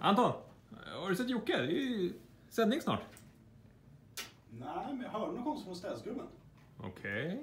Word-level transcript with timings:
Anton, 0.00 0.32
har 1.00 1.10
du 1.10 1.16
sett 1.16 1.30
Jocke? 1.30 1.56
Det 1.56 1.62
är 1.72 1.80
ju 1.80 2.12
sändning 2.50 2.80
snart. 2.80 3.00
Nej, 4.50 4.86
men 4.88 5.00
jag 5.02 5.10
hörde 5.10 5.32
något 5.32 5.44
konstigt 5.44 5.64
från 5.66 5.76
städskrubben. 5.76 6.26
Okej. 6.80 7.42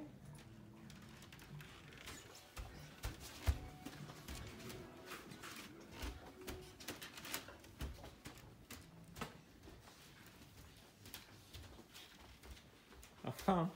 Vad 13.22 13.34
fan? 13.34 13.68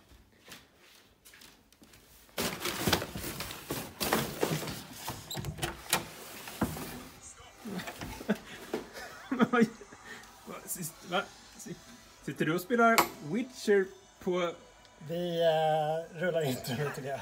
Men 9.31 9.47
vad- 9.51 9.67
vad- 10.47 10.71
sist- 10.71 11.11
va? 11.11 11.23
Si- 11.57 11.75
Sitter 12.29 12.47
du 12.47 12.55
och 12.55 12.61
spelar 12.61 12.97
Witcher 13.33 13.85
på... 14.25 14.53
Vi 15.09 15.41
eh, 15.43 16.21
rullar 16.21 16.43
inte 16.49 16.77
nu 16.79 16.91
tycker 16.95 17.09
jag. 17.09 17.21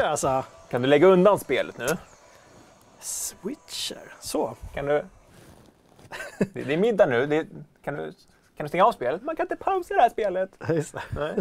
Switcher 0.00 0.10
alltså. 0.10 0.44
Kan 0.70 0.82
du 0.82 0.88
lägga 0.88 1.06
undan 1.06 1.38
spelet 1.38 1.78
nu? 1.78 1.86
Switcher. 3.00 4.14
Så. 4.20 4.56
Kan 4.74 4.86
du... 4.86 5.04
Det 6.52 6.72
är 6.72 6.76
middag 6.76 7.06
nu. 7.06 7.26
Det... 7.26 7.46
Kan, 7.84 7.94
du... 7.94 8.12
kan 8.56 8.64
du 8.64 8.68
stänga 8.68 8.84
av 8.84 8.92
spelet? 8.92 9.22
Man 9.22 9.36
kan 9.36 9.44
inte 9.44 9.56
pausa 9.56 9.94
det 9.94 10.00
här 10.00 10.08
spelet. 10.10 10.50
Just 10.68 10.92
det. 10.92 11.02
Nej. 11.10 11.34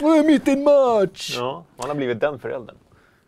Nu 0.00 0.08
är 0.08 0.24
mitt 0.24 0.48
i 0.48 0.52
en 0.52 0.64
match! 0.64 1.36
Ja, 1.38 1.64
man 1.76 1.88
har 1.88 1.94
blivit 1.94 2.20
den 2.20 2.38
föräldern. 2.38 2.76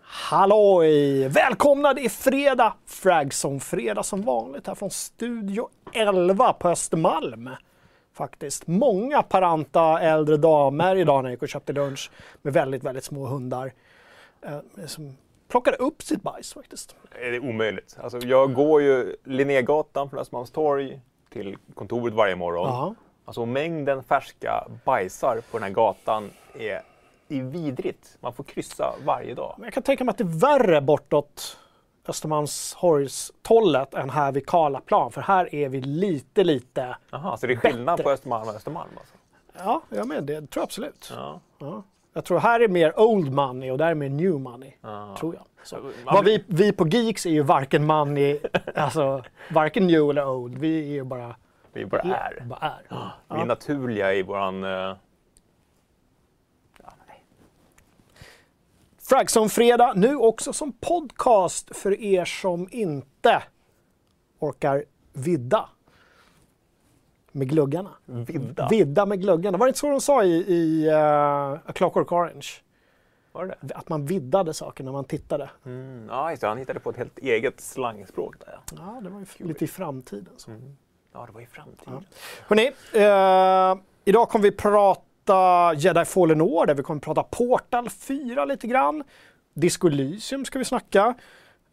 Halloj! 0.00 1.28
Välkomna, 1.28 1.94
det 1.94 2.04
är 2.04 2.08
fredag. 2.08 2.74
Fragson 2.86 3.60
fredag 3.60 4.02
som 4.02 4.22
vanligt 4.22 4.66
här 4.66 4.74
från 4.74 4.90
Studio 4.90 5.68
11 5.92 6.52
på 6.52 6.68
Östermalm. 6.68 7.50
Faktiskt. 8.14 8.66
Många 8.66 9.22
paranta 9.22 10.00
äldre 10.00 10.36
damer 10.36 10.96
idag 10.96 11.22
när 11.22 11.30
jag 11.30 11.34
gick 11.34 11.42
och 11.42 11.48
köpte 11.48 11.72
lunch 11.72 12.10
med 12.42 12.52
väldigt, 12.52 12.84
väldigt 12.84 13.04
små 13.04 13.26
hundar. 13.26 13.72
Eh, 14.44 14.86
som 14.86 15.16
plockade 15.48 15.76
upp 15.76 16.02
sitt 16.02 16.22
bajs 16.22 16.52
faktiskt. 16.54 16.96
Det 17.12 17.36
är 17.36 17.40
omöjligt. 17.40 17.96
Alltså, 18.00 18.18
jag 18.18 18.54
går 18.54 18.82
ju 18.82 19.16
Linnégatan 19.24 20.10
från 20.10 20.20
Östermalmstorg 20.20 21.00
till 21.30 21.56
kontoret 21.74 22.14
varje 22.14 22.36
morgon. 22.36 22.66
Ja. 22.66 22.94
Alltså 23.24 23.46
mängden 23.46 24.04
färska 24.04 24.68
bajsar 24.84 25.40
på 25.50 25.58
den 25.58 25.62
här 25.62 25.70
gatan 25.70 26.30
är, 26.54 26.82
är 27.28 27.42
vidrigt. 27.42 28.16
Man 28.20 28.32
får 28.32 28.44
kryssa 28.44 28.94
varje 29.04 29.34
dag. 29.34 29.54
Men 29.58 29.64
jag 29.64 29.74
kan 29.74 29.82
tänka 29.82 30.04
mig 30.04 30.10
att 30.10 30.18
det 30.18 30.24
är 30.24 30.40
värre 30.40 30.80
bortåt 30.80 31.58
Östermalmshorgstollet 32.06 33.94
än 33.94 34.10
här 34.10 34.32
vid 34.32 34.46
Karlaplan. 34.46 35.12
För 35.12 35.20
här 35.20 35.54
är 35.54 35.68
vi 35.68 35.80
lite, 35.80 36.44
lite... 36.44 36.96
Jaha, 37.10 37.36
så 37.36 37.46
det 37.46 37.52
är 37.52 37.56
skillnad 37.56 37.86
Bättre. 37.96 38.02
på 38.04 38.10
Östermalm 38.10 38.48
och 38.48 38.54
Östermalm 38.54 38.90
alltså? 38.98 39.14
Ja, 39.56 39.82
jag 39.88 40.08
med 40.08 40.24
det 40.24 40.34
tror 40.34 40.48
jag 40.54 40.62
absolut. 40.62 41.12
Ja. 41.16 41.40
Ja. 41.58 41.82
Jag 42.16 42.24
tror 42.24 42.38
här 42.38 42.60
är 42.60 42.68
mer 42.68 43.00
old 43.00 43.32
money 43.32 43.70
och 43.70 43.78
där 43.78 43.86
är 43.90 43.94
mer 43.94 44.08
new 44.08 44.40
money. 44.40 44.72
Ja. 44.80 45.16
Tror 45.20 45.34
jag. 45.34 45.44
Så. 45.62 45.90
Vad 46.04 46.24
vi, 46.24 46.44
vi 46.46 46.72
på 46.72 46.88
Geeks 46.88 47.26
är 47.26 47.30
ju 47.30 47.42
varken 47.42 47.86
money, 47.86 48.40
alltså 48.74 49.24
varken 49.50 49.86
new 49.86 50.10
eller 50.10 50.28
old. 50.28 50.58
Vi 50.58 50.78
är 50.88 50.92
ju 50.92 51.04
bara, 51.04 51.36
Vi 51.72 51.86
bara 51.86 52.00
är. 52.02 52.40
bara 52.44 52.58
är. 52.60 52.82
Vi 53.34 53.40
är 53.40 53.44
naturliga 53.46 54.14
i 54.14 54.22
våran... 54.22 54.64
eh, 54.64 54.70
Ja, 54.70 54.96
nej. 57.08 57.24
Fragson 58.98 59.48
Fredag 59.48 59.92
nu 59.96 60.16
också 60.16 60.52
som 60.52 60.72
podcast 60.72 61.76
för 61.76 62.00
er 62.00 62.24
som 62.24 62.68
inte 62.70 63.42
orkar 64.38 64.84
vidda 65.12 65.68
med 67.34 67.48
gluggarna. 67.48 67.90
Vidda. 68.06 68.68
Vidda 68.68 69.06
med 69.06 69.20
gluggarna. 69.20 69.58
Var 69.58 69.66
det 69.66 69.68
inte 69.68 69.78
så 69.78 69.90
de 69.90 70.00
sa 70.00 70.24
i, 70.24 70.34
i 70.34 70.88
uh, 70.90 70.96
A 71.66 71.72
Clockwork 71.74 72.12
Orange? 72.12 72.46
Var 73.32 73.46
det 73.46 73.54
det? 73.60 73.74
Att 73.74 73.88
man 73.88 74.06
viddade 74.06 74.54
saker 74.54 74.84
när 74.84 74.92
man 74.92 75.04
tittade. 75.04 75.50
Mm, 75.66 76.06
ja, 76.08 76.30
just 76.30 76.40
det. 76.40 76.48
Han 76.48 76.58
hittade 76.58 76.80
på 76.80 76.90
ett 76.90 76.96
helt 76.96 77.18
eget 77.18 77.60
slangspråk 77.60 78.34
där. 78.38 78.58
Ja, 78.70 78.76
Ja, 78.76 79.00
det 79.02 79.10
var 79.10 79.26
ju 79.38 79.46
lite 79.46 79.64
i 79.64 79.68
framtiden. 79.68 80.32
Så. 80.36 80.50
ja 81.12 81.26
det 81.26 81.32
var 81.32 81.40
i 81.40 81.46
framtiden. 81.46 82.06
Hörrni, 82.46 82.72
eh, 82.92 83.82
idag 84.04 84.28
kommer 84.28 84.42
vi 84.42 84.50
prata 84.50 85.74
Jedi 85.76 86.04
Fallen 86.04 86.40
Order, 86.40 86.74
vi 86.74 86.82
kommer 86.82 87.00
prata 87.00 87.22
Portal 87.22 87.90
4 87.90 88.44
lite 88.44 88.66
grann. 88.66 89.04
Disco 89.54 89.88
Elysium 89.88 90.44
ska 90.44 90.58
vi 90.58 90.64
snacka. 90.64 91.14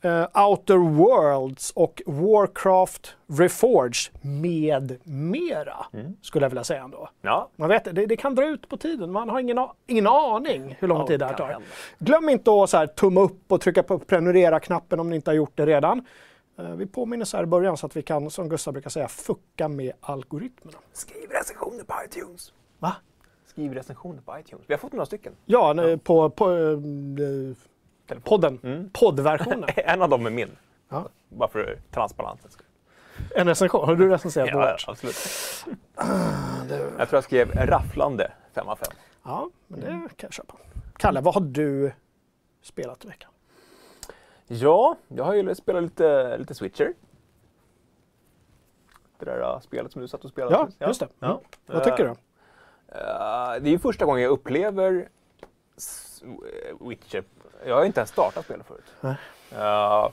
Eh, 0.04 0.44
Outer 0.50 0.78
Worlds 0.78 1.72
och 1.72 2.02
Warcraft 2.06 3.16
Reforged 3.28 4.14
med 4.22 4.98
mera, 5.04 5.86
skulle 6.22 6.46
jag 6.46 6.50
vilja 6.50 6.64
säga 6.64 6.84
ändå. 6.84 7.10
Ja, 7.22 7.50
Man 7.56 7.70
vet, 7.70 7.84
det, 7.96 8.06
det 8.06 8.18
kan 8.18 8.36
dra 8.36 8.46
ut 8.48 8.70
på 8.70 8.78
tiden, 8.78 9.12
man 9.12 9.30
har 9.30 9.40
ingen, 9.40 9.68
ingen 9.88 10.08
aning 10.08 10.76
hur 10.80 10.88
lång 10.88 10.98
Ja, 11.00 11.08
tid 11.08 11.20
det 11.20 11.26
här 11.26 11.34
tar. 11.34 11.48
hända. 11.48 11.68
Glöm 12.00 12.30
inte 12.30 12.52
att 12.64 12.70
så 12.70 12.78
här, 12.78 12.88
tumma 12.88 13.22
upp 13.22 13.52
och 13.52 13.62
trycka 13.62 13.84
på 13.84 14.00
prenumerera-knappen 14.00 15.00
om 15.00 15.10
ni 15.10 15.16
inte 15.16 15.30
har 15.32 15.36
gjort 15.36 15.52
det 15.58 15.66
redan. 15.66 16.06
Eh, 16.60 16.72
Vi 16.72 16.86
påminner 16.86 17.26
så 17.26 17.38
här 17.38 17.44
i 17.44 17.48
början 17.48 17.78
så 17.78 17.86
att 17.86 17.96
vi 17.96 18.02
kan, 18.02 18.30
som 18.30 18.50
Gustav 18.50 18.74
brukar 18.74 18.90
säga, 18.90 19.08
fucka 19.08 19.68
med 19.68 19.92
algoritmerna. 20.02 20.78
skriv 20.94 21.30
recensioner 21.30 21.84
på 21.84 21.94
iTunes. 22.06 22.54
Va? 22.80 22.96
Skriv 23.46 23.74
recensioner 23.74 24.22
på 24.22 24.40
iTunes. 24.40 24.64
Vi 24.68 24.74
har 24.74 24.80
fått 24.80 24.92
några 24.94 25.06
stycken. 25.06 25.34
Ja, 25.46 25.74
nu 25.74 25.98
på, 25.98 26.30
på 26.30 26.52
eh, 26.52 26.78
Telefon. 28.12 28.30
podden. 28.30 28.60
Mm. 28.64 28.90
Poddversionen. 28.94 29.70
En 29.76 30.02
av 30.02 30.10
dem 30.10 30.26
är 30.26 30.30
min. 30.30 30.58
Ja. 30.90 31.10
Bara 31.30 31.50
för 31.50 31.80
transparensens 31.92 32.54
skull. 32.54 32.66
En 33.36 33.48
recension. 33.48 33.86
Har 33.86 33.96
du 33.96 34.10
recenserat 34.10 34.50
Ja, 34.52 34.58
vårt? 34.58 34.86
absolut. 34.88 35.16
Jag 36.98 37.10
tror 37.10 37.18
jag 37.18 37.24
skrev 37.24 37.52
rafflande 37.52 38.32
5 38.54 38.68
av 38.68 38.76
5. 38.76 38.88
Ja, 39.24 39.50
men 39.68 39.80
det 39.80 39.88
kan 39.88 40.28
jag 40.28 40.34
köpa. 40.34 40.54
Kalle, 40.98 41.22
vad 41.22 41.34
har 41.34 41.42
du 41.42 41.92
spelat 42.62 43.06
i 43.06 43.08
veckan? 43.08 43.32
Ja, 44.48 44.96
jag 45.08 45.24
har 45.24 45.34
ju 45.34 45.56
spelat 45.56 45.84
lite, 45.84 46.38
lite 46.38 46.56
Switcher. 46.56 46.94
Det 49.20 49.26
där 49.26 49.40
uh, 49.40 49.60
spelet 49.60 49.92
som 49.92 50.02
du 50.02 50.08
satt 50.08 50.26
och 50.26 50.32
spelade. 50.32 50.56
Ja, 50.56 50.66
precis. 50.66 50.82
just 50.88 51.00
det. 51.00 51.08
Ja. 51.20 51.28
Mm. 51.28 51.42
Vad 51.66 51.84
tycker 51.84 52.04
du? 52.04 52.10
Eh, 52.10 53.62
det 53.62 53.70
är 53.70 53.72
ju 53.72 53.80
första 53.80 54.06
gången 54.06 54.24
jag 54.24 54.32
upplever 54.32 55.10
Witcher. 56.80 57.24
Jag 57.66 57.76
har 57.76 57.86
inte 57.86 58.00
ens 58.00 58.10
startat 58.10 58.46
spelet 58.46 58.68
förut. 58.68 58.94
Nej. 59.02 59.16
Eh, 59.52 60.10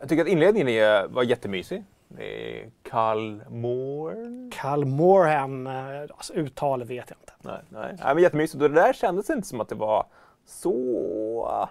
jag 0.00 0.08
tycker 0.08 0.22
att 0.22 0.28
inledningen 0.28 0.68
är, 0.68 1.06
var 1.08 1.22
jättemysig. 1.22 1.84
Det 2.08 2.60
är 2.60 2.70
Karl 2.82 3.40
Moore. 3.48 4.50
Cal 4.52 4.84
Morhan, 4.84 5.66
eh, 5.66 6.00
alltså 6.00 6.32
uttal 6.32 6.84
vet 6.84 7.10
jag 7.10 7.18
inte. 7.18 7.32
Nej, 7.42 7.60
nej. 7.68 7.96
nej 8.04 8.14
men 8.14 8.22
jättemysigt. 8.22 8.62
Och 8.62 8.70
det 8.70 8.80
där 8.80 8.92
kändes 8.92 9.30
inte 9.30 9.48
som 9.48 9.60
att 9.60 9.68
det 9.68 9.74
var 9.74 10.06
så 10.46 11.68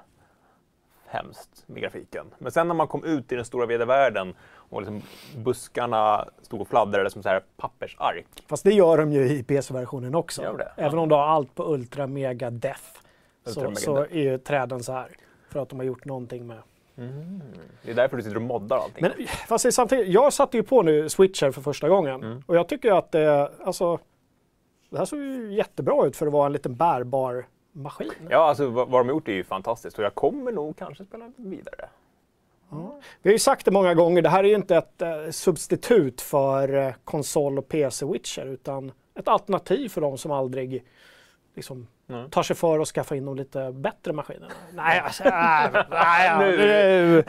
hemskt 1.05 1.63
med 1.65 1.81
grafiken. 1.81 2.25
Men 2.37 2.51
sen 2.51 2.67
när 2.67 2.75
man 2.75 2.87
kom 2.87 3.03
ut 3.03 3.31
i 3.31 3.35
den 3.35 3.45
stora 3.45 3.65
vida 3.65 3.85
världen 3.85 4.33
och 4.53 4.81
liksom 4.81 5.01
buskarna 5.37 6.25
stod 6.41 6.61
och 6.61 6.67
fladdrade 6.67 7.09
som 7.09 7.23
så 7.23 7.29
här 7.29 7.41
pappersark. 7.57 8.27
Fast 8.47 8.63
det 8.63 8.73
gör 8.73 8.97
de 8.97 9.11
ju 9.11 9.29
i 9.29 9.43
PC-versionen 9.43 10.15
också. 10.15 10.59
Även 10.75 10.99
om 10.99 11.09
du 11.09 11.15
har 11.15 11.27
allt 11.27 11.55
på 11.55 11.73
Ultra 11.73 12.07
Mega 12.07 12.49
Death 12.49 12.99
så, 13.45 13.75
så 13.75 13.97
är 13.97 14.13
ju 14.13 14.37
träden 14.37 14.83
så 14.83 14.91
här. 14.91 15.15
För 15.49 15.59
att 15.59 15.69
de 15.69 15.79
har 15.79 15.85
gjort 15.85 16.05
någonting 16.05 16.47
med... 16.47 16.57
Det 17.81 17.91
är 17.91 17.95
därför 17.95 18.17
du 18.17 18.23
sitter 18.23 18.35
och 18.35 18.41
moddar 18.41 18.77
allting. 18.77 19.01
Men 19.01 19.27
fast 19.47 19.65
det 19.65 19.71
samtidigt, 19.71 20.07
jag 20.07 20.33
satte 20.33 20.57
ju 20.57 20.63
på 20.63 20.81
nu 20.81 21.09
Switcher 21.09 21.51
för 21.51 21.61
första 21.61 21.89
gången. 21.89 22.23
Mm. 22.23 22.43
Och 22.45 22.55
jag 22.55 22.67
tycker 22.67 22.91
att 22.91 23.11
det, 23.11 23.51
alltså... 23.63 23.99
Det 24.89 24.97
här 24.97 25.05
såg 25.05 25.19
ju 25.19 25.53
jättebra 25.53 26.05
ut 26.05 26.15
för 26.15 26.27
att 26.27 26.33
vara 26.33 26.45
en 26.45 26.53
liten 26.53 26.75
bärbar 26.75 27.45
maskin. 27.71 28.11
Ja, 28.29 28.37
alltså 28.37 28.69
vad, 28.69 28.89
vad 28.89 29.01
de 29.01 29.07
har 29.07 29.15
gjort 29.15 29.27
är 29.27 29.33
ju 29.33 29.43
fantastiskt 29.43 29.97
och 29.97 30.03
jag 30.03 30.15
kommer 30.15 30.51
nog 30.51 30.77
kanske 30.77 31.05
spela 31.05 31.31
vidare. 31.35 31.89
Vi 33.21 33.29
har 33.29 33.31
ju 33.31 33.39
sagt 33.39 33.65
det 33.65 33.71
många 33.71 33.93
gånger, 33.93 34.21
det 34.21 34.29
här 34.29 34.43
är 34.43 34.47
ju 34.47 34.55
inte 34.55 34.77
ett 34.77 35.01
eh, 35.01 35.29
substitut 35.31 36.21
för 36.21 36.77
eh, 36.77 36.93
konsol 37.03 37.57
och 37.57 37.67
PC-Witcher 37.67 38.45
utan 38.45 38.91
ett 39.15 39.27
alternativ 39.27 39.89
för 39.89 40.01
de 40.01 40.17
som 40.17 40.31
aldrig 40.31 40.83
liksom, 41.55 41.87
Mm. 42.09 42.29
tar 42.29 42.43
sig 42.43 42.55
för 42.55 42.79
att 42.79 42.87
skaffa 42.87 43.15
in 43.15 43.25
de 43.25 43.35
lite 43.35 43.71
bättre 43.71 44.13
maskinerna. 44.13 44.53
Nej, 44.73 44.99
alltså, 44.99 45.23
nej, 45.23 45.69
nej, 45.89 46.27
ja, 46.27 46.39
Nu. 46.39 46.57
nu, 46.57 47.23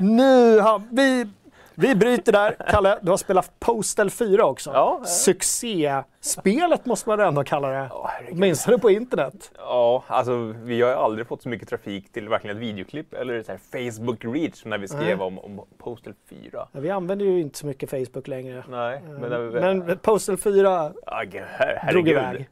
nu 0.00 0.58
har 0.60 0.82
vi, 0.90 1.26
Vi 1.74 1.94
bryter 1.94 2.32
där. 2.32 2.56
Kalle, 2.70 2.98
du 3.02 3.10
har 3.10 3.16
spelat 3.16 3.60
Postal 3.60 4.10
4 4.10 4.44
också. 4.44 4.70
Ja. 4.70 5.00
Succéspelet 5.04 6.86
måste 6.86 7.08
man 7.08 7.20
ändå 7.20 7.44
kalla 7.44 7.68
det. 7.68 7.74
Herregud. 7.74 8.32
Åtminstone 8.36 8.78
på 8.78 8.90
internet. 8.90 9.50
Ja, 9.58 10.04
alltså 10.06 10.36
vi 10.62 10.82
har 10.82 10.88
ju 10.88 10.94
aldrig 10.96 11.26
fått 11.26 11.42
så 11.42 11.48
mycket 11.48 11.68
trafik 11.68 12.12
till 12.12 12.28
verkligen 12.28 12.56
ett 12.56 12.62
videoklipp 12.62 13.14
eller 13.14 13.42
så 13.42 13.52
Facebook 13.72 14.24
reach 14.24 14.64
när 14.64 14.78
vi 14.78 14.88
skrev 14.88 15.18
Nej. 15.18 15.26
om, 15.26 15.38
om 15.38 15.60
Postal 15.78 16.14
4. 16.30 16.68
Ja, 16.72 16.80
vi 16.80 16.90
använder 16.90 17.26
ju 17.26 17.40
inte 17.40 17.58
så 17.58 17.66
mycket 17.66 17.90
Facebook 17.90 18.28
längre. 18.28 18.64
Nej, 18.68 19.02
men, 19.20 19.52
vi, 19.52 19.60
Men 19.60 19.98
Postal 19.98 20.36
4 20.36 20.92
ja, 21.06 21.22
gud, 21.26 21.42
her, 21.42 21.92
drog 21.92 22.08
iväg. 22.08 22.48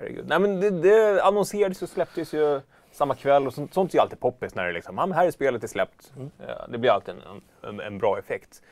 Herregud. 0.00 0.24
Nej, 0.28 0.38
men 0.38 0.60
det, 0.60 0.70
det 0.70 1.22
annonserades 1.22 1.82
och 1.82 1.88
släpptes 1.88 2.32
ju 2.34 2.60
samma 2.92 3.14
kväll 3.14 3.46
och 3.46 3.54
sånt, 3.54 3.74
sånt 3.74 3.94
är 3.94 3.98
ju 3.98 4.02
alltid 4.02 4.20
poppis 4.20 4.54
när 4.54 4.66
det 4.66 4.72
liksom, 4.72 4.94
men 4.94 5.12
här 5.12 5.26
är 5.26 5.30
spelet, 5.30 5.64
är 5.64 5.68
släppt. 5.68 6.12
Mm. 6.16 6.30
Ja, 6.48 6.66
det 6.68 6.78
blir 6.78 6.90
alltid 6.90 7.14
en, 7.14 7.68
en, 7.68 7.80
en 7.80 7.98
bra 7.98 8.18
effekt. 8.18 8.62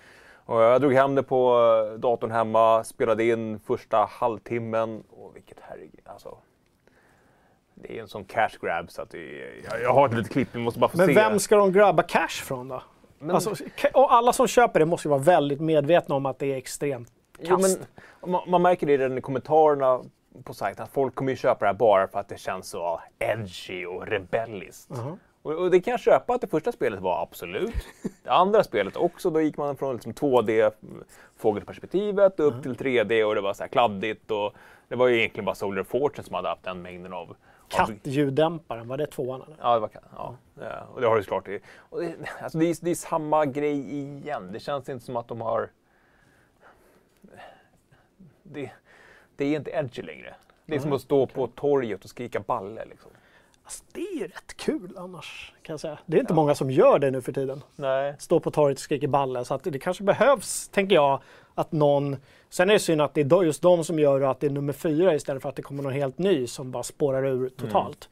Och 0.48 0.60
jag 0.62 0.80
drog 0.80 0.92
hem 0.92 1.14
det 1.14 1.22
på 1.22 1.58
eh, 1.92 1.98
datorn 1.98 2.30
hemma, 2.30 2.84
spelade 2.84 3.24
in 3.24 3.60
första 3.60 4.08
halvtimmen 4.10 5.02
och 5.10 5.36
vilket 5.36 5.58
herregud, 5.60 6.00
alltså. 6.04 6.38
Det 7.74 7.98
är 7.98 8.02
en 8.02 8.08
sån 8.08 8.24
cash 8.24 8.50
grab 8.60 8.90
så 8.90 9.02
att 9.02 9.10
det 9.10 9.32
jag, 9.70 9.82
jag 9.82 9.92
har 9.94 10.08
ett 10.08 10.14
litet 10.14 10.32
klipp, 10.32 10.48
vi 10.52 10.58
måste 10.58 10.80
bara 10.80 10.88
få 10.90 10.96
Men 10.96 11.06
se. 11.06 11.14
vem 11.14 11.38
ska 11.38 11.56
de 11.56 11.72
grabba 11.72 12.02
cash 12.02 12.28
från 12.44 12.68
då? 12.68 12.82
Men- 13.18 13.34
Alltså, 13.34 13.54
och 13.94 14.12
alla 14.14 14.32
som 14.32 14.46
köper 14.46 14.80
det 14.80 14.86
måste 14.86 15.08
ju 15.08 15.10
vara 15.10 15.20
väldigt 15.22 15.60
medvetna 15.60 16.14
om 16.14 16.26
att 16.26 16.38
det 16.38 16.46
är 16.52 16.56
extremt 16.56 17.12
Jo, 17.38 17.56
kast. 17.56 17.78
men 18.22 18.30
man, 18.32 18.50
man 18.50 18.62
märker 18.62 18.86
det 18.86 18.96
redan 18.96 19.18
i 19.18 19.20
kommentarerna 19.20 20.00
på 20.44 20.54
sajten 20.54 20.84
att 20.84 20.90
folk 20.90 21.14
kommer 21.14 21.30
ju 21.32 21.36
köpa 21.36 21.58
det 21.64 21.66
här 21.66 21.74
bara 21.74 22.08
för 22.08 22.18
att 22.20 22.28
det 22.28 22.38
känns 22.38 22.68
så 22.68 23.00
edgy 23.18 23.84
och 23.86 24.06
rebelliskt. 24.06 24.90
Och, 25.42 25.52
och 25.52 25.70
det 25.70 25.80
kan 25.80 25.90
jag 25.90 26.00
köpa 26.00 26.34
att 26.34 26.40
det 26.40 26.46
första 26.46 26.72
spelet 26.72 27.00
var, 27.00 27.22
absolut. 27.22 27.74
Det 28.24 28.30
andra 28.30 28.64
spelet 28.64 28.96
också, 28.96 29.30
då 29.30 29.40
gick 29.40 29.56
man 29.56 29.76
från 29.76 29.94
liksom 29.94 30.12
2D 30.12 30.70
fågelperspektivet 31.36 32.40
upp 32.40 32.62
till 32.62 32.74
3D 32.76 33.22
och 33.24 33.34
det 33.34 33.40
var 33.40 33.54
så 33.54 33.62
här 33.62 33.68
kladdigt 33.68 34.30
och 34.30 34.54
det 34.88 34.96
var 34.96 35.06
ju 35.08 35.18
egentligen 35.18 35.44
bara 35.44 35.54
Solar 35.54 35.82
Fortune 35.82 36.24
som 36.26 36.34
hade 36.34 36.48
haft 36.48 36.62
den 36.62 36.82
mängden 36.82 37.12
av... 37.12 37.30
av 37.30 37.36
Kattljuddämparen, 37.68 38.88
var 38.88 38.96
det 38.96 39.06
tvåan 39.06 39.42
eller? 39.42 39.56
Ja, 39.60 39.74
det 39.74 39.80
var, 39.80 39.90
ja, 40.16 40.36
ja, 40.60 40.82
och 40.94 41.00
det 41.00 41.06
har 41.06 41.16
du 41.16 41.22
såklart. 41.22 41.48
i- 41.48 41.60
Och 41.78 42.00
det, 42.00 42.14
alltså 42.42 42.58
det, 42.58 42.64
är, 42.66 42.76
det 42.80 42.90
är 42.90 42.94
samma 42.94 43.46
grej 43.46 43.94
igen. 43.94 44.52
Det 44.52 44.60
känns 44.60 44.88
inte 44.88 45.04
som 45.04 45.16
att 45.16 45.28
de 45.28 45.40
har... 45.40 45.70
Det, 48.42 48.70
det 49.36 49.44
är 49.44 49.56
inte 49.56 49.70
edgy 49.70 50.02
längre. 50.02 50.34
Det 50.66 50.74
är 50.74 50.80
som 50.80 50.92
att 50.92 51.00
stå 51.00 51.26
på 51.26 51.46
torget 51.46 52.04
och 52.04 52.10
skrika 52.10 52.40
balle. 52.40 52.84
Liksom. 52.84 53.10
Alltså, 53.64 53.84
det 53.92 54.00
är 54.00 54.16
ju 54.16 54.26
rätt 54.26 54.56
kul 54.56 54.94
annars, 54.96 55.52
kan 55.62 55.72
jag 55.72 55.80
säga. 55.80 55.98
Det 56.06 56.16
är 56.16 56.20
inte 56.20 56.34
många 56.34 56.54
som 56.54 56.70
gör 56.70 56.98
det 56.98 57.10
nu 57.10 57.22
för 57.22 57.32
tiden. 57.32 57.62
Nej. 57.76 58.14
Står 58.18 58.40
på 58.40 58.50
torget 58.50 58.78
och 58.78 58.82
skriker 58.82 59.08
balle. 59.08 59.44
Så 59.44 59.54
att 59.54 59.64
det 59.64 59.78
kanske 59.78 60.04
behövs, 60.04 60.68
tänker 60.68 60.94
jag, 60.94 61.20
att 61.54 61.72
någon... 61.72 62.16
Sen 62.48 62.68
är 62.70 62.72
det 62.72 62.78
synd 62.78 63.00
att 63.00 63.14
det 63.14 63.32
är 63.32 63.42
just 63.42 63.62
de 63.62 63.84
som 63.84 63.98
gör 63.98 64.20
att 64.20 64.40
det 64.40 64.46
är 64.46 64.50
nummer 64.50 64.72
fyra 64.72 65.14
istället 65.14 65.42
för 65.42 65.48
att 65.48 65.56
det 65.56 65.62
kommer 65.62 65.82
någon 65.82 65.92
helt 65.92 66.18
ny 66.18 66.46
som 66.46 66.70
bara 66.70 66.82
spårar 66.82 67.26
ur 67.26 67.48
totalt. 67.48 68.08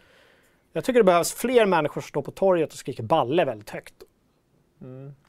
Jag 0.73 0.85
tycker 0.85 1.00
det 1.00 1.05
behövs 1.05 1.35
fler 1.35 1.67
människor 1.67 2.00
som 2.00 2.09
står 2.09 2.23
på 2.23 2.31
torget 2.31 2.73
och 2.73 2.79
skriker 2.79 3.03
balle 3.03 3.44
väldigt 3.44 3.71
högt. 3.71 3.94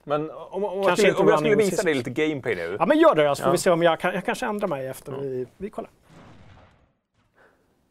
Men 0.04 0.32
om, 0.32 0.64
om, 0.64 0.78
jag 0.78 0.86
Kanske 0.88 1.12
skulle, 1.12 1.24
om 1.24 1.28
jag 1.28 1.40
skulle 1.40 1.56
visa 1.56 1.84
dig 1.84 1.94
lite 1.94 2.10
gameplay 2.10 2.56
nu. 2.56 2.76
Ja 2.80 2.86
men 2.86 2.98
gör 3.00 3.16
det 3.16 3.28
då, 3.28 3.36
så 3.36 3.42
får 3.44 3.48
Ja. 3.50 3.52
vi 3.52 3.58
se 3.58 3.70
om 3.72 3.84
jag 3.84 4.00
kan... 4.00 4.14
Jag 4.14 4.26
kanske 4.26 4.46
ändrar 4.46 4.68
mig 4.68 4.88
efter 4.88 5.12
vi, 5.12 5.46
vi 5.58 5.70
kollar. 5.70 5.90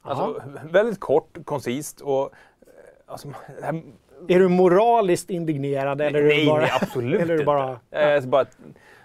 Alltså, 0.03 0.43
väldigt 0.71 1.01
kort, 1.01 1.39
koncist 1.45 2.01
och... 2.01 2.23
eh, 2.23 2.29
Alltså, 3.07 3.29
här, 3.63 3.83
Är 4.29 4.39
du 4.39 4.49
moraliskt 4.49 5.31
indignerad 5.31 6.01
eller 6.01 6.19
är 6.23 6.25
nej, 6.29 6.41
du 6.41 6.47
bara... 6.51 6.61
nej, 6.61 6.71
absolut 6.83 7.21
eller 7.21 7.39
är 7.39 7.45
bara- 7.45 7.71
inte. 7.73 7.97
Eh, 7.99 8.15
alltså 8.15 8.29
bara 8.31 8.45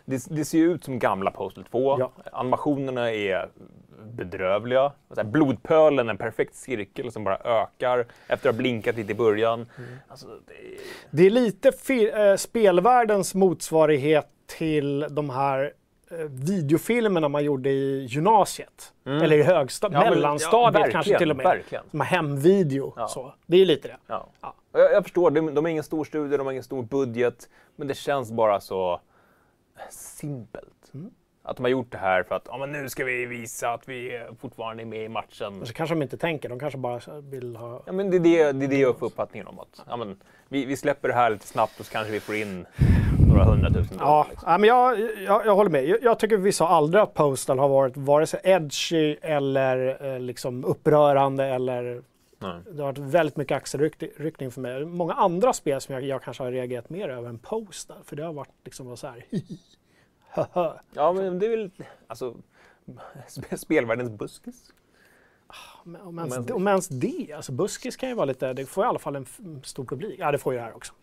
det, 0.06 0.26
det 0.30 0.46
ser 0.46 0.58
ju 0.58 0.72
ut 0.74 0.84
som 0.84 1.00
gamla 1.00 1.32
Postal 1.32 1.64
2. 1.72 1.96
Ja. 2.00 2.12
Animationerna 2.32 3.12
är 3.14 3.50
bedrövliga. 4.00 4.92
Så 5.16 5.24
blodpölen, 5.24 6.10
en 6.10 6.18
perfekt 6.18 6.56
cirkel 6.56 7.12
som 7.12 7.24
bara 7.24 7.38
ökar 7.38 8.06
efter 8.28 8.50
att 8.50 8.56
ha 8.56 8.60
blinkat 8.60 8.96
lite 8.96 9.12
i 9.12 9.16
början. 9.16 9.66
Mm. 9.78 9.90
Alltså, 10.08 10.28
det 10.28 10.54
är... 10.54 10.80
Det 11.12 11.26
är 11.26 11.30
lite 11.30 11.72
eh, 11.94 12.36
spelvärldens 12.36 13.36
motsvarighet 13.36 14.28
till 14.58 15.06
de 15.10 15.30
här 15.30 15.74
eh, 16.12 16.18
videofilmerna 16.30 17.30
man 17.30 17.44
gjorde 17.44 17.70
i 17.70 18.06
gymnasiet. 18.06 18.94
Eller 19.06 19.38
i 19.38 19.44
högstadiet, 19.44 19.98
Mm. 20.02 20.06
Ja, 20.08 20.16
mellanstadiet 20.16 20.86
ja, 20.86 20.92
kanske 20.92 21.18
till 21.18 21.32
och 21.32 21.38
med. 21.38 21.44
verkligen. 21.44 21.84
Som 21.92 22.02
hemvideo. 22.02 22.94
Ja. 22.96 23.08
Så. 23.08 23.34
Det 23.46 23.58
är 23.58 23.66
lite 23.66 23.88
det. 23.88 23.98
Ja. 24.08 24.30
Jag, 24.72 24.94
jag 24.94 25.04
förstår, 25.04 25.32
de, 25.32 25.56
de 25.56 25.66
har 25.66 25.70
ingen 25.72 25.84
stor 25.84 26.04
studie, 26.06 26.38
de 26.38 26.46
har 26.46 26.52
ingen 26.52 26.64
stor 26.64 26.84
budget. 26.84 27.50
Men 27.76 27.88
det 27.88 27.94
känns 27.94 28.32
bara 28.32 28.60
så 28.60 29.02
simpelt. 29.90 30.79
Att 31.44 31.58
de 31.58 31.64
har 31.64 31.70
gjort 31.70 31.92
det 31.92 31.98
här 31.98 32.24
för 32.24 32.36
att 32.36 32.46
ja, 32.46 32.58
men 32.58 32.72
nu 32.72 32.90
ska 32.90 33.06
vi 33.06 33.26
visa 33.26 33.74
att 33.74 33.90
vi 33.90 34.22
fortfarande 34.40 34.84
är 34.84 34.86
med 34.86 35.06
i 35.06 35.10
matchen. 35.10 35.66
Så 35.66 35.74
kanske 35.74 35.96
de 35.96 36.02
inte 36.02 36.18
tänker, 36.18 36.50
de 36.50 36.60
kanske 36.60 36.80
bara 36.80 37.02
vill 37.22 37.56
ha... 37.56 37.84
Ja, 37.86 37.92
men 37.92 38.12
det, 38.12 38.18
är 38.18 38.20
det, 38.20 38.52
det 38.52 38.66
är 38.66 38.70
det 38.70 38.80
jag 38.80 39.00
får 39.00 39.06
uppfattningen 39.06 39.48
om. 39.48 39.60
Att, 39.60 39.84
ja, 39.90 39.98
men, 39.98 40.20
vi, 40.48 40.66
vi 40.66 40.78
släpper 40.78 41.08
det 41.08 41.14
här 41.14 41.30
lite 41.30 41.48
snabbt 41.48 41.80
och 41.80 41.86
så 41.86 41.92
kanske 41.92 42.12
vi 42.12 42.20
får 42.20 42.36
in 42.36 42.66
några 43.28 43.44
hundratusen 43.44 43.98
Ja, 44.00 44.06
dollar. 44.06 44.26
Liksom. 44.30 44.52
ja, 44.52 44.58
men 44.58 44.68
jag, 44.68 45.00
jag, 45.26 45.46
jag 45.46 45.56
håller 45.56 45.70
med. 45.70 45.86
Jag, 45.86 46.04
jag 46.04 46.20
tycker 46.20 46.38
vi 46.38 46.52
sa 46.52 46.68
aldrig 46.68 47.04
att 47.04 47.14
Postal 47.14 47.60
har 47.60 47.70
varit 47.70 47.98
vare 47.98 48.28
sig 48.28 48.40
edgy 48.44 49.16
eller 49.22 50.06
eh, 50.14 50.20
liksom 50.20 50.66
upprörande 50.66 51.46
eller 51.46 52.02
Nej. 52.40 52.62
det 52.72 52.84
har 52.84 52.92
varit 52.92 52.98
väldigt 52.98 53.38
mycket 53.38 53.58
axelryckning 53.58 54.52
för 54.52 54.62
mig. 54.62 54.86
Många 54.86 55.14
andra 55.14 55.54
spel 55.54 55.82
som 55.82 55.96
jag, 55.96 56.04
jag 56.04 56.22
kanske 56.22 56.44
har 56.44 56.52
reagerat 56.52 56.90
mer 56.90 57.10
över 57.10 57.30
än 57.30 57.40
Postal. 57.40 57.98
För 58.06 58.16
det 58.16 58.24
har 58.24 58.34
varit 58.34 58.54
liksom 58.66 58.98
så 58.98 59.08
här... 59.08 59.26
Ja, 60.94 61.14
men 61.14 61.40
det 61.40 61.46
är 61.46 61.50
väl 61.50 61.72
alltså, 62.08 62.36
sp- 63.28 63.56
spelvärldens 63.58 64.10
buskis. 64.10 64.74
Men 65.84 66.02
Om 66.02 66.20
ens, 66.20 66.34
Om 66.38 66.42
ens- 66.44 66.52
om 66.52 66.68
ens 66.68 66.88
det. 66.88 67.34
Alltså 67.36 67.52
buskis 67.52 67.98
kan 67.98 68.10
ju 68.10 68.16
vara 68.16 68.26
lite, 68.26 68.54
det 68.54 68.66
får 68.66 68.84
i 68.86 68.88
alla 68.88 69.00
fall 69.00 69.16
en 69.16 69.26
stor 69.64 69.86
publik. 69.86 70.16
Ja, 70.20 70.32
det 70.32 70.38
får 70.38 70.54
ju 70.54 70.60
det 70.60 70.66
här 70.66 70.76
också. 70.76 70.94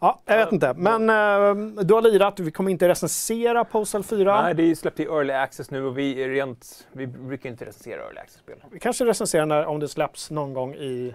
Ja, 0.00 0.20
jag 0.24 0.36
vet 0.38 0.52
inte. 0.52 0.74
Men 0.74 1.10
eh, 1.10 1.84
du 1.84 1.94
har 1.94 2.02
lirat, 2.02 2.40
vi 2.40 2.50
kommer 2.50 2.70
inte 2.70 2.88
recensera 2.88 3.64
Postal 3.64 4.02
4. 4.04 4.42
Nej, 4.42 4.54
det 4.54 4.62
är 4.70 4.74
släppt 4.74 5.00
i 5.00 5.02
early 5.04 5.32
access 5.32 5.70
nu 5.70 5.84
och 5.84 5.98
vi 5.98 6.22
är 6.22 6.28
rent, 6.28 6.86
vi 6.92 7.06
brukar 7.06 7.50
inte 7.50 7.64
recensera 7.64 8.02
early 8.02 8.18
access-spel. 8.18 8.64
Vi 8.70 8.78
kanske 8.80 9.04
recenserar 9.04 9.46
när, 9.46 9.66
om 9.66 9.80
det 9.80 9.88
släpps 9.88 10.30
någon 10.30 10.52
gång 10.54 10.74
i 10.74 11.14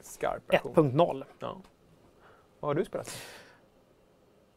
Skarp 0.00 0.52
version. 0.52 0.74
1.0. 0.74 1.24
Ja. 1.38 1.56
Vad 2.60 2.68
har 2.68 2.74
du 2.74 2.84
spelat? 2.84 3.16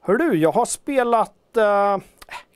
Hör 0.02 0.16
du, 0.18 0.34
jag 0.38 0.52
har 0.52 0.66
spelat, 0.66 1.58
eh, 1.58 1.98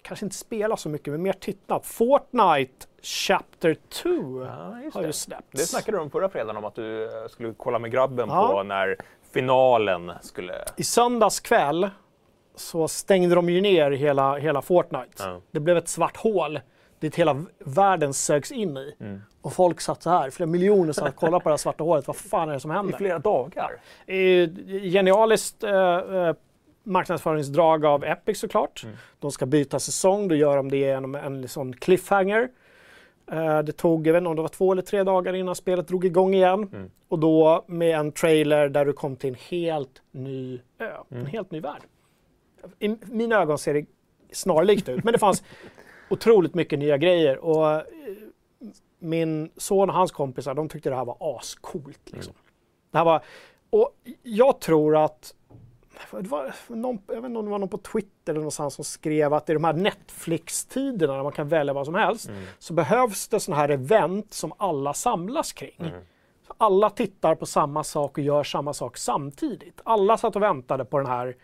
kanske 0.09 0.25
inte 0.25 0.35
spelat 0.35 0.79
så 0.79 0.89
mycket, 0.89 1.11
men 1.13 1.21
mer 1.21 1.33
tittat. 1.33 1.85
Fortnite 1.85 2.85
Chapter 3.01 3.75
2 3.89 4.09
Ja, 4.45 4.75
har 4.93 5.03
ju 5.03 5.13
släppts. 5.13 5.47
Det 5.51 5.57
snackade 5.57 5.97
du 5.97 6.01
om 6.01 6.09
förra 6.09 6.29
fredagen 6.29 6.57
om 6.57 6.65
att 6.65 6.75
du 6.75 7.03
eh, 7.03 7.09
skulle 7.29 7.53
kolla 7.57 7.79
med 7.79 7.91
grabben 7.91 8.29
Ja. 8.29 8.47
på 8.47 8.63
när 8.63 8.97
finalen 9.33 10.11
skulle... 10.21 10.53
I 10.77 10.83
söndags 10.83 11.39
kväll 11.39 11.89
så 12.55 12.87
stängde 12.87 13.35
de 13.35 13.49
ju 13.49 13.61
ner 13.61 13.91
hela, 13.91 14.35
hela 14.37 14.61
Fortnite. 14.61 15.07
Ja. 15.23 15.41
Det 15.51 15.59
blev 15.59 15.77
ett 15.77 15.87
svart 15.87 16.17
hål 16.17 16.59
dit 16.99 17.15
hela 17.15 17.43
världen 17.59 18.13
sögs 18.13 18.51
in 18.51 18.77
i. 18.77 18.95
Mm. 18.99 19.21
Och 19.41 19.53
folk 19.53 19.81
satt 19.81 20.03
så 20.03 20.09
här, 20.09 20.29
flera 20.29 20.47
miljoner 20.47 20.93
satt 20.93 21.09
och 21.09 21.15
kollade 21.15 21.43
på 21.43 21.49
det 21.49 21.53
här 21.53 21.57
svarta 21.57 21.83
hålet. 21.83 22.07
Vad 22.07 22.15
fan 22.15 22.49
är 22.49 22.53
det 22.53 22.59
som 22.59 22.71
I 22.71 22.73
händer? 22.73 22.97
flera 22.97 23.19
dagar. 23.19 23.71
Eh, 24.05 24.49
Genialiskt 24.83 25.63
eh, 25.63 25.71
eh, 25.97 26.35
marknadsföringsdrag 26.89 27.85
av 27.85 28.03
Epic 28.03 28.39
såklart. 28.39 28.83
Mm. 28.83 28.95
De 29.19 29.31
ska 29.31 29.45
byta 29.45 29.79
säsong, 29.79 30.27
då 30.27 30.35
gör 30.35 30.57
de 30.57 30.69
det 30.71 30.77
genom 30.77 31.15
en 31.15 31.47
sån 31.47 31.73
cliffhanger. 31.73 32.49
Eh, 33.31 33.59
det 33.59 33.71
tog, 33.71 34.07
jag 34.07 34.13
vet 34.13 34.19
inte 34.21 34.29
om 34.29 34.35
det 34.35 34.41
var 34.41 34.49
två 34.49 34.71
eller 34.71 34.81
tre 34.81 35.03
dagar 35.03 35.33
innan 35.33 35.55
spelet 35.55 35.87
drog 35.87 36.05
igång 36.05 36.33
igen. 36.33 36.69
Mm. 36.73 36.91
Och 37.07 37.19
då 37.19 37.63
med 37.67 37.99
en 37.99 38.11
trailer 38.11 38.69
där 38.69 38.85
du 38.85 38.93
kom 38.93 39.15
till 39.15 39.29
en 39.29 39.35
helt 39.49 40.01
ny 40.11 40.61
ö, 40.79 40.91
Mm. 41.11 41.21
en 41.23 41.25
helt 41.25 41.51
ny 41.51 41.59
värld. 41.59 41.81
I 42.79 42.95
mina 43.01 43.35
ögon 43.41 43.57
ser 43.57 43.73
det 43.73 43.85
snarlikt 44.31 44.89
ut, 44.89 45.03
men 45.03 45.13
det 45.13 45.19
fanns 45.19 45.43
otroligt 46.09 46.53
mycket 46.55 46.79
nya 46.79 46.97
grejer. 46.97 47.37
Och 47.37 47.71
eh, 47.71 47.81
min 48.99 49.51
son 49.57 49.89
och 49.89 49.95
hans 49.95 50.11
kompisar, 50.11 50.53
de 50.53 50.69
tyckte 50.69 50.89
det 50.89 50.95
här 50.95 51.05
var 51.05 51.37
ascoolt. 51.37 52.11
Liksom. 52.11 52.33
Det 52.91 52.97
här 52.97 53.05
var, 53.05 53.21
och 53.69 53.89
jag 54.23 54.59
tror 54.61 54.97
att 54.97 55.33
det 56.11 56.27
var 56.27 56.53
någon, 56.67 56.99
jag 57.07 57.15
vet 57.15 57.25
inte 57.25 57.39
om 57.39 57.45
det 57.45 57.51
var 57.51 57.59
någon 57.59 57.69
på 57.69 57.77
Twitter 57.77 58.31
eller 58.33 58.39
någonstans 58.39 58.73
som 58.73 58.85
skrev 58.85 59.33
att 59.33 59.49
i 59.49 59.53
de 59.53 59.63
här 59.63 59.73
Netflix-tiderna 59.73 61.13
där 61.13 61.23
man 61.23 61.31
kan 61.31 61.47
välja 61.47 61.73
vad 61.73 61.85
som 61.85 61.95
helst 61.95 62.29
så 62.59 62.73
behövs 62.73 63.27
det 63.27 63.39
sådana 63.39 63.61
här 63.61 63.69
event 63.69 64.33
som 64.33 64.53
alla 64.57 64.93
samlas 64.93 65.53
kring. 65.53 65.91
Så 66.47 66.53
alla 66.57 66.89
tittar 66.89 67.35
på 67.35 67.45
samma 67.45 67.83
sak 67.83 68.17
och 68.17 68.23
gör 68.23 68.43
samma 68.43 68.73
sak 68.73 68.97
samtidigt. 68.97 69.81
Alla 69.83 70.17
satt 70.17 70.35
och 70.35 70.41
väntade 70.41 70.85
på 70.85 70.97
den 70.97 71.07
här 71.07 71.35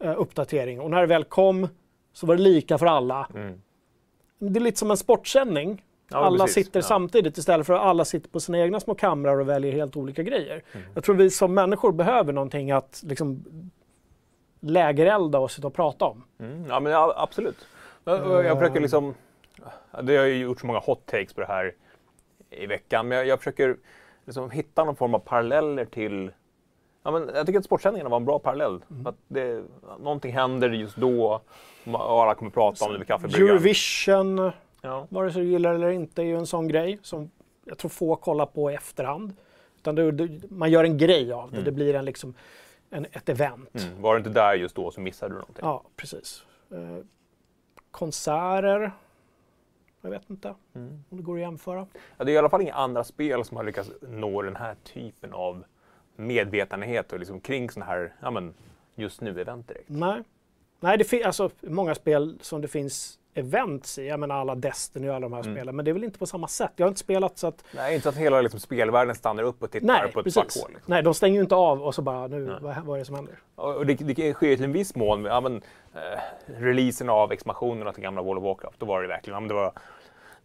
eh, 0.00 0.14
uppdateringen 0.20 0.82
och 0.82 0.90
när 0.90 1.00
det 1.00 1.06
väl 1.06 1.24
kom 1.24 1.68
så 2.12 2.26
var 2.26 2.36
det 2.36 2.42
lika 2.42 2.78
för 2.78 2.86
alla. 2.86 3.28
Mm. 3.34 3.60
Det 4.38 4.58
är 4.58 4.60
lite 4.60 4.78
som 4.78 4.90
en 4.90 4.96
sportsändning. 4.96 5.84
Ja, 6.10 6.16
alla 6.16 6.44
precis. 6.44 6.64
sitter 6.64 6.80
Ja. 6.80 6.84
samtidigt 6.84 7.38
istället 7.38 7.66
för 7.66 7.74
att 7.74 7.80
alla 7.82 8.04
sitter 8.04 8.28
på 8.28 8.40
sina 8.40 8.58
egna 8.58 8.80
små 8.80 8.94
kamrar 8.94 9.40
och 9.40 9.48
väljer 9.48 9.72
helt 9.72 9.96
olika 9.96 10.22
grejer. 10.22 10.62
Mm. 10.72 10.86
Jag 10.94 11.04
tror 11.04 11.14
vi 11.14 11.30
som 11.30 11.54
människor 11.54 11.92
behöver 11.92 12.32
någonting 12.32 12.70
att 12.70 13.02
liksom 13.06 13.44
lägerelda 14.60 15.38
och 15.38 15.50
sitta 15.50 15.66
och 15.66 15.74
prata 15.74 16.04
om. 16.04 16.24
Mm, 16.40 16.64
ja, 16.68 16.80
men 16.80 16.92
ja, 16.92 17.14
absolut. 17.16 17.66
Jag, 18.04 18.44
jag 18.44 18.58
försöker 18.58 18.80
liksom... 18.80 19.14
Det 20.02 20.16
har 20.16 20.24
ju 20.24 20.36
gjort 20.36 20.60
så 20.60 20.66
många 20.66 20.78
hot 20.78 21.06
takes 21.06 21.32
på 21.32 21.40
det 21.40 21.46
här 21.46 21.74
i 22.50 22.66
veckan, 22.66 23.08
men 23.08 23.18
jag, 23.18 23.26
jag 23.26 23.38
försöker 23.38 23.76
liksom 24.24 24.50
hitta 24.50 24.84
någon 24.84 24.96
form 24.96 25.14
av 25.14 25.18
paralleller 25.18 25.84
till... 25.84 26.30
Ja, 27.02 27.10
men 27.10 27.30
jag 27.34 27.46
tycker 27.46 27.58
att 27.58 27.64
sportsändningarna 27.64 28.10
var 28.10 28.16
en 28.16 28.24
bra 28.24 28.38
parallell. 28.38 28.80
Att 29.04 29.14
det, 29.28 29.62
någonting 30.00 30.32
händer 30.32 30.70
just 30.70 30.96
då 30.96 31.40
och 31.84 32.22
alla 32.22 32.34
kommer 32.34 32.50
prata 32.50 32.84
om 32.84 32.92
det 32.92 32.98
vid 32.98 33.06
kaffebryggan. 33.06 33.48
Eurovision, 33.48 34.50
Ja. 34.82 35.06
vare 35.08 35.32
sig 35.32 35.42
du 35.42 35.48
gillar 35.48 35.74
eller 35.74 35.88
inte, 35.88 36.22
är 36.22 36.26
ju 36.26 36.36
en 36.36 36.46
sån 36.46 36.68
grej 36.68 36.98
som 37.02 37.30
jag 37.64 37.78
tror 37.78 37.88
få 37.88 38.16
kollar 38.16 38.46
på 38.46 38.70
i 38.70 38.74
efterhand. 38.74 39.36
Utan 39.76 39.94
det, 39.94 40.12
det, 40.12 40.50
man 40.50 40.70
gör 40.70 40.84
en 40.84 40.98
grej 40.98 41.32
av 41.32 41.50
det, 41.52 41.62
det 41.62 41.72
blir 41.72 41.94
en, 41.94 42.04
liksom, 42.04 42.34
en, 42.90 43.06
ett 43.12 43.28
event. 43.28 43.84
Mm. 43.84 44.02
Var 44.02 44.14
du 44.14 44.18
inte 44.18 44.30
där 44.30 44.54
just 44.54 44.74
då 44.76 44.90
så 44.90 45.00
missade 45.00 45.34
du 45.34 45.38
någonting. 45.38 45.64
Ja, 45.66 45.84
precis. 45.96 46.44
Eh, 46.70 47.04
konserter, 47.90 48.92
jag 50.00 50.10
vet 50.10 50.30
inte 50.30 50.54
Mm. 50.74 51.04
om 51.10 51.16
det 51.16 51.22
går 51.22 51.34
att 51.34 51.40
jämföra. 51.40 51.86
Ja, 52.16 52.24
det 52.24 52.30
är 52.32 52.34
i 52.34 52.38
alla 52.38 52.50
fall 52.50 52.62
inga 52.62 52.74
andra 52.74 53.04
spel 53.04 53.44
som 53.44 53.56
har 53.56 53.64
lyckats 53.64 53.90
nå 54.00 54.42
den 54.42 54.56
här 54.56 54.76
typen 54.84 55.32
av 55.32 55.64
medvetenhet 56.16 57.12
och 57.12 57.18
liksom 57.18 57.40
kring 57.40 57.70
sådana 57.70 57.90
här 57.92 58.14
ja, 58.22 58.30
men, 58.30 58.54
just 58.94 59.20
nu-event 59.20 59.68
direkt. 59.68 59.88
Nej, 59.88 60.22
Nej 60.80 60.98
det 60.98 61.04
finns 61.04 61.26
alltså 61.26 61.50
många 61.60 61.94
spel 61.94 62.38
som 62.40 62.60
det 62.60 62.68
finns 62.68 63.17
events 63.34 63.98
i. 63.98 64.06
Jag 64.08 64.20
menar 64.20 64.34
alla 64.40 64.54
Destiny 64.54 65.08
och 65.08 65.14
alla 65.14 65.28
de 65.28 65.32
här 65.32 65.40
Mm. 65.42 65.54
spelen. 65.54 65.76
Men 65.76 65.84
det 65.84 65.90
är 65.90 65.92
väl 65.92 66.04
inte 66.04 66.18
på 66.18 66.26
samma 66.26 66.48
sätt. 66.48 66.72
Jag 66.76 66.86
har 66.86 66.88
inte 66.88 67.00
spelat 67.00 67.38
så 67.38 67.46
att... 67.46 67.64
Nej, 67.74 67.94
inte 67.94 68.08
att 68.08 68.16
hela 68.16 68.40
liksom, 68.40 68.60
spelvärlden 68.60 69.14
stannar 69.14 69.42
upp 69.42 69.62
och 69.62 69.70
tittar 69.70 69.86
Nej, 69.86 70.12
på 70.12 70.20
ett 70.20 70.32
svart 70.32 70.54
hål. 70.62 70.70
Liksom. 70.72 70.84
Nej, 70.94 71.02
de 71.02 71.14
stänger 71.14 71.34
ju 71.34 71.40
inte 71.42 71.54
av 71.54 71.82
och 71.82 71.94
så 71.94 72.02
bara 72.02 72.26
nu, 72.26 72.38
Nej. 72.46 72.54
vad, 72.60 72.84
vad 72.84 72.96
är 72.96 72.98
det 72.98 73.04
som 73.04 73.14
händer? 73.14 73.34
Och 73.54 73.86
det, 73.86 73.94
det 73.94 74.34
sker 74.34 74.56
till 74.56 74.64
en 74.64 74.72
viss 74.72 74.94
mån. 74.94 75.24
Ja, 75.24 75.40
men, 75.40 75.56
eh, 75.94 76.20
releasen 76.46 77.08
av 77.10 77.32
expansionerna 77.32 77.92
till 77.92 78.02
gamla 78.02 78.22
World 78.22 78.38
of 78.38 78.44
Warcraft, 78.44 78.80
då 78.80 78.86
var 78.86 79.02
det 79.02 79.08
verkligen 79.08 79.42
ja, 79.42 79.48
det 79.48 79.54
var, 79.54 79.72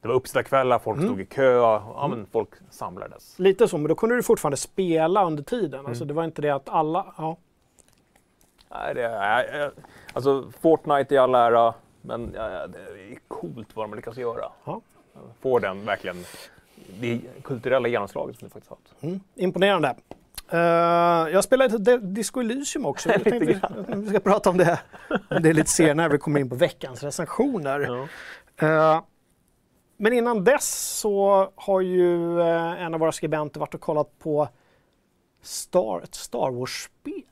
det 0.01 0.07
var 0.07 0.15
uppsittarkvällar, 0.15 0.79
folk 0.79 0.97
Mm. 0.97 1.09
stod 1.09 1.21
i 1.21 1.25
kö, 1.25 1.53
ja, 1.53 2.07
men 2.09 2.25
folk 2.31 2.49
samlades. 2.69 3.39
Lite 3.39 3.67
så, 3.67 3.77
men 3.77 3.87
då 3.89 3.95
kunde 3.95 4.15
du 4.15 4.23
fortfarande 4.23 4.57
spela 4.57 5.25
under 5.25 5.43
tiden. 5.43 5.79
Mm. 5.79 5.85
Alltså 5.89 6.05
det 6.05 6.13
var 6.13 6.23
inte 6.23 6.41
det 6.41 6.49
att 6.49 6.69
alla... 6.69 7.13
Ja, 7.17 7.37
Nej, 8.75 8.93
det, 8.95 9.71
alltså, 10.13 10.51
Fortnite 10.61 11.15
i 11.15 11.17
all 11.17 11.35
ära, 11.35 11.73
men 12.05 12.31
ja, 12.35 12.67
det 12.67 12.79
är 12.79 13.19
coolt 13.27 13.75
vad 13.75 13.89
de 13.89 13.95
lyckas 13.95 14.17
göra. 14.17 14.51
Ja. 14.65 14.81
Får 15.41 15.59
den 15.59 15.85
verkligen 15.85 16.25
det 16.99 17.21
kulturella 17.43 17.87
genomslaget 17.87 18.39
som 18.39 18.47
det 18.47 18.53
faktiskt 18.53 18.69
har 18.69 18.77
haft. 18.77 19.03
mm, 19.03 19.19
imponerande. 19.35 19.95
Eh, 20.49 20.59
jag 21.33 21.43
spelade 21.43 21.77
lite 21.77 21.97
Disco 21.97 22.39
Elysium 22.39 22.85
också. 22.85 23.09
Jag 23.13 23.23
tänkte 23.23 23.61
vi, 23.95 24.09
ska 24.09 24.19
prata 24.19 24.49
om 24.49 24.57
det, 24.57 24.79
om 25.29 25.41
det 25.41 25.49
är 25.49 25.53
lite 25.53 25.69
senare 25.69 26.09
vi 26.09 26.17
kommer 26.17 26.39
in 26.39 26.49
på 26.49 26.55
veckans 26.55 27.03
recensioner. 27.03 27.79
Ja. 27.79 28.07
Eh, 28.67 29.01
men 29.97 30.13
innan 30.13 30.43
dess 30.43 30.99
så 30.99 31.49
har 31.55 31.81
ju 31.81 32.39
eh, 32.41 32.81
en 32.83 32.93
av 32.93 32.99
våra 32.99 33.11
skribenter 33.11 33.59
varit 33.59 33.73
och 33.73 33.81
kollat 33.81 34.19
på 34.19 34.47
Star, 35.41 36.01
ett 36.03 36.15
Star 36.15 36.51
Wars-spel. 36.51 37.23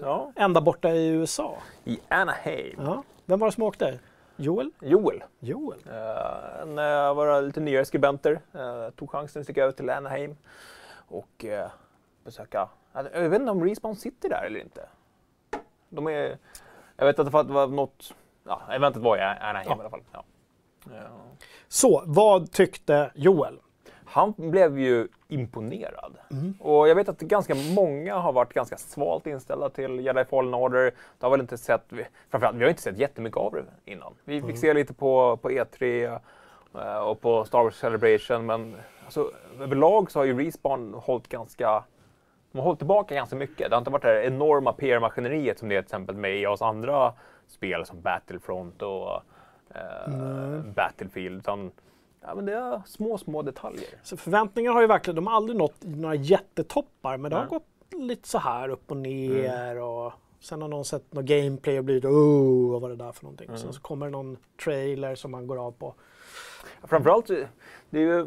Ja. 0.00 0.32
Ända 0.36 0.60
borta 0.60 0.90
i 0.90 1.08
USA. 1.08 1.58
I 1.84 1.98
Anaheim. 2.08 2.80
Ja. 2.84 3.02
Vem 3.26 3.38
var 3.38 3.46
det 3.48 3.52
som 3.52 3.62
åkte? 3.62 3.98
Joel? 4.36 4.70
Joel, 4.80 5.24
Joel? 5.40 5.78
eh, 5.90 6.60
en 6.62 6.78
av 6.78 7.16
våra 7.16 7.40
lite 7.40 7.60
nyare 7.60 7.84
skribenter, 7.84 8.40
eh, 8.54 8.90
tog 8.90 9.10
chansen 9.10 9.40
att 9.40 9.46
sticka 9.46 9.62
över 9.62 9.72
till 9.72 9.90
Anaheim 9.90 10.36
och 11.08 11.44
eh, 11.44 11.70
besöka, 12.24 12.68
jag 12.92 13.28
vet 13.28 13.40
inte 13.40 13.50
om 13.52 13.64
Respawn 13.64 13.96
sitter 13.96 14.28
där 14.28 14.42
eller 14.46 14.60
inte. 14.60 14.88
De 15.88 16.06
är, 16.06 16.38
jag 16.96 17.06
vet 17.06 17.18
att 17.18 17.26
det 17.26 17.52
var- 17.52 17.66
något, 17.66 18.14
ja, 18.44 18.62
eventet 18.70 19.02
var 19.02 19.16
i 19.16 19.20
Anaheim 19.20 19.66
Ja. 19.70 19.76
i 19.76 19.80
alla 19.80 19.90
fall. 19.90 20.02
Ja. 20.12 20.24
Så, 21.68 22.02
vad 22.06 22.50
tyckte 22.52 23.10
Joel? 23.14 23.58
Han 24.16 24.34
blev 24.36 24.78
ju 24.78 25.08
imponerad. 25.28 26.16
Och 26.60 26.88
jag 26.88 26.94
vet 26.94 27.08
att 27.08 27.20
ganska 27.20 27.54
många 27.54 28.16
har 28.16 28.32
varit 28.32 28.52
ganska 28.52 28.76
svalt 28.76 29.26
inställda 29.26 29.68
till 29.68 30.00
Jedi 30.00 30.24
Fallen 30.24 30.54
Order. 30.54 30.84
Det 30.84 31.26
har 31.26 31.30
väl 31.30 31.40
inte 31.40 31.58
sett, 31.58 31.92
framförallt, 32.30 32.56
vi 32.56 32.62
har 32.62 32.68
inte 32.70 32.82
sett 32.82 32.98
jättemycket 32.98 33.36
av 33.36 33.52
det 33.52 33.92
innan. 33.92 34.14
Vi 34.24 34.42
fick 34.42 34.58
se 34.58 34.74
lite 34.74 34.94
på, 34.94 35.38
på 35.42 35.50
E3 35.50 36.18
eh, 36.74 36.98
och 36.98 37.20
på 37.20 37.44
Star 37.44 37.62
Wars 37.62 37.76
Celebration, 37.76 38.46
men 38.46 38.76
alltså, 39.04 39.30
överlag 39.60 40.10
så 40.10 40.18
har 40.18 40.24
ju 40.24 40.44
Respawn 40.44 40.94
hållit 40.94 41.28
ganska 41.28 41.84
de 42.52 42.58
har 42.58 42.64
hållit 42.64 42.80
tillbaka 42.80 43.14
ganska 43.14 43.36
mycket. 43.36 43.70
Det 43.70 43.76
har 43.76 43.78
inte 43.78 43.90
varit 43.90 44.02
det 44.02 44.08
här 44.08 44.22
enorma 44.22 44.72
PR-maskineriet 44.72 45.58
som 45.58 45.68
det 45.68 45.76
är 45.76 45.82
till 45.82 45.86
exempel 45.86 46.16
med 46.16 46.42
EAs 46.42 46.62
andra 46.62 47.12
spel 47.46 47.86
som 47.86 48.00
Battlefront 48.00 48.82
och 48.82 49.22
eh, 49.74 50.60
Battlefield. 50.74 51.38
Utan, 51.38 51.70
ja, 52.26 52.34
men 52.34 52.44
det 52.44 52.54
är 52.54 52.82
små, 52.86 53.18
små 53.18 53.42
detaljer. 53.42 53.88
Så 54.02 54.16
förväntningarna 54.16 54.74
har 54.74 54.80
ju 54.80 54.86
verkligen, 54.86 55.16
de 55.16 55.26
har 55.26 55.34
aldrig 55.34 55.58
nått 55.58 55.76
några 55.80 56.14
jättetoppar, 56.14 57.16
men 57.16 57.30
det 57.30 57.36
har 57.36 57.42
Nej. 57.42 57.50
gått 57.50 58.02
lite 58.02 58.28
så 58.28 58.38
här 58.38 58.68
upp 58.68 58.90
och 58.90 58.96
ner 58.96 59.82
och 59.82 60.12
sen 60.40 60.62
har 60.62 60.68
någon 60.68 60.84
sett 60.84 61.12
något 61.12 61.24
gameplay 61.24 61.78
och 61.78 61.84
blivit 61.84 62.04
oh, 62.04 62.72
vad 62.72 62.80
var 62.80 62.88
det 62.88 62.96
där 62.96 63.12
för 63.12 63.24
någonting? 63.24 63.50
Sen 63.56 63.72
så 63.72 63.80
kommer 63.80 64.06
det 64.06 64.12
någon 64.12 64.36
trailer 64.64 65.14
som 65.14 65.30
man 65.30 65.46
går 65.46 65.66
av 65.66 65.72
på. 65.72 65.94
Framförallt, 66.82 67.26
det 67.90 67.98
är 67.98 68.02
ju 68.02 68.26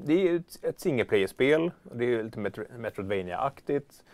det 0.00 0.12
är 0.12 0.18
ju 0.18 0.36
ett, 0.36 0.64
ett 0.64 0.80
single 0.80 1.04
player-spel. 1.04 1.70
Det 1.82 2.04
är 2.04 2.08
ju 2.08 2.22
lite 2.22 2.38
Metro, 2.38 2.64
Metroidvania-aktigt. 2.78 4.04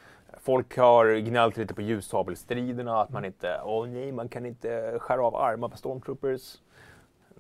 Folk 0.41 0.77
har 0.77 1.17
gnällt 1.17 1.57
lite 1.57 1.75
på 1.75 1.83
ljussabelstriderna, 1.83 3.01
att 3.01 3.11
man 3.11 3.25
inte, 3.25 3.61
åh 3.65 3.89
nej, 3.89 4.13
man 4.13 4.29
kan 4.29 4.47
inte 4.47 4.99
skära 4.99 5.27
av 5.27 5.37
armar 5.37 5.69
på 5.69 5.77
stormtroopers. 5.77 6.57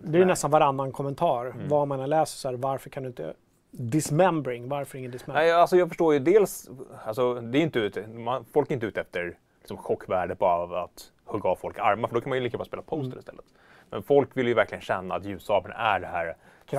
Det 0.01 0.19
är 0.19 0.21
Nej. 0.21 0.25
nästan 0.25 0.51
varannan 0.51 0.93
kommentar. 0.93 1.47
Mm. 1.47 1.69
Vad 1.69 1.89
man 1.89 2.01
än 2.01 2.11
läser 2.11 2.37
så 2.37 2.49
här, 2.49 2.57
varför 2.57 2.91
kan 2.91 3.03
du 3.03 3.07
inte 3.07 3.35
dismembering, 3.71 4.69
varför 4.69 4.99
ingen 4.99 5.11
dismembering? 5.11 5.47
Nej, 5.47 5.61
alltså 5.61 5.77
jag 5.77 5.89
förstår 5.89 6.15
ju 6.15 6.21
dels, 6.21 6.71
alltså 7.05 7.35
det 7.35 7.59
är 7.59 7.63
inte 7.63 7.79
ute, 7.79 8.07
man, 8.07 8.45
folk 8.53 8.71
är 8.71 8.75
inte 8.75 8.87
ute 8.87 9.01
efter 9.01 9.37
liksom, 9.61 9.77
chockvärde 9.77 10.35
på 10.35 10.47
av 10.47 10.75
att 10.75 11.13
hugga 11.25 11.49
av 11.49 11.57
folk 11.57 11.79
armar, 11.79 12.09
för 12.09 12.15
då 12.15 12.21
kan 12.21 12.29
man 12.29 12.39
ju 12.39 12.45
lika 12.45 12.57
bra 12.57 12.65
spela 12.65 12.83
poster 12.83 13.07
Mm. 13.07 13.19
istället. 13.19 13.45
Men 13.91 14.03
folk 14.03 14.37
vill 14.37 14.49
ju 14.49 14.55
verkligen 14.55 14.83
känna 14.83 15.15
att 15.15 15.25
ljussabeln 15.25 15.75
är 15.77 16.01
det 16.01 16.07
här 16.07 16.37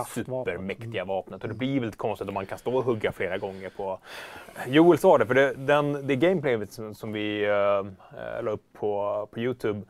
supermäktiga 0.08 1.06
vapnet. 1.06 1.44
Och 1.44 1.50
det 1.50 1.56
blir 1.56 1.74
väl 1.80 1.86
lite 1.86 1.98
konstigt 1.98 2.28
om 2.28 2.34
man 2.34 2.46
kan 2.46 2.58
stå 2.58 2.78
och 2.78 2.84
hugga 2.84 3.12
flera 3.12 3.38
gånger 3.38 3.70
på... 3.70 4.00
Joel 4.68 4.98
sa 4.98 5.18
det, 5.18 5.26
för 5.26 5.34
det, 5.34 5.54
den, 5.54 6.08
det 6.08 6.16
gameplayet 6.16 6.72
som, 6.72 6.96
som 6.96 7.12
vi 7.12 7.48
uh, 7.48 8.44
la 8.44 8.52
upp 8.52 8.74
på, 8.74 9.28
på 9.32 9.40
Youtube, 9.40 9.82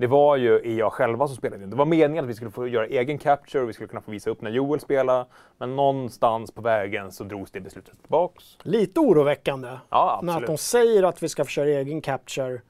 det 0.00 0.06
var 0.06 0.36
ju 0.36 0.60
EA 0.64 0.90
själva 0.90 1.26
som 1.26 1.36
spelade 1.36 1.64
in. 1.64 1.70
Det 1.70 1.76
var 1.76 1.84
meningen 1.84 2.24
att 2.24 2.30
vi 2.30 2.34
skulle 2.34 2.50
få 2.50 2.66
göra 2.66 2.86
egen 2.86 3.18
capture 3.18 3.62
och 3.62 3.68
vi 3.68 3.72
skulle 3.72 3.88
kunna 3.88 4.00
få 4.00 4.10
visa 4.10 4.30
upp 4.30 4.40
när 4.40 4.50
Joel 4.50 4.80
spelade. 4.80 5.26
Men 5.58 5.76
någonstans 5.76 6.50
på 6.50 6.62
vägen 6.62 7.12
så 7.12 7.24
drogs 7.24 7.50
det 7.50 7.60
beslutet 7.60 8.00
tillbaks. 8.00 8.58
Lite 8.62 9.00
oroväckande. 9.00 9.68
Ja, 9.88 10.20
När 10.22 10.32
att 10.32 10.38
de 10.38 10.42
absolut. 10.42 10.60
säger 10.60 11.02
att 11.02 11.22
vi 11.22 11.28
ska 11.28 11.44
få 11.44 11.48
köra 11.48 11.68
egen 11.68 12.00
capture 12.00 12.60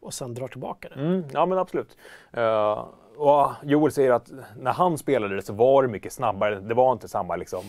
och 0.00 0.14
sen 0.14 0.34
drar 0.34 0.48
tillbaka 0.48 0.88
det. 0.88 1.00
Mm, 1.00 1.24
ja, 1.32 1.46
men 1.46 1.58
absolut. 1.58 1.96
Eh, 2.32 2.84
och 3.16 3.50
Joel 3.62 3.92
säger 3.92 4.10
att 4.12 4.32
när 4.58 4.72
han 4.72 4.98
spelade 4.98 5.36
det 5.36 5.42
så 5.42 5.52
var 5.52 5.82
det 5.82 5.88
mycket 5.88 6.12
snabbare. 6.12 6.60
Det 6.60 6.74
var 6.74 6.92
inte 6.92 7.08
samma 7.08 7.36
liksom... 7.36 7.64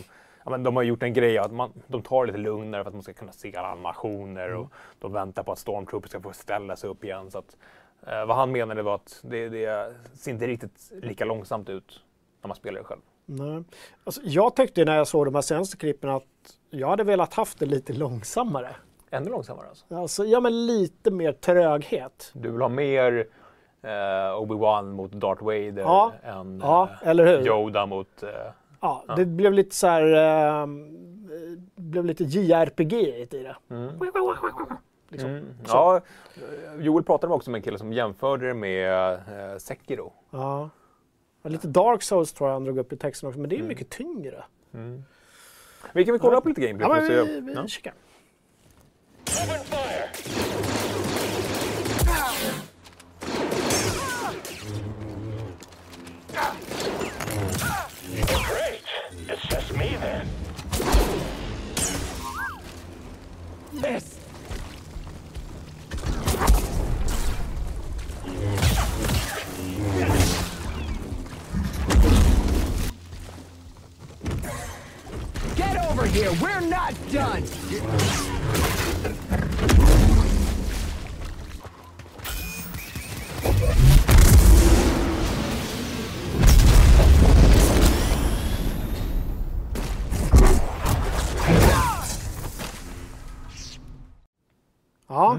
Ja, 0.46 0.52
men 0.52 0.64
de 0.64 0.76
har 0.76 0.84
gjort 0.84 1.04
en 1.04 1.14
grej 1.14 1.38
att 1.38 1.52
man, 1.52 1.72
de 1.88 2.02
tar 2.02 2.26
det 2.26 2.32
lite 2.32 2.40
lugnare 2.40 2.84
för 2.84 2.90
att 2.90 2.94
man 2.94 3.04
ska 3.04 3.14
kunna 3.14 3.32
se 3.32 3.56
alla 3.56 3.68
animationer 3.68 4.54
och 4.54 4.68
de 5.00 5.14
väntar 5.14 5.44
på 5.44 5.52
att 5.52 5.60
Stormtroopers 5.60 6.10
ska 6.10 6.22
få 6.22 6.34
ställa 6.34 6.76
sig 6.76 6.90
upp 6.90 7.04
igen. 7.04 7.32
Så 7.32 7.38
att, 7.38 7.58
eh, 8.08 8.26
vad 8.26 8.36
han 8.38 8.52
menade 8.52 8.82
var 8.84 8.96
att 8.96 9.20
det, 9.24 9.50
det 9.50 9.94
ser 10.14 10.32
inte 10.32 10.48
riktigt 10.48 10.92
lika 11.02 11.26
långsamt 11.26 11.70
ut 11.70 12.02
när 12.42 12.48
man 12.48 12.56
spelar 12.56 12.80
det 12.80 12.84
själv. 12.86 13.02
Nej. 13.26 13.64
Alltså, 14.04 14.22
jag 14.24 14.56
tyckte 14.56 14.86
när 14.86 14.98
jag 14.98 15.08
såg 15.08 15.26
de 15.28 15.36
här 15.36 15.42
senaste 15.42 15.78
klippen 15.78 16.10
att 16.10 16.24
jag 16.70 16.88
hade 16.88 17.04
velat 17.04 17.34
haft 17.34 17.60
det 17.60 17.66
lite 17.66 17.94
långsammare. 17.94 18.76
Ännu 19.12 19.30
långsammare 19.30 19.68
alltså. 19.68 19.96
Alltså, 19.96 20.26
ja 20.26 20.40
men 20.40 20.66
lite 20.66 21.12
mer 21.12 21.32
tröghet. 21.32 22.32
Du 22.34 22.52
vill 22.52 22.62
ha 22.62 22.70
mer 22.70 23.28
eh, 23.82 23.90
Obi-Wan 24.40 24.92
mot 24.92 25.12
Darth 25.12 25.44
Vader 25.44 25.82
Ja. 25.82 26.12
än 26.24 26.60
Ja, 26.64 26.90
eh? 27.06 27.12
Yoda 27.46 27.86
mot... 27.86 28.24
Eh, 28.24 28.30
Ja, 28.82 29.04
Ja. 29.08 29.16
det 29.16 29.26
blev 29.26 29.54
lite 29.54 29.76
så 29.76 29.88
här, 29.88 30.14
eh, 30.62 30.68
blev 31.76 32.06
lite 32.06 32.24
JRPG 32.24 32.94
i 32.94 33.26
det. 33.32 33.56
Liksom. 35.14 35.30
Mm. 35.30 35.56
Ja, 35.68 36.02
Joel 36.80 37.04
pratade 37.04 37.34
också 37.34 37.52
med 37.52 37.58
en 37.60 37.64
kille 37.64 37.78
som 37.78 37.94
jämförde 37.94 38.48
det 38.48 38.54
med 38.54 39.12
eh, 39.14 39.58
Sekiro. 39.58 40.14
Ja. 40.30 40.70
Ja, 41.42 41.50
Lite 41.50 41.68
Dark 41.68 42.04
Souls 42.04 42.34
tror 42.34 42.50
jag 42.50 42.54
han 42.56 42.64
drog 42.64 42.78
upp 42.78 42.94
i 42.94 42.98
texten 42.98 43.30
också, 43.30 43.40
men 43.40 43.50
det 43.50 43.56
är 43.56 43.58
Mm. 43.58 43.68
mycket 43.68 43.90
tyngre. 43.90 44.44
Vi 45.94 46.06
kan 46.06 46.12
väl 46.14 46.20
kolla 46.20 46.42
på 46.42 46.50
lite 46.50 46.62
gameplay 46.62 46.90
Ja, 46.90 46.96
men 46.96 47.08
se. 47.08 47.24
vi, 47.24 47.40
vi 47.40 47.54
Ja. 47.54 47.68
kikar. 47.68 47.94
Great! 57.54 58.82
It's 59.28 59.50
just 59.52 59.74
me 59.78 59.98
then. 60.02 60.23
Here. 76.14 76.32
We're 76.34 76.62
not 76.62 76.94
done. 77.12 77.44
Ja, 95.08 95.38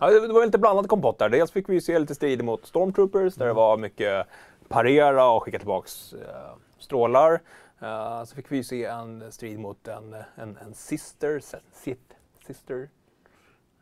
Ja, 0.00 0.10
det 0.10 0.32
var 0.32 0.44
lite 0.46 0.58
blandad 0.58 0.88
kompott 0.88 1.18
där. 1.18 1.28
Dels 1.28 1.50
fick 1.50 1.68
vi 1.68 1.80
se 1.80 1.98
lite 1.98 2.14
strider 2.14 2.44
mot 2.44 2.66
Stormtroopers 2.66 3.34
där 3.34 3.46
det 3.46 3.52
var 3.52 3.76
mycket 3.76 4.26
parera 4.68 5.30
och 5.30 5.42
skicka 5.42 5.58
tillbaks 5.58 6.12
eh, 6.12 6.56
strålar. 6.78 7.40
Eh, 7.80 8.24
så 8.24 8.34
fick 8.36 8.52
vi 8.52 8.64
se 8.64 8.84
en 8.84 9.32
strid 9.32 9.58
mot 9.58 9.88
en, 9.88 10.14
en, 10.34 10.56
en 10.56 10.74
sister, 10.74 11.40
Sith, 11.72 12.14
sister. 12.46 12.88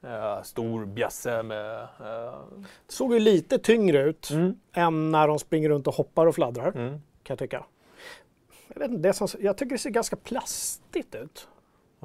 Eh, 0.03 0.43
stor 0.43 0.85
bjässe 0.87 1.43
med... 1.43 1.89
det 2.87 2.93
såg 2.93 3.13
ju 3.15 3.19
lite 3.21 3.59
tyngre 3.59 4.03
ut 4.03 4.31
Mm. 4.31 4.55
än 4.73 5.11
när 5.11 5.29
de 5.29 5.39
springer 5.39 5.69
runt 5.69 5.87
och 5.87 5.95
hoppar 5.95 6.27
och 6.27 6.35
fladdrar, 6.35 6.69
mm. 6.77 6.91
kan 7.23 7.35
jag 7.35 7.39
tycka. 7.39 7.65
Jag, 8.69 8.81
vet 8.81 8.91
inte, 8.91 9.09
det 9.09 9.13
som, 9.13 9.29
jag 9.41 9.57
tycker 9.57 9.73
det 9.73 9.79
ser 9.79 9.91
ganska 9.91 10.17
plastigt 10.17 11.15
ut. 11.15 11.49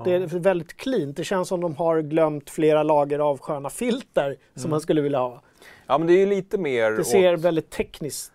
Det 0.06 0.12
är 0.14 0.20
väldigt 0.40 0.78
cleant. 0.78 1.18
Det 1.18 1.24
känns 1.24 1.48
som 1.48 1.62
de 1.62 1.76
har 1.76 2.02
glömt 2.02 2.50
flera 2.50 2.84
lager 2.84 3.20
av 3.20 3.40
sköna 3.40 3.70
filter 3.70 4.38
som 4.56 4.70
man 4.70 4.82
skulle 4.82 5.02
vilja 5.02 5.20
ha. 5.20 5.42
Ja, 5.88 5.98
men 5.98 6.08
det 6.08 6.14
är 6.14 6.18
ju 6.18 6.26
lite 6.26 6.58
mer... 6.58 6.92
Det 6.92 7.04
ser 7.04 7.34
åt- 7.34 7.40
väldigt 7.40 7.70
tekniskt 7.70 8.32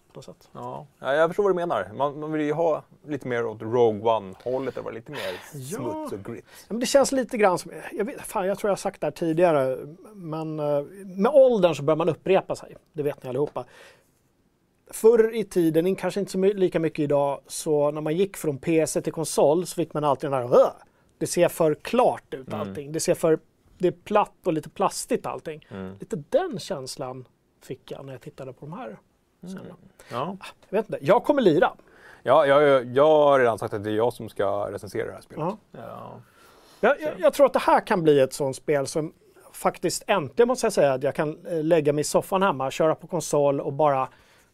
på 0.00 0.12
något 0.18 0.24
sätt. 0.24 0.48
Ja, 0.52 0.86
ja, 0.98 1.14
jag 1.14 1.30
förstår 1.30 1.42
vad 1.42 1.50
du 1.52 1.54
menar. 1.54 1.90
Man, 1.94 2.20
man 2.20 2.32
vill 2.32 2.40
ju 2.42 2.52
ha 2.52 2.82
lite 3.06 3.28
mer 3.28 3.46
åt 3.46 3.62
Rogue 3.62 4.02
One-hållet, 4.12 4.74
det 4.74 4.80
var 4.80 4.92
lite 4.92 5.12
mer 5.12 5.20
Ja. 5.54 5.76
smuts 5.76 6.12
och 6.12 6.24
grit. 6.32 6.44
Ja, 6.46 6.64
men 6.68 6.80
det 6.80 6.86
känns 6.86 7.12
lite 7.12 7.36
grann 7.36 7.58
som, 7.58 7.72
jag, 7.92 8.04
vet, 8.04 8.20
fan, 8.20 8.46
jag 8.46 8.58
tror 8.58 8.68
jag 8.68 8.72
har 8.72 8.76
sagt 8.76 9.00
det 9.00 9.06
här 9.06 9.12
tidigare, 9.12 9.78
men 10.14 10.60
eh, 10.60 10.82
med 11.04 11.32
åldern 11.34 11.74
så 11.74 11.82
börjar 11.82 11.96
man 11.96 12.08
upprepa 12.08 12.56
sig. 12.56 12.76
Det 12.92 13.02
vet 13.02 13.22
ni 13.22 13.28
allihopa. 13.28 13.64
Förr 14.90 15.34
i 15.34 15.44
tiden, 15.44 15.96
kanske 15.96 16.20
inte 16.20 16.32
så 16.32 16.38
lika 16.38 16.80
mycket 16.80 16.98
idag, 17.02 17.40
så 17.46 17.90
när 17.90 18.00
man 18.00 18.16
gick 18.16 18.36
från 18.36 18.58
PC 18.58 19.02
till 19.02 19.12
konsol 19.12 19.66
så 19.66 19.74
fick 19.74 19.94
man 19.94 20.04
alltid 20.04 20.30
den 20.30 20.48
här! 20.48 20.72
Det 21.18 21.26
ser 21.26 21.48
för 21.48 21.74
klart 21.74 22.34
ut 22.34 22.52
allting. 22.54 22.92
Det 22.92 23.00
ser 23.00 23.14
för, 23.14 23.38
det 23.78 23.88
är 23.88 23.92
platt 23.92 24.32
och 24.46 24.52
lite 24.52 24.70
plastigt 24.70 25.26
allting. 25.26 25.66
Lite 26.00 26.16
den 26.30 26.58
känslan 26.58 27.24
fick 27.62 27.90
jag 27.90 28.04
när 28.04 28.12
jag 28.12 28.22
tittade 28.22 28.52
på 28.52 28.66
de 28.66 28.72
här. 28.72 28.98
Sen. 29.48 29.60
Ja. 30.10 30.36
Jag 30.68 30.78
vet 30.78 30.90
inte, 30.90 31.06
jag 31.06 31.24
kommer 31.24 31.42
lira. 31.42 31.72
Ja, 32.22 32.46
jag, 32.46 32.62
jag, 32.62 32.84
jag 32.96 33.06
har 33.06 33.38
redan 33.38 33.58
sagt 33.58 33.74
att 33.74 33.84
det 33.84 33.90
är 33.90 33.94
jag 33.94 34.12
som 34.12 34.28
ska 34.28 34.70
recensera 34.70 35.06
det 35.06 35.12
här 35.12 35.20
spelet. 35.20 35.44
Ja. 35.44 35.56
Ja. 35.72 36.20
Jag, 36.80 37.00
jag, 37.00 37.12
jag 37.18 37.32
tror 37.34 37.46
att 37.46 37.52
det 37.52 37.58
här 37.58 37.86
kan 37.86 38.02
bli 38.02 38.20
ett 38.20 38.32
sånt 38.32 38.56
spel 38.56 38.86
som 38.86 39.12
faktiskt 39.52 40.02
äntligen 40.06 40.48
måste 40.48 40.66
jag 40.66 40.72
säga 40.72 40.92
att 40.92 41.02
jag 41.02 41.14
kan 41.14 41.46
eh, 41.46 41.64
lägga 41.64 41.92
mig 41.92 42.00
i 42.00 42.04
soffan 42.04 42.42
hemma, 42.42 42.70
köra 42.70 42.94
på 42.94 43.06
konsol 43.06 43.60
och 43.60 43.72
bara, 43.72 44.08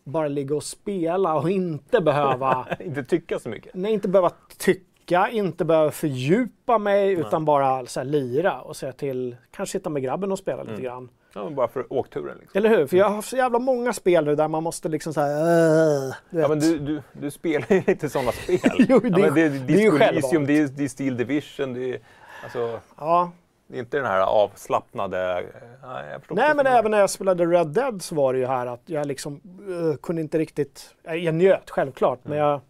bara 0.05 0.29
ligga 0.29 0.57
och 0.57 0.63
spela 0.65 1.35
och 1.35 1.51
inte 1.51 2.01
behöva, 2.01 2.67
Inte 2.81 3.05
tycka 3.05 3.39
så 3.39 3.49
mycket. 3.49 3.75
nej, 3.75 3.93
inte 3.93 4.09
behöva 4.09 4.31
tycka, 4.59 5.29
inte 5.31 5.65
behöva 5.65 5.91
fördjupa 5.91 6.79
mig 6.79 7.13
utan 7.13 7.45
bara 7.45 7.87
så 7.87 8.01
här, 8.01 8.05
lira 8.05 8.61
och 8.61 8.77
säga 8.77 8.93
till, 8.93 9.37
kanske 9.51 9.79
sitta 9.79 9.91
med 9.91 10.03
grabben 10.03 10.33
och 10.33 10.39
spela 10.39 10.63
lite 10.63 10.83
grann. 10.83 11.09
Ja, 11.33 11.45
men 11.45 11.55
bara 11.55 11.69
för 11.69 11.93
åkturen. 11.93 12.39
Liksom. 12.41 12.59
Eller 12.59 12.77
hur? 12.77 12.87
För 12.87 12.97
jag 12.97 13.09
har 13.09 13.15
haft 13.15 13.29
så 13.29 13.37
jävla 13.37 13.59
många 13.59 13.93
spel 13.93 14.25
nu 14.25 14.35
där 14.37 14.49
man 14.49 14.63
måste 14.63 14.89
liksom 14.89 15.15
så 15.15 15.21
här, 15.21 16.15
du 16.31 16.41
Ja, 16.41 16.49
men 16.49 16.59
du, 16.59 16.79
du, 16.79 17.03
du 17.13 17.31
spelar 17.31 17.73
ju 17.73 17.83
lite 17.87 18.09
sådana 18.09 18.33
spel. 18.33 18.59
Jo, 18.89 18.99
det 19.01 19.09
ja, 19.09 19.19
men 19.19 19.35
det, 19.35 19.43
är 19.43 19.51
det 19.51 19.75
är 19.75 19.81
ju 19.81 19.91
självvalt. 19.91 20.47
det 20.47 20.59
är, 20.59 20.69
det 20.69 20.85
är 20.85 20.89
Steel 20.89 21.17
Division, 21.17 21.75
det 21.75 21.95
är, 21.95 22.01
alltså, 22.43 22.81
ja. 22.97 23.33
det 23.67 23.77
är 23.77 23.81
inte 23.81 23.97
den 23.97 24.07
här 24.07 24.21
avslappnade... 24.21 25.47
Nej, 25.83 26.11
jag 26.11 26.21
förstår 26.21 26.37
Nej, 26.37 26.55
men 26.55 26.67
även 26.67 26.91
när 26.91 26.99
jag 26.99 27.11
spelade 27.11 27.47
Red 27.47 27.69
Dead 27.69 28.03
så 28.03 28.15
var 28.15 28.33
det 28.33 28.39
ju 28.39 28.47
här 28.47 28.67
att 28.67 28.83
jag 28.87 29.07
liksom 29.07 29.41
eh, 29.69 29.97
kunde 29.97 30.23
inte 30.23 30.39
riktigt... 30.39 30.95
Jag, 31.03 31.35
njöt 31.35 31.71
självklart, 31.71 32.19
men 32.23 32.39
jag 32.39 32.61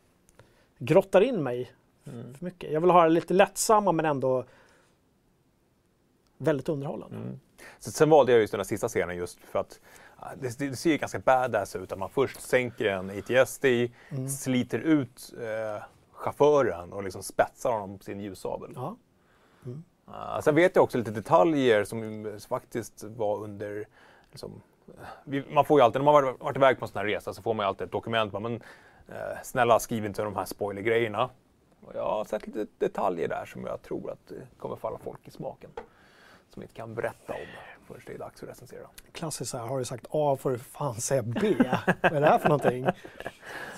grottar 0.78 1.20
in 1.20 1.42
mig 1.42 1.72
för 2.38 2.44
mycket. 2.44 2.72
Jag 2.72 2.80
vill 2.80 2.90
ha 2.90 3.02
det 3.04 3.10
lite 3.10 3.34
lättsamma 3.34 3.92
men 3.92 4.04
ändå 4.04 4.44
väldigt 6.38 6.68
underhållande. 6.68 7.16
Så 7.78 7.90
sen 7.90 8.10
valde 8.10 8.32
jag 8.32 8.40
just 8.40 8.50
den 8.50 8.58
här 8.58 8.64
sista 8.64 8.88
scenen 8.88 9.16
just 9.16 9.38
för 9.40 9.58
att 9.58 9.80
det, 10.36 10.58
det 10.58 10.76
ser 10.76 10.90
ju 10.90 10.96
ganska 10.96 11.18
badass 11.18 11.76
ut 11.76 11.92
att 11.92 11.98
man 11.98 12.10
först 12.10 12.40
sänker 12.40 12.84
en 12.84 13.10
ATSD, 13.10 13.64
Mm. 14.10 14.28
sliter 14.28 14.78
ut 14.78 15.32
eh, 15.40 15.82
chauffören 16.12 16.92
och 16.92 17.02
liksom 17.02 17.22
spetsar 17.22 17.72
honom 17.72 17.98
på 17.98 18.04
sin 18.04 18.20
ljussabel. 18.20 18.72
Ja. 18.74 18.96
Uh, 20.08 20.40
sen 20.40 20.54
vet 20.54 20.76
jag 20.76 20.82
också 20.84 20.98
lite 20.98 21.10
detaljer 21.10 21.84
som 21.84 22.38
faktiskt 22.48 23.02
var 23.04 23.38
under... 23.44 23.86
Liksom, 24.30 24.62
vi, 25.24 25.44
man 25.54 25.64
får 25.64 25.80
ju 25.80 25.84
alltid, 25.84 26.00
när 26.00 26.12
man 26.12 26.24
har 26.24 26.32
varit 26.38 26.56
iväg 26.56 26.78
på 26.78 26.84
en 26.84 26.88
sån 26.88 26.98
här 26.98 27.06
resa 27.06 27.32
så 27.34 27.42
får 27.42 27.54
man 27.54 27.64
ju 27.64 27.68
alltid 27.68 27.84
ett 27.84 27.92
dokument. 27.92 28.32
Men, 28.32 28.54
eh, 29.08 29.42
snälla 29.42 29.78
skriv 29.78 30.04
inte 30.04 30.22
de 30.22 30.36
här 30.36 30.44
spoilergrejerna. 30.44 31.30
Och 31.80 31.92
jag 31.94 32.04
har 32.04 32.24
sett 32.24 32.46
lite 32.46 32.66
detaljer 32.78 33.28
där 33.28 33.44
som 33.44 33.64
jag 33.64 33.82
tror 33.82 34.10
att 34.10 34.32
kommer 34.58 34.76
falla 34.76 34.98
folk 34.98 35.28
i 35.28 35.30
smaken. 35.30 35.70
Som 36.54 36.62
inte 36.62 36.74
kan 36.74 36.94
berätta 36.94 37.32
om 37.32 37.46
förrän 37.86 38.00
det 38.06 38.12
är 38.12 38.18
dags 38.18 38.42
att 38.42 38.48
recensera. 38.48 38.86
Klassiskt 39.12 39.50
så 39.50 39.58
här, 39.58 39.66
har 39.66 39.78
du 39.78 39.84
sagt 39.84 40.06
A 40.10 40.36
får 40.40 40.50
du 40.50 40.58
fan 40.58 40.94
säga 40.94 41.22
B. 41.22 41.54
Vad 42.02 42.12
är 42.12 42.20
det 42.20 42.26
här 42.26 42.38
för 42.38 42.48
någonting? 42.48 42.86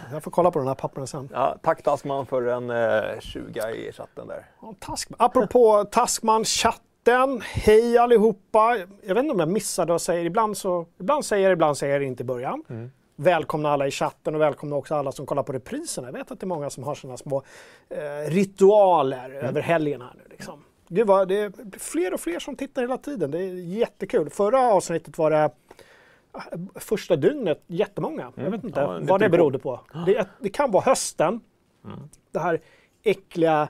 Så 0.09 0.15
jag 0.15 0.23
får 0.23 0.31
kolla 0.31 0.51
på 0.51 0.59
den 0.59 0.69
här 0.69 0.75
papperna 0.75 1.07
sen. 1.07 1.29
Ja, 1.33 1.59
tack 1.63 1.83
Taskman 1.83 2.27
för 2.27 2.43
en 2.43 2.71
eh, 2.71 3.21
20 3.21 3.71
i 3.71 3.93
chatten 3.93 4.27
där. 4.27 4.47
Ja, 4.63 4.75
Task, 4.81 5.11
apropå 5.19 5.85
Taskman-chatten, 5.91 7.41
hej 7.43 7.99
allihopa. 7.99 8.77
Jag 9.03 9.15
vet 9.15 9.23
inte 9.23 9.33
om 9.35 9.41
jag 9.41 9.49
missade 9.49 9.95
att 9.95 10.03
säga 10.03 10.23
ibland 10.23 10.57
så 10.57 10.87
ibland 11.01 11.25
säger 11.25 11.45
jag 11.45 11.53
ibland 11.53 11.77
säger 11.77 11.95
jag 11.95 12.03
inte 12.03 12.23
i 12.23 12.27
början. 12.27 12.65
Välkomna 13.17 13.71
alla 13.71 13.87
i 13.87 13.91
chatten 13.91 14.35
och 14.35 14.41
välkomna 14.41 14.77
också 14.77 14.95
alla 14.95 15.13
som 15.13 15.27
kollar 15.27 15.43
på 15.43 15.53
repriserna. 15.53 16.09
Jag 16.09 16.13
vet 16.13 16.31
att 16.31 16.41
det 16.41 16.45
är 16.45 16.49
många 16.49 16.71
som 16.71 16.85
har 16.85 16.95
sådana 16.95 17.17
små 17.17 17.43
eh, 17.89 18.31
ritualer 18.31 19.31
över 19.31 19.61
helgen 19.61 20.01
här 20.01 20.13
nu. 20.17 20.23
Liksom. 20.31 20.65
Det, 20.95 21.05
var, 21.05 21.27
det 21.27 21.35
är 21.41 21.53
fler 21.79 22.15
och 22.15 22.21
fler 22.21 22.39
som 22.39 22.57
tittar 22.57 22.83
hela 22.83 22.99
tiden. 22.99 23.31
Det 23.31 23.39
är 23.39 23.55
jättekul. 23.55 24.31
Förra 24.31 24.61
avsnittet 24.61 25.19
var 25.19 25.31
det 25.31 25.39
eh, 25.39 25.51
första 26.75 27.17
dygnet 27.17 27.63
jättemånga. 27.67 28.33
Jag 28.35 28.51
vet 28.51 28.65
inte 28.65 28.81
Ja, 28.81 29.01
vad 29.03 29.21
det 29.21 29.29
berodde 29.29 29.59
på. 29.59 29.81
Det, 30.07 30.27
det 30.41 30.49
kan 30.49 30.71
vara 30.71 30.83
hösten. 30.85 31.41
Det 32.31 32.39
här 32.39 32.61
äckliga 33.03 33.69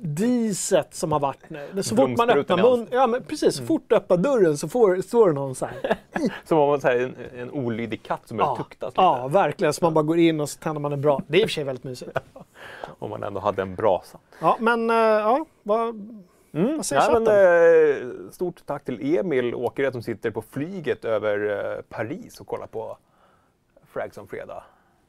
diset 0.00 0.94
som 0.94 1.12
har 1.12 1.20
varit 1.20 1.50
nu. 1.50 1.82
Så 1.82 1.96
fort 1.96 2.16
man 2.16 2.30
öppnar 2.30 2.56
mun, 2.56 2.88
ja 2.90 3.06
men 3.06 3.22
precis, 3.22 3.56
så 3.56 3.64
fort 3.64 3.82
du 3.86 3.96
öppnar 3.96 4.16
dörren 4.16 4.58
så 4.58 4.68
får, 4.68 5.00
står 5.00 5.28
det 5.28 5.32
någon 5.34 5.54
så 5.54 5.66
här. 5.66 5.98
Som 6.44 6.58
om 6.58 6.68
man 6.68 6.80
säger 6.80 7.06
en, 7.06 7.40
en 7.40 7.50
olydig 7.50 8.02
katt 8.02 8.20
som 8.28 8.36
börjar 8.36 8.50
Ja, 8.50 8.56
tuktas 8.56 8.92
lite. 8.92 9.00
ja, 9.00 9.28
verkligen. 9.28 9.72
Så 9.72 9.84
man 9.84 9.94
bara 9.94 10.04
går 10.04 10.18
in 10.18 10.40
och 10.40 10.48
så 10.48 10.58
tänder 10.58 10.80
man 10.80 10.92
en 10.92 11.00
bra. 11.00 11.22
Det 11.26 11.38
är 11.38 11.42
i 11.42 11.44
och 11.44 11.48
för 11.48 11.54
sig 11.54 11.64
väldigt 11.64 11.84
mysigt. 11.84 12.18
Om 12.98 13.10
man 13.10 13.22
ändå 13.22 13.40
hade 13.40 13.62
en 13.62 13.74
brasa. 13.74 14.18
Ja, 14.40 14.56
men 14.60 14.90
eh, 14.90 14.96
ja, 14.96 15.46
vad, 15.62 16.10
vad 16.50 16.86
säger 16.86 17.02
Ja, 17.02 17.20
men, 17.20 17.26
eh, 17.26 18.30
stort 18.30 18.66
tack 18.66 18.84
till 18.84 19.16
Emil 19.16 19.54
Åkered 19.54 19.92
som 19.92 20.02
sitter 20.02 20.30
på 20.30 20.42
flyget 20.42 21.04
över 21.04 21.50
eh, 21.76 21.82
Paris 21.88 22.40
och 22.40 22.46
kollar 22.46 22.66
på 22.66 22.96
Frags 23.92 24.18
on 24.18 24.28
fredag. 24.28 24.62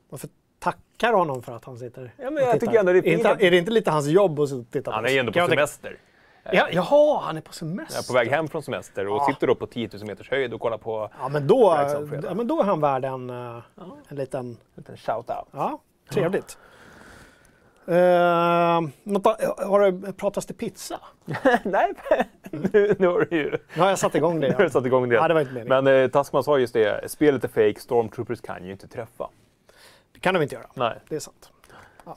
Varför 0.09 0.29
tackar 0.59 1.13
honom 1.13 1.41
för 1.43 1.51
att 1.55 1.65
han 1.65 1.77
sitter 1.77 2.11
Ja, 2.17 2.23
men 2.29 2.33
och 2.33 2.39
jag 2.41 2.53
tittar? 2.53 2.67
tycker 2.67 2.79
ändå 2.79 2.93
det 2.93 2.99
är 2.99 3.01
fint. 3.01 3.25
är 3.25 3.51
det 3.51 3.57
inte 3.57 3.71
lite 3.71 3.91
hans 3.91 4.07
jobb 4.07 4.39
att 4.39 4.49
sitta 4.49 4.59
och 4.61 4.71
titta 4.71 4.91
på 4.91 4.95
Han 4.95 5.05
är 5.05 5.09
ju 5.09 5.17
ändå 5.19 5.31
på 5.31 5.39
jag 5.39 5.49
semester. 5.49 5.97
Ja, 6.51 6.67
jaha, 6.71 7.19
han 7.23 7.37
är 7.37 7.41
på 7.41 7.47
Jag 7.47 7.55
semester. 7.55 7.99
är 7.99 8.07
på 8.07 8.13
väg 8.13 8.27
hem 8.29 8.47
från 8.47 8.63
semester 8.63 9.07
och 9.07 9.17
Ja. 9.17 9.25
sitter 9.33 9.47
då 9.47 9.55
på 9.55 9.67
10 9.67 9.89
000 9.93 10.05
meters 10.07 10.29
höjd 10.29 10.53
och 10.53 10.61
kollar 10.61 10.77
på 10.77 11.09
Ja, 11.19 11.29
men 11.29 11.47
då, 11.47 11.77
ja, 12.23 12.33
men 12.33 12.47
då 12.47 12.59
är 12.59 12.63
han 12.63 12.81
värd 12.81 13.05
en, 13.05 13.29
eh, 13.29 13.61
en 14.07 14.17
liten... 14.17 14.45
en 14.45 14.57
liten 14.75 14.95
shout-out. 14.95 15.45
Ja, 15.51 15.79
trevligt. 16.09 16.57
Uh, 17.87 17.95
har 17.95 19.91
det 19.91 20.13
pratats 20.13 20.45
till 20.47 20.55
pizza? 20.55 20.99
Nej, 21.63 21.93
nu, 22.51 22.95
nu 22.99 23.07
har 23.07 23.27
du 23.29 23.37
ju 23.37 23.51
Nu 23.75 23.81
har 23.81 23.89
jag 23.89 23.99
satt 23.99 24.15
igång 24.15 24.39
det. 24.39 24.47
nu 24.47 24.53
har 24.53 24.57
du 24.59 24.63
Ja. 24.65 24.69
satt 24.69 24.85
igång 24.85 25.09
det. 25.09 25.15
Ja, 25.15 25.27
det 25.27 25.33
var 25.33 25.41
inte 25.41 25.53
meningen. 25.53 25.83
Men 25.83 26.03
eh, 26.03 26.09
Taskman 26.09 26.43
sa 26.43 26.57
just 26.59 26.73
det, 26.73 27.11
spelet 27.11 27.43
är 27.43 27.47
fake, 27.47 27.79
Stormtroopers 27.79 28.41
kan 28.41 28.65
ju 28.65 28.71
inte 28.71 28.87
träffa. 28.87 29.29
Det 30.19 30.23
kan 30.23 30.33
de 30.33 30.43
inte 30.43 30.55
göra. 30.55 30.65
Nej. 30.73 30.99
Det 31.09 31.15
är 31.15 31.19
sant. 31.19 31.49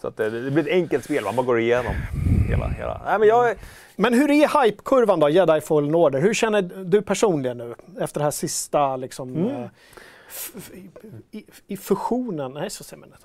Så 0.01 0.09
att, 0.09 0.21
eh, 0.21 0.27
det 0.31 0.51
blir 0.51 0.63
ett 0.67 0.73
enkelt 0.73 1.05
spel, 1.05 1.25
man 1.25 1.37
bara 1.37 1.47
går 1.47 1.61
igenom 1.61 1.95
hela... 2.49 2.69
hela. 2.69 3.01
Nej, 3.05 3.19
men 3.19 3.29
jag, 3.29 3.57
Men 3.97 4.15
hur 4.15 4.31
är 4.31 4.65
hypekurvan 4.65 5.21
då, 5.21 5.29
Jedi 5.29 5.61
Fallen 5.61 5.95
Order? 5.95 6.21
Hur 6.21 6.35
känner 6.35 6.63
du 6.63 7.03
personligen 7.03 7.59
nu 7.59 7.75
efter 8.01 8.21
det 8.21 8.25
här 8.25 8.31
sista 8.31 8.97
liksom, 8.97 9.37
Mm. 9.37 9.47
eh, 9.63 9.69
i, 11.31 11.45
i 11.67 11.77
fusionen, 11.77 12.53
nej 12.53 12.71
så 12.71 12.85
säger 12.85 13.01
man 13.01 13.11
det. 13.11 13.17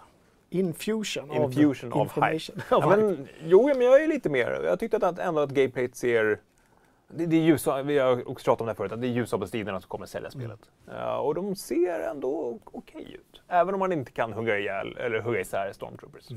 Infusion, 0.58 1.32
Infusion 1.32 1.94
av 1.94 2.02
of 2.02 2.16
hype. 2.16 2.34
information. 2.36 2.62
Ja, 2.70 2.90
men, 2.98 3.28
jo, 3.46 3.68
men 3.68 3.82
jag 3.82 4.04
är 4.04 4.08
lite 4.08 4.30
mer... 4.30 4.62
Jag 4.66 4.80
tyckte 4.80 4.98
att 5.08 5.20
ändå 5.20 5.42
att 5.42 5.50
gameplayet 5.50 5.96
ser... 5.96 6.40
Det, 7.10 7.26
det 7.26 7.36
är 7.36 7.42
ljus, 7.42 7.68
vi 7.86 7.98
har 7.98 8.30
också 8.30 8.46
pratat 8.46 8.62
om 8.62 8.68
det 8.68 8.72
här 8.72 8.76
förut, 8.76 8.92
att 8.92 9.02
det 9.02 9.08
är 9.08 9.12
ljusabelstiderna 9.12 9.82
som 9.82 9.88
kommer 9.90 10.06
sälja 10.06 10.32
spelet. 10.32 10.60
Ja, 10.86 11.20
och 11.20 11.36
de 11.36 11.56
ser 11.56 12.00
ändå 12.00 12.60
okej 12.64 13.14
ut. 13.14 13.42
Även 13.48 13.74
om 13.74 13.80
man 13.80 13.92
inte 13.92 14.12
kan 14.12 14.34
hugga 14.34 14.60
ihjäl 14.60 14.98
eller 14.98 15.20
hugga 15.20 15.40
isär 15.40 15.72
Stormtroopers. 15.74 16.24
Så 16.24 16.36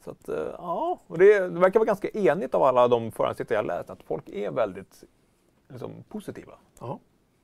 Så 0.00 0.10
att, 0.10 0.28
eh, 0.28 0.54
ja, 0.58 1.00
och 1.06 1.18
det, 1.18 1.40
det 1.40 1.60
verkar 1.60 1.80
vara 1.80 1.86
ganska 1.86 2.08
enigt 2.08 2.54
av 2.54 2.62
alla 2.62 2.88
de 2.88 3.12
förhandstittare 3.12 3.58
jag 3.58 3.66
läst 3.66 3.90
att 3.90 4.02
folk 4.02 4.28
är 4.28 4.50
väldigt 4.50 5.04
liksom, 5.68 5.92
positiva. 6.08 6.52
Ja. 6.80 6.98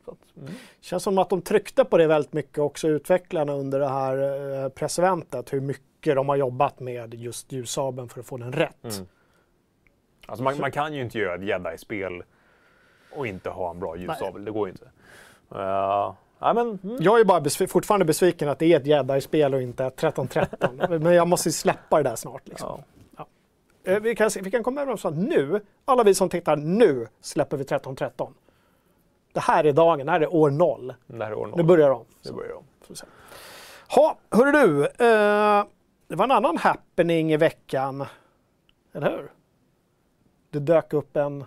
Att, 0.06 0.36
mm. 0.36 0.52
Känns 0.80 1.02
som 1.02 1.18
att 1.18 1.30
de 1.30 1.42
tryckte 1.42 1.84
på 1.84 1.98
det 1.98 2.06
väldigt 2.06 2.32
mycket 2.32 2.58
också 2.58 2.88
utvecklarna 2.88 3.52
under 3.52 3.80
det 3.80 3.88
här 3.88 4.16
eh, 4.64 4.68
presseventet. 4.68 5.52
Hur 5.52 5.60
mycket 5.60 6.14
de 6.14 6.28
har 6.28 6.36
jobbat 6.36 6.80
med 6.80 7.14
just 7.14 7.52
ljussabeln 7.52 8.08
för 8.08 8.20
att 8.20 8.26
få 8.26 8.36
den 8.36 8.52
rätt. 8.52 8.84
Mm. 8.84 9.06
Alltså 10.26 10.44
man, 10.44 10.58
man 10.60 10.72
kan 10.72 10.94
ju 10.94 11.02
inte 11.02 11.18
göra 11.18 11.34
ett 11.34 11.44
jedi-spel 11.44 12.22
och 13.16 13.26
inte 13.26 13.50
ha 13.50 13.70
en 13.70 13.80
bra 13.80 13.96
ljussabel. 13.96 14.44
Det 14.44 14.50
går 14.50 14.68
ju 14.68 14.72
inte. 14.72 14.84
Uh, 14.84 15.60
ja, 15.60 16.52
men, 16.54 16.78
mm. 16.84 16.96
Jag 17.00 17.20
är 17.20 17.24
bara 17.24 17.40
besv- 17.40 17.66
fortfarande 17.66 18.04
besviken 18.04 18.48
att 18.48 18.58
det 18.58 18.72
är 18.72 18.80
ett 18.80 18.86
jedi-spel 18.86 19.54
och 19.54 19.62
inte 19.62 19.84
ett 19.84 20.02
1313. 20.04 20.76
Men 21.02 21.14
jag 21.14 21.28
måste 21.28 21.48
ju 21.48 21.52
släppa 21.52 21.96
det 22.02 22.08
där 22.08 22.16
snart. 22.16 22.48
Liksom. 22.48 22.82
ja. 23.16 23.26
Eh, 23.84 24.00
Vi, 24.00 24.14
kan, 24.16 24.30
vi 24.42 24.50
kan 24.50 24.62
komma 24.62 24.80
överens 24.82 25.04
om 25.04 25.12
att 25.12 25.18
nu, 25.28 25.60
alla 25.84 26.02
vi 26.02 26.14
som 26.14 26.28
tittar 26.28 26.56
nu, 26.56 27.06
släpper 27.20 27.56
vi 27.56 27.62
1313. 27.62 28.34
Det 29.32 29.40
här 29.40 29.64
är 29.64 29.72
dagen, 29.72 30.06
det 30.06 30.12
här 30.12 30.20
är 30.20 30.34
år 30.34 30.50
noll. 30.50 30.94
Det 31.06 31.24
här 31.24 31.30
är 31.30 31.34
år 31.38 31.46
noll. 31.46 31.56
Nu 31.56 31.62
börjar 31.62 31.90
de. 31.90 32.04
Nu 32.24 32.32
börjar 32.32 32.52
de. 32.52 32.64
Ha, 33.88 34.16
hörru 34.30 34.52
du. 34.52 34.84
Eh, 34.86 35.64
det 36.08 36.16
var 36.16 36.24
en 36.24 36.30
annan 36.30 36.58
happening 36.58 37.32
i 37.32 37.36
veckan. 37.36 38.04
Eller 38.94 39.10
hur? 39.10 39.30
Det 40.50 40.58
dök 40.58 40.92
upp 40.92 41.16
en 41.16 41.44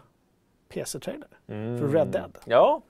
PC-trailer 0.69 1.27
för 1.47 1.87
Red 1.87 2.07
Dead. 2.07 2.37
Ja, 2.45 2.81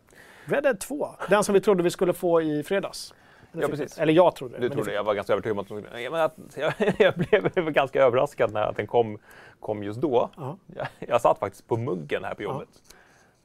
Red 0.46 0.64
Dead 0.64 0.80
2. 0.80 1.10
Den 1.30 1.44
som 1.44 1.54
vi 1.54 1.62
trodde 1.62 1.84
vi 1.84 1.90
skulle 1.92 2.14
få 2.14 2.42
i 2.42 2.64
fredags. 2.64 3.14
Ja, 3.52 3.68
precis. 3.68 4.00
Eller 4.00 4.14
jag 4.14 4.36
trodde 4.36 4.54
det. 4.54 4.60
du 4.60 4.68
men 4.70 4.78
trodde 4.78 4.90
det 4.92 4.96
jag 4.96 5.04
var 5.04 5.14
ganska 5.14 5.34
övertygad 5.34 5.58
om 5.60 5.78
att, 5.78 5.84
menar 5.94 6.20
att 6.20 6.38
jag, 6.56 6.74
jag 7.00 7.14
blev 7.16 7.72
ganska 7.72 8.04
överraskad 8.04 8.54
när 8.54 8.74
den 8.74 8.88
kom, 8.88 9.18
kom 9.60 9.84
just 9.84 10.02
då. 10.02 10.30
Ja. 10.38 10.58
Jag, 10.76 10.88
jag 11.00 11.22
satt 11.22 11.40
faktiskt 11.40 11.68
på 11.68 11.78
muggen 11.78 12.24
här 12.24 12.34
på 12.34 12.44
jobbet. 12.44 12.68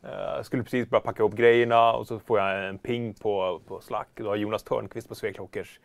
Eh, 0.03 0.11
Jag 0.11 0.47
skulle 0.47 0.63
precis 0.63 0.89
börja 0.91 1.01
packa 1.01 1.23
ihop 1.23 1.35
grejerna 1.35 1.93
och 1.93 2.07
så 2.07 2.19
får 2.19 2.39
jag 2.39 2.69
en 2.69 2.79
ping 2.79 3.15
på, 3.15 3.61
på 3.67 3.81
Slack. 3.81 4.09
Då 4.15 4.29
har 4.29 4.37
Jonas 4.37 4.63
Törnqvist 4.63 5.09
på 5.09 5.15
Sveklockers 5.15 5.81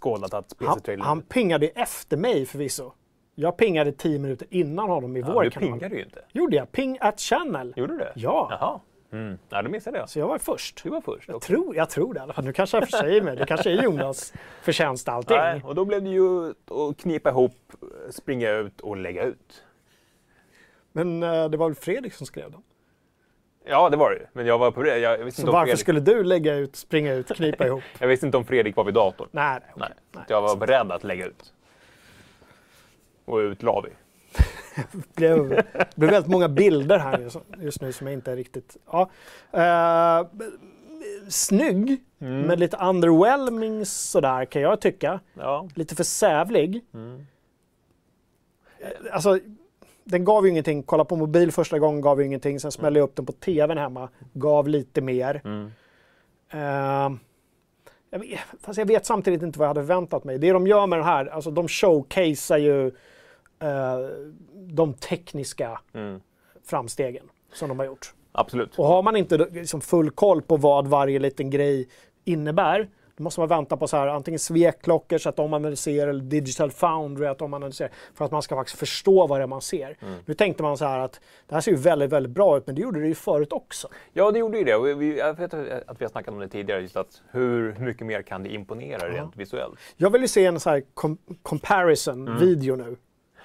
skådat 0.00 0.34
att 0.34 0.52
Han, 0.60 0.74
PC-trailern... 0.74 1.00
han 1.06 1.22
pingade 1.22 1.66
efter 1.66 2.16
mig 2.16 2.46
förvisso. 2.46 2.92
Jag 3.34 3.56
pingade 3.56 3.92
tio 3.92 4.18
minuter 4.18 4.46
innan 4.50 4.88
honom 4.88 5.16
i 5.16 5.20
ja, 5.20 5.32
vår 5.32 5.42
du 5.44 5.50
kanal. 5.50 5.68
pingade 5.70 5.96
ju 5.96 6.02
inte. 6.02 6.24
Gjorde 6.32 6.56
jag? 6.56 6.72
Ping 6.72 6.98
at 7.00 7.20
channel. 7.20 7.72
Gjorde 7.76 7.92
du 7.92 7.98
det? 7.98 8.12
Ja. 8.14 8.48
Jaha. 8.50 8.80
Mm. 9.12 9.38
Nej, 9.48 9.62
då 9.62 9.70
missade 9.70 9.98
jag. 9.98 10.08
Så 10.08 10.18
jag 10.18 10.26
var 10.28 10.38
först. 10.38 10.82
Du 10.84 10.90
var 10.90 11.00
först. 11.00 11.28
Jag 11.28 11.36
Okej. 11.36 11.46
tror, 11.46 11.76
jag 11.76 11.90
tror 11.90 12.14
det 12.14 12.18
i 12.18 12.22
alla 12.22 12.32
fall. 12.32 12.44
Nu 12.44 12.52
kanske 12.52 12.76
jag 12.76 12.90
försäger 12.90 13.22
mig. 13.22 13.36
Det 13.36 13.46
kanske 13.46 13.70
är 13.70 13.82
Jonas 13.82 14.32
förtjänst 14.62 15.08
allting. 15.08 15.36
Nej, 15.36 15.60
och 15.64 15.74
då 15.74 15.84
blev 15.84 16.02
det 16.02 16.10
ju 16.10 16.48
att 16.50 16.96
knipa 17.00 17.30
ihop, 17.30 17.56
springa 18.10 18.50
ut 18.50 18.80
och 18.80 18.96
lägga 18.96 19.22
ut. 19.24 19.64
Men 20.92 21.22
eh, 21.22 21.48
det 21.48 21.56
var 21.56 21.68
väl 21.68 21.74
Fredrik 21.74 22.12
som 22.14 22.26
skrev 22.26 22.50
den? 22.50 22.62
Ja, 23.66 23.90
det 23.90 23.96
var 23.96 24.10
det. 24.10 24.26
Men 24.32 24.46
jag 24.46 24.58
var 24.58 24.70
på 24.70 24.82
det. 24.82 24.98
Jag 24.98 25.18
visste, 25.18 25.40
Så 25.40 25.46
inte 25.46 25.52
varför 25.52 25.66
Fredrik, 25.66 25.80
skulle 25.80 26.00
du 26.00 26.24
lägga 26.24 26.54
ut, 26.54 26.76
springa 26.76 27.12
ut, 27.14 27.28
knipa 27.36 27.66
ihop? 27.66 27.82
jag 27.98 28.08
visste 28.08 28.26
inte 28.26 28.38
om 28.38 28.44
Fredrik 28.44 28.76
var 28.76 28.84
vid 28.84 28.94
datorn. 28.94 29.28
Nej, 29.32 29.60
nej. 29.62 29.72
Nej, 29.76 29.88
nej. 30.12 30.24
jag 30.28 30.42
var 30.42 30.56
beredd 30.56 30.92
att 30.92 31.04
lägga 31.04 31.26
ut. 31.26 31.53
Och 33.24 33.36
ut 33.38 33.62
la 33.62 33.80
vi. 33.80 33.90
Det 34.92 35.14
blev, 35.16 35.48
det 35.48 35.96
blev 35.96 36.10
väldigt 36.10 36.30
många 36.30 36.48
bilder 36.48 36.98
här 36.98 37.18
just, 37.18 37.36
just 37.60 37.80
nu 37.80 37.92
som 37.92 38.06
jag 38.06 38.14
inte 38.14 38.32
är 38.32 38.36
riktigt... 38.36 38.76
Ja. 38.90 39.10
Eh, 39.52 40.26
snygg, 41.28 42.00
Mm. 42.20 42.40
men 42.40 42.58
lite 42.58 42.76
underwhelming 42.76 43.86
sådär 43.86 44.44
kan 44.44 44.62
jag 44.62 44.80
tycka. 44.80 45.20
Ja. 45.34 45.68
Lite 45.74 45.94
för 45.94 46.04
sävlig. 46.04 46.80
Mm. 46.94 47.26
Eh, 48.80 48.88
Alltså, 49.12 49.38
den 50.04 50.24
gav 50.24 50.44
ju 50.44 50.50
ingenting. 50.50 50.82
Kolla 50.82 51.04
på 51.04 51.16
mobil 51.16 51.52
första 51.52 51.78
gången 51.78 52.00
gav 52.00 52.20
ju 52.20 52.26
ingenting. 52.26 52.60
Sen 52.60 52.72
smällde 52.72 53.00
jag 53.00 53.04
upp 53.04 53.16
den 53.16 53.26
på 53.26 53.32
tvn 53.32 53.78
hemma. 53.78 54.08
Gav 54.32 54.68
lite 54.68 55.00
mer. 55.00 55.40
Mm. 55.44 55.70
Eh, 56.50 57.18
jag 58.10 58.18
vet, 58.18 58.40
fast 58.60 58.78
jag 58.78 58.86
vet 58.86 59.06
samtidigt 59.06 59.42
inte 59.42 59.58
vad 59.58 59.66
jag 59.66 59.70
hade 59.70 59.80
förväntat 59.80 60.24
mig. 60.24 60.38
Det 60.38 60.52
de 60.52 60.66
gör 60.66 60.86
med 60.86 60.98
den 60.98 61.06
här, 61.06 61.26
alltså 61.26 61.50
de 61.50 61.68
showcasear 61.68 62.58
ju 62.58 62.92
eh, 63.64 63.98
de 64.54 64.94
tekniska 64.94 65.80
Mm. 65.94 66.20
framstegen 66.64 67.24
som 67.52 67.68
de 67.68 67.78
har 67.78 67.86
gjort. 67.86 68.14
Absolut. 68.32 68.78
Och 68.78 68.86
har 68.86 69.02
man 69.02 69.16
inte 69.16 69.38
liksom 69.38 69.80
full 69.80 70.10
koll 70.10 70.42
på 70.42 70.56
vad 70.56 70.86
varje 70.86 71.18
liten 71.18 71.50
grej 71.50 71.88
innebär, 72.24 72.88
då 73.16 73.22
måste 73.22 73.40
man 73.40 73.48
vänta 73.48 73.76
på 73.76 73.88
så 73.88 73.96
här, 73.96 74.06
antingen 74.06 74.38
svekklockor 74.38 75.18
så 75.18 75.28
att 75.28 75.36
de 75.36 75.54
analyserar, 75.54 76.08
eller 76.08 76.22
digital 76.24 76.70
foundry 76.70 77.26
att 77.26 77.38
de 77.38 77.54
analyserar, 77.54 77.90
för 78.14 78.24
att 78.24 78.30
man 78.30 78.42
ska 78.42 78.54
faktiskt 78.56 78.78
förstå 78.78 79.26
vad 79.26 79.40
det 79.40 79.42
är 79.42 79.46
man 79.46 79.60
ser. 79.60 79.96
Nu 80.26 80.34
tänkte 80.34 80.62
man 80.62 80.76
så 80.76 80.84
här 80.84 80.98
att 80.98 81.20
det 81.46 81.54
här 81.54 81.60
ser 81.62 81.70
ju 81.70 81.76
väldigt, 81.76 82.10
väldigt 82.10 82.32
bra 82.32 82.56
ut, 82.56 82.66
men 82.66 82.74
det 82.74 82.82
gjorde 82.82 83.00
det 83.00 83.06
ju 83.08 83.14
förut 83.14 83.52
också. 83.52 83.88
Ja, 84.12 84.30
det 84.30 84.38
gjorde 84.38 84.58
ju 84.58 84.64
det. 84.64 84.74
Och 84.74 85.02
vi, 85.02 85.18
jag 85.18 85.34
vet 85.34 85.54
att 85.54 86.00
vi 86.00 86.04
har 86.04 86.10
snackat 86.10 86.34
om 86.34 86.40
det 86.40 86.48
tidigare, 86.48 86.80
just 86.80 86.96
att 86.96 87.22
hur, 87.30 87.76
mycket 87.78 88.06
mer 88.06 88.22
kan 88.22 88.42
det 88.42 88.48
imponera 88.48 89.08
rent 89.08 89.36
visuellt? 89.36 89.78
Jag 89.96 90.10
vill 90.10 90.22
ju 90.22 90.28
se 90.28 90.46
en 90.46 90.60
så 90.60 90.70
här 90.70 90.82
com- 90.94 91.18
comparison-video 91.42 92.76
nu. 92.76 92.96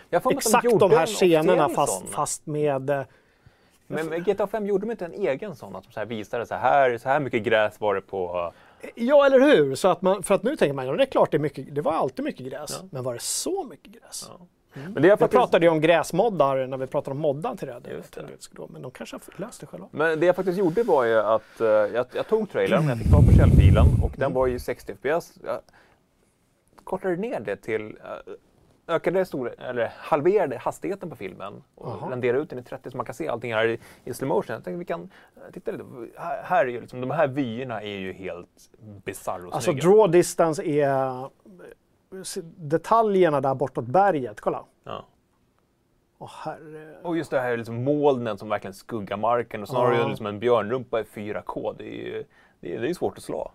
Jag 0.09 0.31
Exakt 0.31 0.79
de 0.79 0.91
här 0.91 1.01
en 1.01 1.07
scenerna 1.07 1.69
fast, 1.69 2.09
fast 2.09 2.45
med... 2.45 2.89
eh, 2.89 3.01
Men 3.87 4.23
GTA 4.23 4.47
5 4.47 4.65
gjorde 4.65 4.85
de 4.85 4.91
inte 4.91 5.05
en 5.05 5.13
egen 5.13 5.55
sån? 5.55 5.75
Att 5.75 5.83
de 5.83 5.91
så 5.91 5.99
här 5.99 6.07
visade 6.07 6.45
så 6.45 6.55
här, 6.55 6.97
så 6.97 7.09
här 7.09 7.19
mycket 7.19 7.43
gräs 7.43 7.79
var 7.79 7.95
det 7.95 8.01
på... 8.01 8.53
Ja, 8.95 9.25
eller 9.25 9.39
hur? 9.39 9.75
Så 9.75 9.87
att 9.87 10.01
man, 10.01 10.23
för 10.23 10.35
att 10.35 10.43
nu 10.43 10.55
tänker 10.55 10.73
man, 10.73 10.85
ja, 10.87 10.93
det 10.93 11.03
är 11.03 11.05
klart 11.05 11.31
det 11.31 11.37
är 11.37 11.39
mycket, 11.39 11.75
det 11.75 11.81
var 11.81 11.93
alltid 11.93 12.25
mycket 12.25 12.45
gräs. 12.45 12.83
Men 12.91 13.03
var 13.03 13.13
det 13.13 13.21
så 13.21 13.63
mycket 13.63 13.91
gräs? 13.91 14.29
Men 14.73 14.93
det 14.93 15.01
Vi 15.01 15.09
faktiskt... 15.09 15.31
pratade 15.31 15.65
ju 15.65 15.71
om 15.71 15.81
gräsmoddar 15.81 16.67
när 16.67 16.77
vi 16.77 16.87
pratade 16.87 17.11
om 17.11 17.17
moddan 17.21 17.57
till 17.57 17.67
Red 17.67 18.03
Men 18.69 18.81
de 18.81 18.91
kanske 18.91 19.15
har 19.15 19.39
löst 19.45 19.59
det 19.61 19.65
själva. 19.67 19.87
Men 19.91 20.19
det 20.19 20.25
jag 20.25 20.35
faktiskt 20.35 20.57
gjorde 20.57 20.83
var 20.83 21.03
ju 21.03 21.19
att 21.19 21.61
eh, 21.61 21.67
jag, 21.67 22.05
jag 22.13 22.27
tog 22.27 22.51
trailern, 22.51 22.87
jag 22.89 22.97
fick 22.97 23.11
tag 23.11 23.25
på 23.25 23.33
källfilen 23.33 23.85
och 24.03 24.11
den 24.17 24.33
var 24.33 24.47
ju 24.47 24.59
60 24.59 24.93
fps. 24.93 25.33
Jag 25.45 25.59
kortade 26.83 27.15
ner 27.15 27.39
det 27.39 27.55
till, 27.55 27.81
eh, 27.87 28.33
ökade 28.89 29.25
stor, 29.25 29.55
eller 29.61 29.91
halverade 29.97 30.57
hastigheten 30.57 31.09
på 31.09 31.15
filmen 31.15 31.63
och 31.75 31.97
Jaha. 32.01 32.11
renderade 32.11 32.39
ut 32.43 32.49
den 32.49 32.59
i 32.59 32.63
30 32.63 32.91
så 32.91 32.97
man 32.97 33.05
kan 33.05 33.15
se 33.15 33.27
allting 33.27 33.53
här 33.53 33.67
i, 33.67 33.79
i 34.03 34.13
slow 34.13 34.27
motion. 34.29 34.53
Jag 34.53 34.63
tänkte 34.63 34.77
vi 34.79 34.85
kan 34.85 35.09
eh, 35.35 35.41
titta 35.53 35.71
lite. 35.71 35.83
Här, 36.17 36.43
här 36.43 36.65
är 36.65 36.69
ju 36.69 36.81
liksom, 36.81 37.01
de 37.01 37.11
här 37.11 37.27
vyerna 37.27 37.81
är 37.81 37.97
ju 37.97 38.13
helt 38.13 38.69
bisarra 39.05 39.47
och 39.47 39.53
Alltså 39.55 39.71
snygga. 39.71 39.89
draw 39.89 40.11
distance 40.11 40.63
är 40.63 41.29
detaljerna 42.57 43.41
där 43.41 43.55
bortåt 43.55 43.85
berget. 43.85 44.41
Kolla. 44.41 44.63
Ja. 44.83 45.05
Åh 46.17 46.29
herre. 46.45 46.95
Och 47.03 47.17
just 47.17 47.31
det 47.31 47.39
här 47.39 47.57
liksom 47.57 47.83
molnen 47.83 48.37
som 48.37 48.49
verkligen 48.49 48.73
skuggar 48.73 49.17
marken 49.17 49.61
och 49.61 49.67
snarare 49.67 49.97
Ja. 49.97 50.07
liksom 50.07 50.25
en 50.25 50.39
björnrumpa 50.39 50.99
i 50.99 51.03
4K. 51.03 51.75
Det 51.77 51.83
är 51.83 52.05
ju 52.05 52.23
det 52.59 52.75
är, 52.75 52.81
det 52.81 52.89
är 52.89 52.93
svårt 52.93 53.17
att 53.17 53.23
slå. 53.23 53.51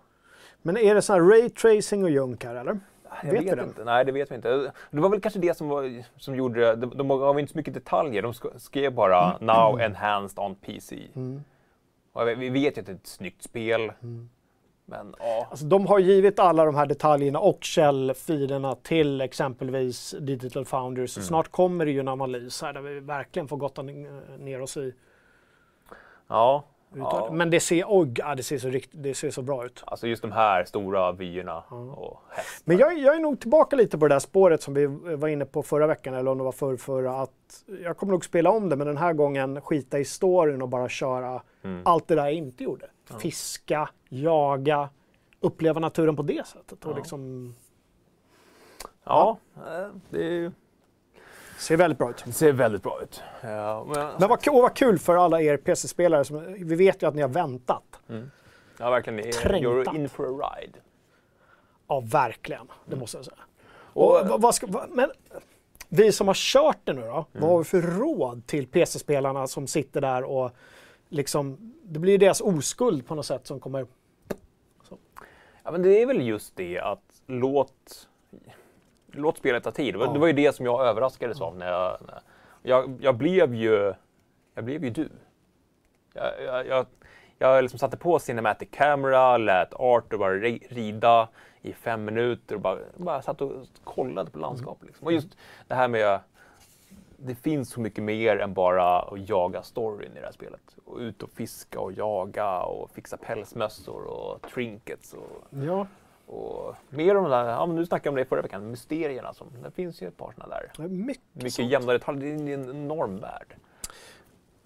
Men 0.61 0.77
är 0.77 0.95
det 0.95 1.01
sån 1.01 1.13
här 1.13 1.21
ray 1.29 1.49
tracing 1.49 2.03
och 2.03 2.09
junk 2.09 2.43
här 2.45 2.55
eller? 2.55 2.79
Jag 3.23 3.31
Vet 3.31 3.45
vet, 3.45 3.59
inte. 3.67 3.83
Nej, 3.83 4.05
det 4.05 4.11
vet 4.11 4.31
vi 4.31 4.35
inte. 4.35 4.71
Det 4.91 4.99
var 4.99 5.09
väl 5.09 5.21
kanske 5.21 5.39
det 5.39 5.57
som, 5.57 5.67
var, 5.69 6.03
som 6.17 6.35
gjorde 6.35 6.59
det. 6.61 6.75
De, 6.75 6.97
de 6.97 7.07
gav 7.07 7.39
inte 7.39 7.51
så 7.51 7.57
mycket 7.57 7.73
detaljer. 7.73 8.21
De 8.21 8.31
sk- 8.31 8.57
skrev 8.57 8.93
bara 8.93 9.33
Mm. 9.33 9.45
“Now 9.45 9.81
enhanced 9.81 10.39
on 10.39 10.55
PC”. 10.55 10.95
Vet- 12.15 12.37
vi 12.37 12.49
vet 12.49 12.77
ju 12.77 12.79
att 12.81 12.85
det 12.85 12.91
är 12.91 12.95
ett 12.95 13.07
snyggt 13.07 13.43
spel. 13.43 13.91
Men 14.87 15.15
ja, 15.19 15.47
Alltså, 15.49 15.65
de 15.65 15.87
har 15.87 15.99
givit 15.99 16.39
alla 16.39 16.65
de 16.65 16.75
här 16.75 16.85
detaljerna 16.85 17.39
och 17.39 17.63
källfilerna 17.63 18.75
till 18.75 19.21
exempelvis 19.21 20.15
Digital 20.19 20.65
Foundry. 20.65 21.07
Så 21.07 21.21
snart 21.21 21.51
kommer 21.51 21.85
det 21.85 21.91
ju 21.91 21.99
en 21.99 22.07
analys 22.07 22.61
här 22.61 22.73
där 22.73 22.81
vi 22.81 22.99
verkligen 22.99 23.47
får 23.47 23.57
gotta 23.57 23.81
ner 24.39 24.61
oss 24.61 24.77
i. 24.77 24.93
ja, 26.27 26.63
Ja. 26.97 27.25
ja. 27.27 27.33
Men 27.33 27.49
det 27.49 27.59
ser, 27.59 27.75
ja, 28.15 28.35
det, 28.35 28.43
ser 28.43 28.57
så 28.57 28.69
rikt, 28.69 28.89
det 28.93 29.13
ser 29.13 29.31
så 29.31 29.41
bra 29.41 29.65
ut. 29.65 29.83
Alltså 29.87 30.07
just 30.07 30.21
de 30.21 30.31
här 30.31 30.65
stora 30.65 31.11
vyerna 31.11 31.63
och 31.95 32.21
häst. 32.29 32.61
Men 32.65 32.77
jag, 32.77 32.99
jag 32.99 33.15
är 33.15 33.19
nog 33.19 33.39
tillbaka 33.39 33.75
lite 33.75 33.97
på 33.97 34.07
det 34.07 34.15
där 34.15 34.19
spåret 34.19 34.61
som 34.61 34.73
vi 34.73 34.85
var 35.15 35.27
inne 35.27 35.45
på 35.45 35.63
förra 35.63 35.87
veckan, 35.87 36.13
eller 36.13 36.31
om 36.31 36.37
det 36.37 36.43
var 36.43 36.51
förr, 36.51 36.77
förra, 36.77 37.21
att 37.21 37.63
jag 37.83 37.97
kommer 37.97 38.11
nog 38.11 38.25
spela 38.25 38.49
om 38.49 38.69
det, 38.69 38.75
men 38.75 38.87
den 38.87 38.97
här 38.97 39.13
gången 39.13 39.61
skita 39.61 39.99
i 39.99 40.05
storyn 40.05 40.61
och 40.61 40.69
bara 40.69 40.89
köra 40.89 41.41
allt 41.83 42.07
det 42.07 42.15
där 42.15 42.23
jag 42.23 42.33
inte 42.33 42.63
gjorde. 42.63 42.85
Fiska, 43.19 43.89
jaga, 44.09 44.89
uppleva 45.39 45.79
naturen 45.79 46.15
på 46.15 46.23
det 46.23 46.47
sättet. 46.47 46.85
Och 46.85 46.95
liksom, 46.95 47.53
Ja, 49.05 49.37
eh, 49.55 49.87
det, 50.09 50.23
är 50.23 50.51
ser 51.57 51.77
väldigt 51.77 51.97
bra 51.99 52.09
ut. 52.09 52.23
det 52.25 52.31
ser 52.31 52.51
väldigt 52.51 52.83
bra 52.83 52.99
ut. 53.01 53.21
Ja, 53.41 53.85
men, 53.87 54.07
Men 54.19 54.29
vad, 54.29 54.47
och 54.47 54.61
vad 54.61 54.73
kul 54.75 54.99
för 54.99 55.15
alla 55.15 55.41
er 55.41 55.57
PC-spelare. 55.57 56.25
Som, 56.25 56.53
vi 56.59 56.75
vet 56.75 57.03
ju 57.03 57.07
att 57.07 57.15
ni 57.15 57.21
har 57.21 57.29
väntat. 57.29 57.99
ja, 58.77 58.89
verkligen. 58.89 59.19
You're 59.63 59.95
in 59.95 60.09
for 60.09 60.25
a 60.45 60.49
ride. 60.61 60.79
Ja, 61.87 61.99
verkligen. 62.05 62.67
Det 62.85 62.95
måste 62.95 63.17
jag 63.17 63.25
säga. 63.25 63.37
Och- 63.75 64.21
Och, 64.21 64.27
vad, 64.27 64.41
vad 64.41 64.55
ska, 64.55 64.67
vad, 64.67 64.89
men 64.89 65.11
vi 65.89 66.11
som 66.11 66.27
har 66.27 66.35
kört 66.35 66.77
det 66.83 66.93
nu 66.93 67.01
då, 67.01 67.25
vad 67.31 67.49
har 67.49 67.57
vi 67.57 67.63
för 67.63 67.81
råd 67.81 68.47
till 68.47 68.67
PC-spelarna 68.67 69.47
som 69.47 69.67
sitter 69.67 70.01
där 70.01 70.23
och 70.23 70.51
liksom, 71.09 71.73
det 71.83 71.99
blir 71.99 72.17
deras 72.17 72.41
oskuld 72.41 73.07
på 73.07 73.15
något 73.15 73.25
sätt 73.25 73.47
som 73.47 73.59
kommer... 73.59 73.87
Ja, 75.63 75.71
men 75.71 75.81
det 75.81 76.01
är 76.01 76.05
väl 76.05 76.21
just 76.27 76.55
det 76.55 76.79
att 76.79 77.01
låt... 77.27 78.07
låt 79.15 79.37
spelet 79.37 79.63
ta 79.63 79.71
tid. 79.71 79.93
Det 79.93 79.97
var, 79.97 80.13
det 80.13 80.19
var 80.19 80.27
ju 80.27 80.33
det 80.33 80.55
som 80.55 80.65
jag 80.65 80.85
överraskades 80.87 81.41
av 81.41 81.57
när 81.57 81.71
jag... 81.71 81.97
När 82.07 82.21
jag, 82.61 82.97
jag 83.01 83.15
blev 83.15 83.55
ju... 83.55 83.93
Jag 84.53 84.63
blev 84.63 84.83
ju 84.83 84.89
du. 84.89 85.09
Jag, 86.13 86.67
jag, 86.67 86.85
jag, 87.37 87.61
liksom 87.61 87.79
satte 87.79 87.97
på 87.97 88.19
Cinematic 88.19 88.69
Camera, 88.71 89.37
lät 89.37 89.73
Arthur 89.73 90.17
bara 90.17 90.33
ri- 90.33 90.67
rida 90.69 91.29
i 91.61 91.73
fem 91.73 92.05
minuter 92.05 92.55
och 92.55 92.61
bara, 92.61 92.79
bara 92.97 93.21
satt 93.21 93.41
och 93.41 93.51
kollade 93.83 94.31
på 94.31 94.39
landskapet. 94.39 94.87
Liksom. 94.87 95.05
Och 95.07 95.13
just 95.13 95.37
det 95.67 95.75
här 95.75 95.87
med... 95.87 96.19
Det 97.17 97.35
finns 97.35 97.69
så 97.69 97.79
mycket 97.79 98.03
mer 98.03 98.37
än 98.37 98.53
bara 98.53 99.01
att 99.01 99.29
jaga 99.29 99.61
storyn 99.61 100.11
i 100.11 100.19
det 100.19 100.25
här 100.25 100.31
spelet. 100.31 100.75
Och 100.85 100.97
ut 100.97 101.23
och 101.23 101.29
fiska 101.29 101.79
och 101.79 101.91
jaga 101.91 102.61
och 102.61 102.91
fixa 102.91 103.17
pälsmössor 103.17 104.03
och 104.03 104.41
trinkets. 104.41 105.13
Och, 105.13 105.43
Ja, 105.49 105.87
och 106.27 106.75
mer 106.89 107.15
om 107.15 107.23
de 107.23 107.31
där, 107.31 107.49
ja, 107.49 107.65
men 107.65 107.75
nu 107.75 107.85
snackade 107.85 108.09
om 108.09 108.15
det 108.15 108.25
förra 108.25 108.41
veckan, 108.41 108.71
mysterierna. 108.71 109.33
Som, 109.33 109.47
det 109.63 109.71
finns 109.71 110.01
ju 110.01 110.07
ett 110.07 110.17
par 110.17 110.31
sådana 110.31 110.55
där. 110.55 110.71
det 110.77 110.83
är 110.83 110.87
mycket, 110.87 111.23
Mycket 111.33 111.65
jämnare 111.65 111.97
detaljer, 111.97 112.37
det 112.37 112.51
är 112.51 112.57
en 112.57 112.69
enorm 112.69 113.19
värld. 113.19 113.55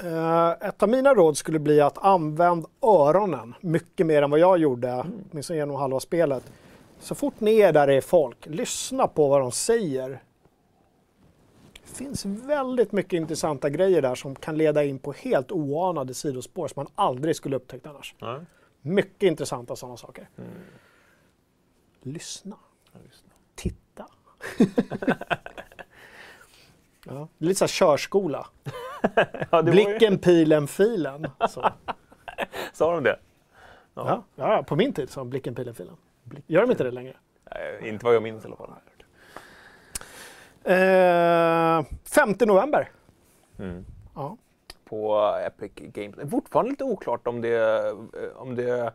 Eh, 0.04 0.68
ett 0.68 0.84
av 0.84 0.90
mina 0.90 1.14
råd 1.14 1.38
skulle 1.38 1.60
bli 1.60 1.82
att 1.82 1.98
använd 1.98 2.66
öronen 2.82 3.54
mycket 3.62 4.06
mer 4.06 4.22
än 4.22 4.32
vad 4.32 4.40
jag 4.40 4.58
gjorde, 4.58 5.06
åtminstone 5.32 5.60
genom 5.60 5.76
halva 5.76 6.00
spelet. 6.00 6.44
Så 7.00 7.16
fort 7.16 7.40
ni 7.40 7.60
är 7.60 7.74
där 7.74 7.88
det 7.88 7.94
är 7.94 8.02
folk, 8.02 8.46
lyssna 8.46 9.08
på 9.08 9.28
vad 9.28 9.42
de 9.42 9.52
säger. 9.52 10.10
Det 11.74 11.96
finns 11.96 12.26
väldigt 12.26 12.92
mycket 12.92 13.14
intressanta 13.14 13.70
grejer 13.70 14.02
där 14.02 14.16
som 14.16 14.36
kan 14.36 14.58
leda 14.58 14.84
in 14.84 15.00
på 15.00 15.12
helt 15.12 15.52
oanade 15.52 16.14
sidospår 16.14 16.68
som 16.68 16.84
man 16.84 16.92
aldrig 16.96 17.36
skulle 17.36 17.56
upptäckt 17.56 17.88
annars. 17.88 18.16
Ja, 18.20 18.40
Mycket 18.82 19.24
intressanta 19.24 19.76
sådana 19.76 19.98
saker. 19.98 20.30
Lyssna. 22.02 22.56
just 23.06 23.24
det. 23.26 23.32
Titta. 23.56 24.06
ja, 27.06 27.28
det 27.38 27.46
är 27.46 27.48
lite 27.48 27.58
så 27.58 27.64
här 27.64 27.68
körskola. 27.70 28.48
Ja, 29.02 29.10
var 29.50 29.64
ju- 29.64 29.72
Blicken, 29.72 30.18
pilen, 30.18 30.68
filen. 30.68 31.28
Så. 31.50 31.70
Sa 32.74 32.94
de 32.96 33.04
det? 33.04 33.20
Ja, 33.94 34.24
ja, 34.36 34.64
på 34.64 34.76
min 34.76 34.94
tid 34.94 35.10
sa 35.10 35.22
de 35.22 35.30
blicken, 35.30 35.56
pilen, 35.56 35.74
filen. 35.76 35.96
Gör 36.48 36.62
de 36.62 36.72
inte 36.72 36.84
det 36.84 36.92
längre? 36.92 37.14
Nej, 37.52 37.90
inte 37.90 38.06
vad 38.06 38.16
jag 38.16 38.24
minns 38.24 38.44
i 38.46 38.48
alla 38.48 38.56
fall. 38.56 38.70
Eh, 40.64 41.86
5 42.06 42.36
november. 42.40 42.92
Mm. 43.60 43.86
Ja. 44.16 44.38
På 44.86 45.22
Epic 45.46 45.72
Games. 45.76 46.32
Fortfarande 46.32 46.72
lite 46.72 46.84
oklart 46.84 47.28
om 47.28 47.42
det, 47.42 47.88
eh, 47.88 47.96
om 48.36 48.56
det, 48.56 48.94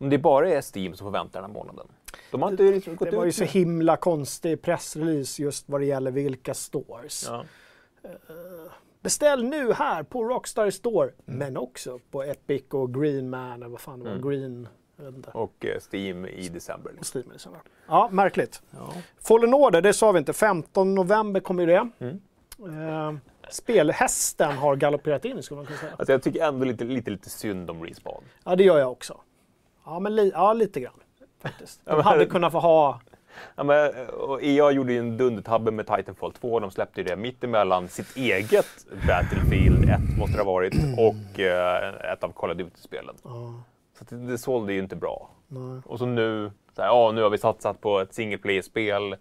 om 0.00 0.10
det 0.10 0.18
bara 0.18 0.50
är 0.50 0.62
Steam 0.76 0.94
som 0.94 1.04
får 1.06 1.10
vänta 1.10 1.40
den 1.40 1.50
här 1.50 1.54
månaden. 1.58 1.86
De 2.30 2.42
har 2.42 2.50
inte 2.50 2.62
liksom 2.62 2.96
gått 2.96 3.10
Det 3.10 3.16
var 3.16 3.24
ju 3.24 3.28
ut 3.28 3.34
så 3.34 3.42
med- 3.42 3.50
himla 3.50 3.96
konstig 3.96 4.62
pressrelease 4.62 5.42
just 5.42 5.68
vad 5.68 5.80
det 5.80 5.84
gäller 5.84 6.10
vilka 6.10 6.54
stores. 6.54 7.24
Ja. 7.28 7.44
Beställ 9.02 9.44
nu 9.44 9.72
här 9.72 10.02
på 10.02 10.24
Rockstar 10.24 10.70
Store, 10.70 11.10
men 11.24 11.56
också 11.56 11.98
på 12.10 12.22
Epic 12.22 12.64
och 12.70 12.94
Green 12.94 13.30
Man, 13.30 13.52
eller 13.52 13.68
vad 13.68 13.80
fan 13.80 13.98
det 13.98 14.04
var, 14.04 14.12
Mm. 14.16 14.28
Green. 14.28 14.68
Och 15.32 15.66
eh, 15.66 15.80
Steam 15.92 16.26
i 16.26 16.48
december. 16.48 16.92
Liksom. 16.96 17.20
Steam 17.20 17.32
liksom. 17.32 17.52
Ja, 17.88 18.08
märkligt. 18.12 18.62
Ja. 18.70 18.92
Fallen 19.20 19.54
Order, 19.54 19.80
det 19.82 19.92
sa 19.92 20.12
vi 20.12 20.18
inte. 20.18 20.32
15 20.32 20.94
november 20.94 21.40
kommer 21.40 21.62
ju 21.62 21.66
det. 21.66 21.88
Mm. 21.98 22.20
Eh, 22.88 23.14
spelhästen 23.50 24.52
har 24.52 24.76
galopperat 24.76 25.24
in, 25.24 25.42
skulle 25.42 25.56
man 25.56 25.66
kunna 25.66 25.78
säga. 25.78 25.92
Alltså 25.98 26.12
jag 26.12 26.22
tycker 26.22 26.44
ändå 26.44 26.64
lite, 26.64 26.84
lite, 26.84 27.10
lite 27.10 27.30
synd 27.30 27.70
om 27.70 27.82
Respawn. 27.84 28.24
Ja, 28.44 28.56
det 28.56 28.64
gör 28.64 28.78
jag 28.78 28.92
också. 28.92 29.20
Ja, 29.90 29.98
men 30.00 30.14
li- 30.16 30.32
ja, 30.34 30.52
lite 30.52 30.80
grann 30.80 30.92
faktiskt. 31.42 31.80
De 31.84 32.00
hade 32.02 32.26
kunnat 32.26 32.52
få 32.52 32.58
ha... 32.58 33.00
Ja, 33.56 33.62
men, 33.64 34.06
och 34.08 34.42
EA 34.42 34.70
gjorde 34.70 34.92
ju 34.92 34.98
en 34.98 35.16
dundertabbe 35.16 35.70
med 35.70 35.86
Titanfall 35.86 36.32
2. 36.32 36.60
De 36.60 36.70
släppte 36.70 37.00
ju 37.00 37.06
det 37.06 37.16
mitt 37.16 37.44
emellan 37.44 37.88
sitt 37.88 38.16
eget 38.16 38.66
Battlefield 39.06 39.90
1 39.90 40.00
måste 40.18 40.36
det 40.36 40.42
ha 40.44 40.52
varit 40.52 40.74
och 40.98 41.40
eh, 41.40 42.12
ett 42.12 42.24
av 42.24 42.32
Call 42.32 42.50
of 42.50 42.56
Duty-spelen. 42.56 43.14
Ja, 43.24 43.62
Så 43.98 44.04
det, 44.08 44.26
det 44.26 44.38
sålde 44.38 44.72
ju 44.72 44.78
inte 44.78 44.96
bra. 44.96 45.30
nej. 45.48 45.80
Och 45.86 45.98
så 45.98 46.06
nu, 46.06 46.50
så 46.76 46.82
här, 46.82 46.88
ja, 46.88 47.12
nu 47.12 47.22
har 47.22 47.30
vi 47.30 47.38
satsat 47.38 47.80
på 47.80 48.00
ett 48.00 48.14
single 48.14 48.38
player-spel. 48.38 49.16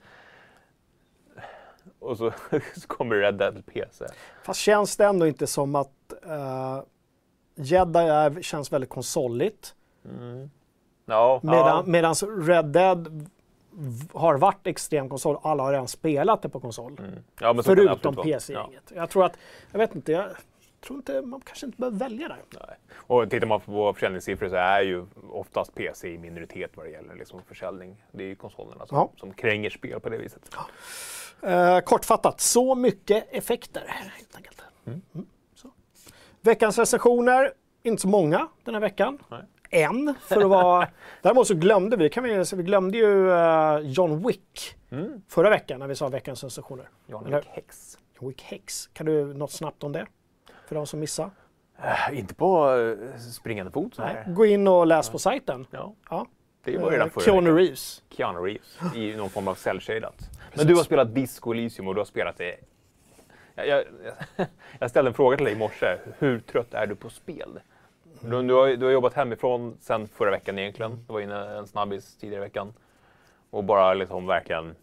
Och 2.00 2.18
så, 2.18 2.32
så 2.76 2.88
kommer 2.88 3.16
Red 3.16 3.36
Dead 3.36 3.66
PC. 3.66 4.06
Fast 4.44 4.60
känns 4.60 4.98
det 4.98 5.06
ändå 5.06 5.28
inte 5.28 5.48
som 5.48 5.76
att 5.76 6.14
uh, 6.28 6.82
Jedi 7.56 8.00
är, 8.00 8.42
känns 8.42 8.72
väldigt 8.74 8.90
konsoligt. 8.90 9.76
Ja, 11.10 11.40
Medan, 11.44 11.68
ja. 11.68 11.84
Medans 11.86 12.24
Red 12.24 12.66
Dead 12.66 13.30
har 14.14 14.38
varit 14.38 14.68
extrem 14.68 15.10
konsol. 15.10 15.38
Alla 15.42 15.64
har 15.64 15.72
redan 15.72 15.88
spelat 15.88 16.42
det 16.42 16.50
på 16.50 16.60
konsol. 16.60 16.96
Mm. 17.00 17.12
ja 17.40 17.56
Förutom. 17.64 18.16
PC-gänget. 18.16 18.92
Jag 18.96 19.10
tror 19.10 19.26
att, 19.26 19.38
jag 19.72 19.80
vet 19.80 19.96
inte, 19.96 20.12
jag 20.12 20.26
tror 20.82 20.98
inte, 21.00 21.22
man 21.22 21.42
kanske 21.42 21.66
inte 21.66 21.78
behöver 21.78 21.98
välja 21.98 22.28
där. 22.28 22.38
Ja, 22.54 22.66
nej. 22.68 22.78
Och 22.96 23.30
tittar 23.30 23.48
man 23.48 23.60
på 23.62 23.94
försäljningssiffror 23.94 24.50
så 24.50 24.56
är 24.56 24.82
ju 24.82 25.06
oftast 25.32 25.76
PC 25.76 26.14
i 26.14 26.18
minoritet 26.18 26.72
vad 26.74 26.86
det 26.86 26.90
gäller 26.92 27.16
liksom 27.16 27.42
försäljning. 27.48 28.04
Det 28.12 28.24
är 28.24 28.28
ju 28.28 28.36
konsolerna 28.36 28.86
som, 28.86 28.98
Ja. 28.98 29.12
som 29.18 29.34
kränger 29.34 29.70
spel 29.70 30.00
på 30.00 30.10
det 30.10 30.18
viset. 30.18 30.56
Eh, 31.42 31.80
kortfattat, 31.80 32.42
så 32.42 32.76
mycket 32.76 33.28
effekter 33.34 33.84
helt 33.88 34.36
enkelt. 34.36 34.62
Mm, 34.86 35.02
så. 35.56 35.72
Veckans 36.42 36.78
recensioner, 36.78 37.52
inte 37.84 38.02
så 38.02 38.08
många 38.08 38.48
den 38.64 38.74
här 38.74 38.82
veckan. 38.82 39.18
Nej. 39.30 39.42
En, 39.70 40.14
för 40.22 40.42
att 40.42 40.50
vara... 40.50 40.88
Däremot 41.22 41.48
så 41.48 41.54
glömde 41.56 41.98
vi, 41.98 42.10
kan 42.10 42.24
vi, 42.24 42.46
så 42.46 42.56
vi 42.56 42.64
glömde 42.64 42.98
ju 42.98 43.32
eh, 43.32 43.78
John 43.80 44.28
Wick 44.28 44.76
Mm. 44.92 45.22
förra 45.28 45.50
veckan 45.50 45.80
när 45.80 45.88
vi 45.88 45.96
sa 45.96 46.08
veckans 46.10 46.44
recensioner. 46.44 46.90
John 47.08 47.26
Wick 47.36 47.46
Hex. 47.46 47.98
John 48.20 48.28
Wick 48.30 48.42
Hex. 48.42 48.88
Kan 48.94 49.06
du 49.06 49.34
något 49.34 49.52
snabbt 49.52 49.84
om 49.84 49.92
det? 49.92 50.06
För 50.68 50.76
de 50.76 50.88
som 50.88 51.00
missar? 51.00 51.30
Äh, 52.12 52.20
inte 52.20 52.36
på 52.36 52.76
eh, 53.14 53.20
springande 53.20 53.72
fot 53.72 53.96
så 53.96 54.02
här. 54.02 54.26
Gå 54.28 54.46
in 54.46 54.68
och 54.68 54.88
läs 54.88 55.10
på 55.10 55.20
sajten. 55.20 55.68
Ja, 55.72 55.94
Ja. 56.10 56.28
det 56.64 56.78
var 56.78 56.92
redan 56.92 57.10
förra 57.10 57.24
Keanu. 57.24 57.52
Reeves. 57.52 58.04
Keanu 58.10 58.40
Reeves 58.40 58.96
i 58.96 59.16
någon 59.16 59.30
form 59.30 59.48
av 59.48 59.56
cell-shadat. 59.56 60.30
Men 60.56 60.68
du 60.68 60.76
har 60.76 60.84
spelat 60.84 61.16
Disco 61.16 61.52
Elysium 61.54 61.88
och 61.88 61.96
du 61.96 62.00
har 62.00 62.06
spelat 62.06 62.38
det... 62.38 62.56
Jag, 63.56 63.68
jag, 63.68 63.84
jag 64.80 64.90
ställde 64.90 65.10
en 65.10 65.14
fråga 65.14 65.38
till 65.38 65.46
dig 65.46 65.54
i 65.56 65.58
morse. 65.58 65.98
Hur 66.20 66.40
trött 66.40 66.74
är 66.74 66.88
du 66.88 66.96
på 66.96 67.10
spel? 67.10 67.60
Du, 68.22 68.44
du, 68.44 68.54
har, 68.54 68.68
du 68.68 68.86
har 68.86 68.92
jobbat 68.92 69.14
hemifrån 69.14 69.78
sen 69.82 70.08
förra 70.08 70.32
veckan 70.32 70.60
egentligen. 70.60 71.04
Du 71.08 71.14
var 71.14 71.22
inne 71.22 71.58
en 71.58 71.68
snabbis 71.68 72.18
tidigare 72.18 72.44
i 72.44 72.46
veckan. 72.46 72.74
Och 73.50 73.64
bara 73.64 73.94
liksom 73.94 74.28
verkligen 74.28 74.76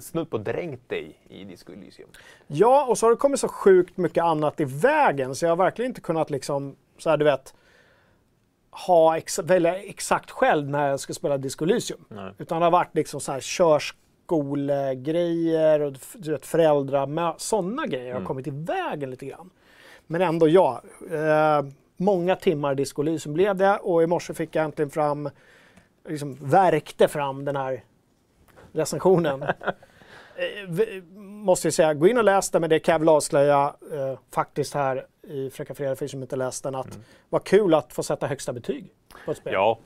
snudd 0.00 0.30
på 0.30 0.38
dränkt 0.38 0.88
dig 0.88 1.18
i 1.28 1.44
Disco 1.44 1.72
Elysium. 1.72 2.08
Ja, 2.46 2.86
och 2.88 2.98
så 2.98 3.06
har 3.06 3.10
det 3.10 3.16
kommit 3.16 3.40
så 3.40 3.48
sjukt 3.48 3.96
mycket 3.96 4.24
annat 4.24 4.60
i 4.60 4.64
vägen 4.64 5.34
så 5.34 5.44
jag 5.44 5.50
har 5.50 5.56
verkligen 5.56 5.90
inte 5.90 6.00
kunnat 6.00 6.30
liksom, 6.30 6.76
så 6.98 7.10
här 7.10 7.16
du 7.16 7.24
vet, 7.24 7.54
ha 8.70 9.16
ex 9.16 9.38
välja 9.38 9.82
exakt 9.82 10.30
själv 10.30 10.68
när 10.68 10.88
jag 10.88 11.00
ska 11.00 11.14
spela 11.14 11.38
Disco 11.38 11.64
Elysium. 11.64 12.04
Nej. 12.08 12.32
Utan 12.38 12.58
det 12.58 12.66
har 12.66 12.70
varit 12.70 12.94
liksom 12.94 13.20
så 13.20 13.32
här 13.32 13.40
körskolegrejer 13.40 15.80
och 15.80 15.92
du 16.14 16.32
vet, 16.32 16.46
föräldrar, 16.46 17.34
sådana 17.38 17.86
grejer 17.86 18.14
har 18.14 18.24
kommit 18.24 18.46
i 18.46 18.50
vägen 18.50 19.10
lite 19.10 19.26
grann. 19.26 19.50
Men 20.10 20.22
ändå 20.22 20.48
ja, 20.48 20.82
eh, 21.10 21.66
många 21.96 22.36
timmar 22.36 22.74
Disco 22.74 23.02
Elysium 23.02 23.34
blev 23.34 23.56
det 23.56 23.76
och 23.76 24.02
i 24.02 24.06
morse 24.06 24.34
fick 24.34 24.54
jag 24.54 24.64
äntligen 24.64 24.90
fram, 24.90 25.30
liksom 26.08 26.34
värkte 26.34 27.08
fram 27.08 27.44
den 27.44 27.56
här 27.56 27.84
recensionen. 28.72 29.44
Eh, 30.38 31.02
måste 31.18 31.66
jag 31.66 31.74
säga, 31.74 31.94
gå 31.94 32.06
in 32.08 32.18
och 32.18 32.24
läs 32.24 32.50
den, 32.50 32.60
men 32.60 32.70
det 32.70 32.78
kan 32.78 32.92
jag 32.92 32.98
väl 32.98 33.08
avslöja 33.08 33.74
eh, 33.92 34.18
faktiskt 34.30 34.74
här 34.74 35.06
i 35.22 35.50
Fräcka 35.50 35.74
Fredag 35.74 35.96
för 35.96 36.06
som 36.06 36.22
inte 36.22 36.36
läst 36.36 36.62
den, 36.64 36.74
att 36.74 36.98
vad 37.28 37.44
kul 37.44 37.74
att 37.74 37.92
få 37.92 38.02
sätta 38.02 38.26
högsta 38.26 38.52
betyg 38.52 38.92
på 39.24 39.30
ett 39.30 39.36
spel. 39.36 39.52
Ja, 39.52 39.78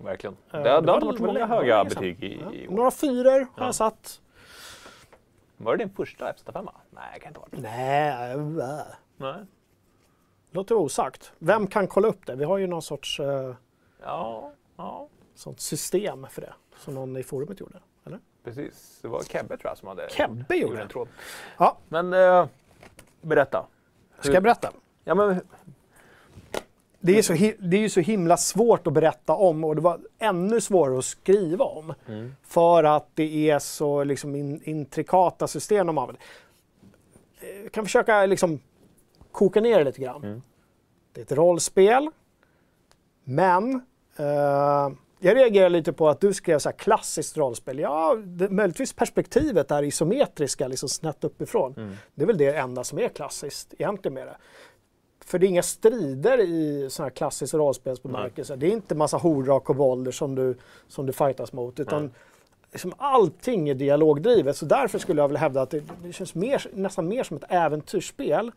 verkligen. 0.00 0.36
Det, 0.50 0.58
det, 0.58 0.80
var- 0.80 0.92
har 0.92 1.00
varit 1.00 1.20
var 1.20 1.26
många 1.26 1.46
höga 1.46 1.84
betyg 1.84 2.24
i, 2.24 2.40
Ja, 2.44 2.52
i 2.52 2.68
år. 2.68 2.72
Några 2.72 2.90
fyror 2.90 3.46
har 3.56 3.66
jag 3.66 3.74
satt. 3.74 4.20
Var 5.56 5.76
det 5.76 5.84
din 5.84 5.94
första 5.94 6.32
FZ5? 6.32 6.68
Nej, 6.90 7.02
det 7.14 7.20
kan 7.20 7.28
inte 7.30 7.40
ha 7.40 7.46
varit. 7.50 7.62
Nej, 7.62 8.32
äh. 8.32 8.82
Nej. 9.16 9.34
Låter 10.56 10.74
osagt. 10.74 11.32
Vem 11.38 11.66
kan 11.66 11.86
kolla 11.86 12.08
upp 12.08 12.26
det? 12.26 12.34
Vi 12.36 12.44
har 12.44 12.58
ju 12.58 12.66
någon 12.66 12.82
sorts 12.82 13.20
eh, 13.20 13.54
Ja, 14.02 14.52
ja. 14.76 15.08
sånt 15.34 15.60
system 15.60 16.26
för 16.30 16.40
det, 16.40 16.52
som 16.78 16.94
någon 16.94 17.16
i 17.16 17.22
forumet 17.22 17.60
gjorde. 17.60 17.78
Eller? 18.06 18.20
Precis, 18.44 18.98
det 19.02 19.08
var 19.08 19.22
Kebbe 19.22 19.56
tror 19.56 19.70
jag 19.70 19.78
som 19.78 19.88
hade 19.88 20.08
Kebbe 20.10 20.56
gjorde 20.56 20.80
en 20.80 20.86
det? 20.86 20.92
tråd. 20.92 21.08
Ja, 21.58 21.76
Men 21.88 22.12
eh, 22.12 22.46
berätta. 23.20 23.66
ska 24.20 24.32
jag 24.32 24.42
berätta? 24.42 24.70
Ja, 25.04 25.14
men, 25.14 25.40
Det 27.00 27.18
är, 27.18 27.22
så 27.22 27.32
det 27.58 27.76
är 27.76 27.80
ju 27.80 27.88
så 27.88 28.00
himla 28.00 28.36
svårt 28.36 28.86
att 28.86 28.92
berätta 28.92 29.32
om 29.34 29.64
och 29.64 29.74
det 29.76 29.80
var 29.82 30.00
ännu 30.18 30.60
svårare 30.60 30.98
att 30.98 31.04
skriva 31.04 31.64
om. 31.64 31.94
För 32.42 32.84
att 32.84 33.08
det 33.14 33.50
är 33.50 33.58
så 33.58 34.04
liksom 34.04 34.34
in, 34.36 34.60
intrikata 34.64 35.46
system 35.48 35.86
de 35.86 35.98
använder. 35.98 36.22
Eh, 37.40 37.62
Jag 37.62 37.72
kan 37.72 37.84
försöka 37.84 38.26
liksom 38.26 38.60
koka 39.36 39.60
ner 39.60 39.78
det 39.78 39.84
lite 39.84 40.00
grann. 40.00 40.42
Det 41.12 41.20
är 41.20 41.24
ett 41.24 41.32
rollspel. 41.32 42.10
Men 43.24 43.74
eh, 44.16 44.88
jag 45.18 45.36
reagerar 45.36 45.68
lite 45.68 45.92
på 45.92 46.08
att 46.08 46.20
du 46.20 46.34
skrev 46.34 46.58
så 46.58 46.68
här 46.68 46.76
klassiskt 46.76 47.36
rollspel. 47.36 47.78
Ja, 47.78 48.16
det, 48.24 48.50
möjligtvis 48.50 48.92
perspektivet 48.92 49.70
är 49.70 49.82
isometriska, 49.82 50.68
liksom 50.68 50.88
snett 50.88 51.24
uppifrån. 51.24 51.74
Mm. 51.76 51.96
Det 52.14 52.22
är 52.22 52.26
väl 52.26 52.38
det 52.38 52.56
enda 52.56 52.84
som 52.84 52.98
är 52.98 53.08
klassiskt 53.08 53.74
egentligen 53.78 54.14
med 54.14 54.26
det. 54.26 54.36
För 55.24 55.38
det 55.38 55.46
är 55.46 55.48
inga 55.48 55.62
strider 55.62 56.40
i 56.40 56.90
sådana 56.90 57.08
här 57.08 57.16
klassisk 57.16 57.54
rollspelsbemärkelse. 57.54 58.56
Det 58.56 58.66
är 58.66 58.70
inte 58.70 58.94
massa 58.94 59.16
hordar 59.16 59.54
och 59.54 59.64
kobolder 59.64 60.12
som 60.12 60.34
du, 60.34 60.56
som 60.88 61.06
du 61.06 61.12
fightas 61.12 61.52
mot. 61.52 61.80
Utan 61.80 62.02
Nej. 62.02 62.12
liksom 62.72 62.94
allting 62.96 63.68
är 63.68 63.74
dialogdrivet. 63.74 64.56
Så 64.56 64.64
därför 64.64 64.98
skulle 64.98 65.20
jag 65.20 65.28
vilja 65.28 65.40
hävda 65.40 65.62
att 65.62 65.70
det, 65.70 65.82
det 66.02 66.12
känns 66.12 66.34
mer, 66.34 66.66
nästan 66.72 67.08
mer 67.08 67.24
som 67.24 67.36
ett 67.36 67.44
äventyrsspel. 67.48 68.52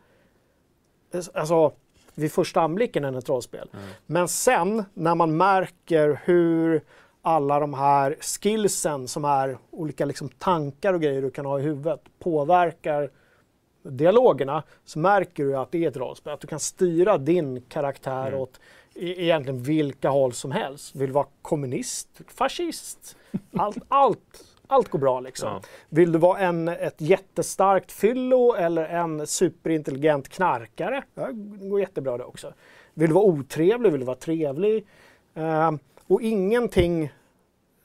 Alltså 1.34 1.72
vid 2.14 2.32
första 2.32 2.60
anblicken 2.60 3.04
än 3.04 3.14
ett 3.14 3.28
rollspel. 3.28 3.68
Men 4.06 4.28
sen 4.28 4.84
när 4.94 5.14
man 5.14 5.36
märker 5.36 6.20
hur 6.24 6.82
alla 7.22 7.60
de 7.60 7.74
här 7.74 8.16
skillsen 8.20 9.08
som 9.08 9.24
är 9.24 9.58
olika 9.70 10.04
liksom 10.04 10.28
tankar 10.28 10.94
och 10.94 11.00
grejer 11.02 11.22
du 11.22 11.30
kan 11.30 11.46
ha 11.46 11.58
i 11.58 11.62
huvudet 11.62 12.00
påverkar 12.18 13.10
dialogerna 13.82 14.62
så 14.84 14.98
märker 14.98 15.44
du 15.44 15.56
att 15.56 15.72
det 15.72 15.84
är 15.84 15.88
ett 15.88 15.96
rollspel. 15.96 16.32
Att 16.32 16.40
du 16.40 16.46
kan 16.46 16.60
styra 16.60 17.18
din 17.18 17.62
karaktär 17.62 18.26
Mm. 18.28 18.40
åt 18.40 18.60
e- 18.94 19.22
egentligen 19.24 19.62
vilka 19.62 20.08
håll 20.10 20.32
som 20.32 20.50
helst. 20.52 20.94
Vill 20.96 21.06
du 21.06 21.12
vara 21.12 21.26
kommunist, 21.42 22.08
fascist, 22.26 23.16
allt, 23.56 23.78
allt, 23.88 24.44
allt 24.70 24.88
går 24.88 24.98
bra 24.98 25.20
liksom. 25.20 25.48
Ja. 25.48 25.60
Vill 25.88 26.12
du 26.12 26.18
vara 26.18 26.38
en, 26.38 26.68
ett 26.68 27.00
jättestarkt 27.00 27.92
fyllo 27.92 28.54
eller 28.54 28.84
en 28.84 29.26
superintelligent 29.26 30.28
knarkare? 30.28 31.02
Ja, 31.14 31.26
det 31.32 31.68
går 31.68 31.80
jättebra 31.80 32.18
det 32.18 32.24
också. 32.24 32.52
Vill 32.94 33.08
du 33.08 33.14
vara 33.14 33.24
otrevlig? 33.24 33.90
Vill 33.90 34.00
du 34.00 34.06
vara 34.06 34.16
trevlig? 34.16 34.86
Ehm, 35.34 35.78
och 36.06 36.22
ingenting, 36.22 37.02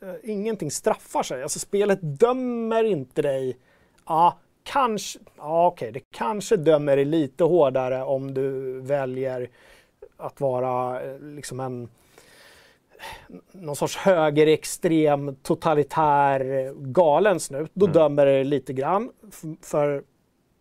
eh, 0.02 0.16
ingenting 0.24 0.72
straffar 0.72 1.24
sig. 1.24 1.44
Alltså 1.44 1.60
spelet 1.60 2.00
dömer 2.02 2.84
inte 2.84 3.22
dig. 3.22 3.58
Ja, 4.08 4.40
kanske, 4.64 5.20
ja, 5.38 5.68
okej, 5.68 5.92
det 5.92 6.02
kanske 6.12 6.58
dömer 6.58 6.96
dig 6.96 7.06
lite 7.06 7.44
hårdare 7.44 8.04
om 8.04 8.34
du 8.34 8.80
väljer 8.82 9.50
att 10.18 10.42
vara 10.42 11.02
eh, 11.04 11.20
liksom 11.20 11.60
en 11.60 11.90
någon 13.52 13.76
sorts 13.76 13.98
högerextrem, 13.98 15.36
totalitär, 15.36 16.74
galen 16.76 17.40
snut. 17.40 17.72
Då 17.74 17.88
dömer 17.88 18.26
det 18.26 18.44
lite 18.44 18.74
grann. 18.74 19.12
För 19.62 20.04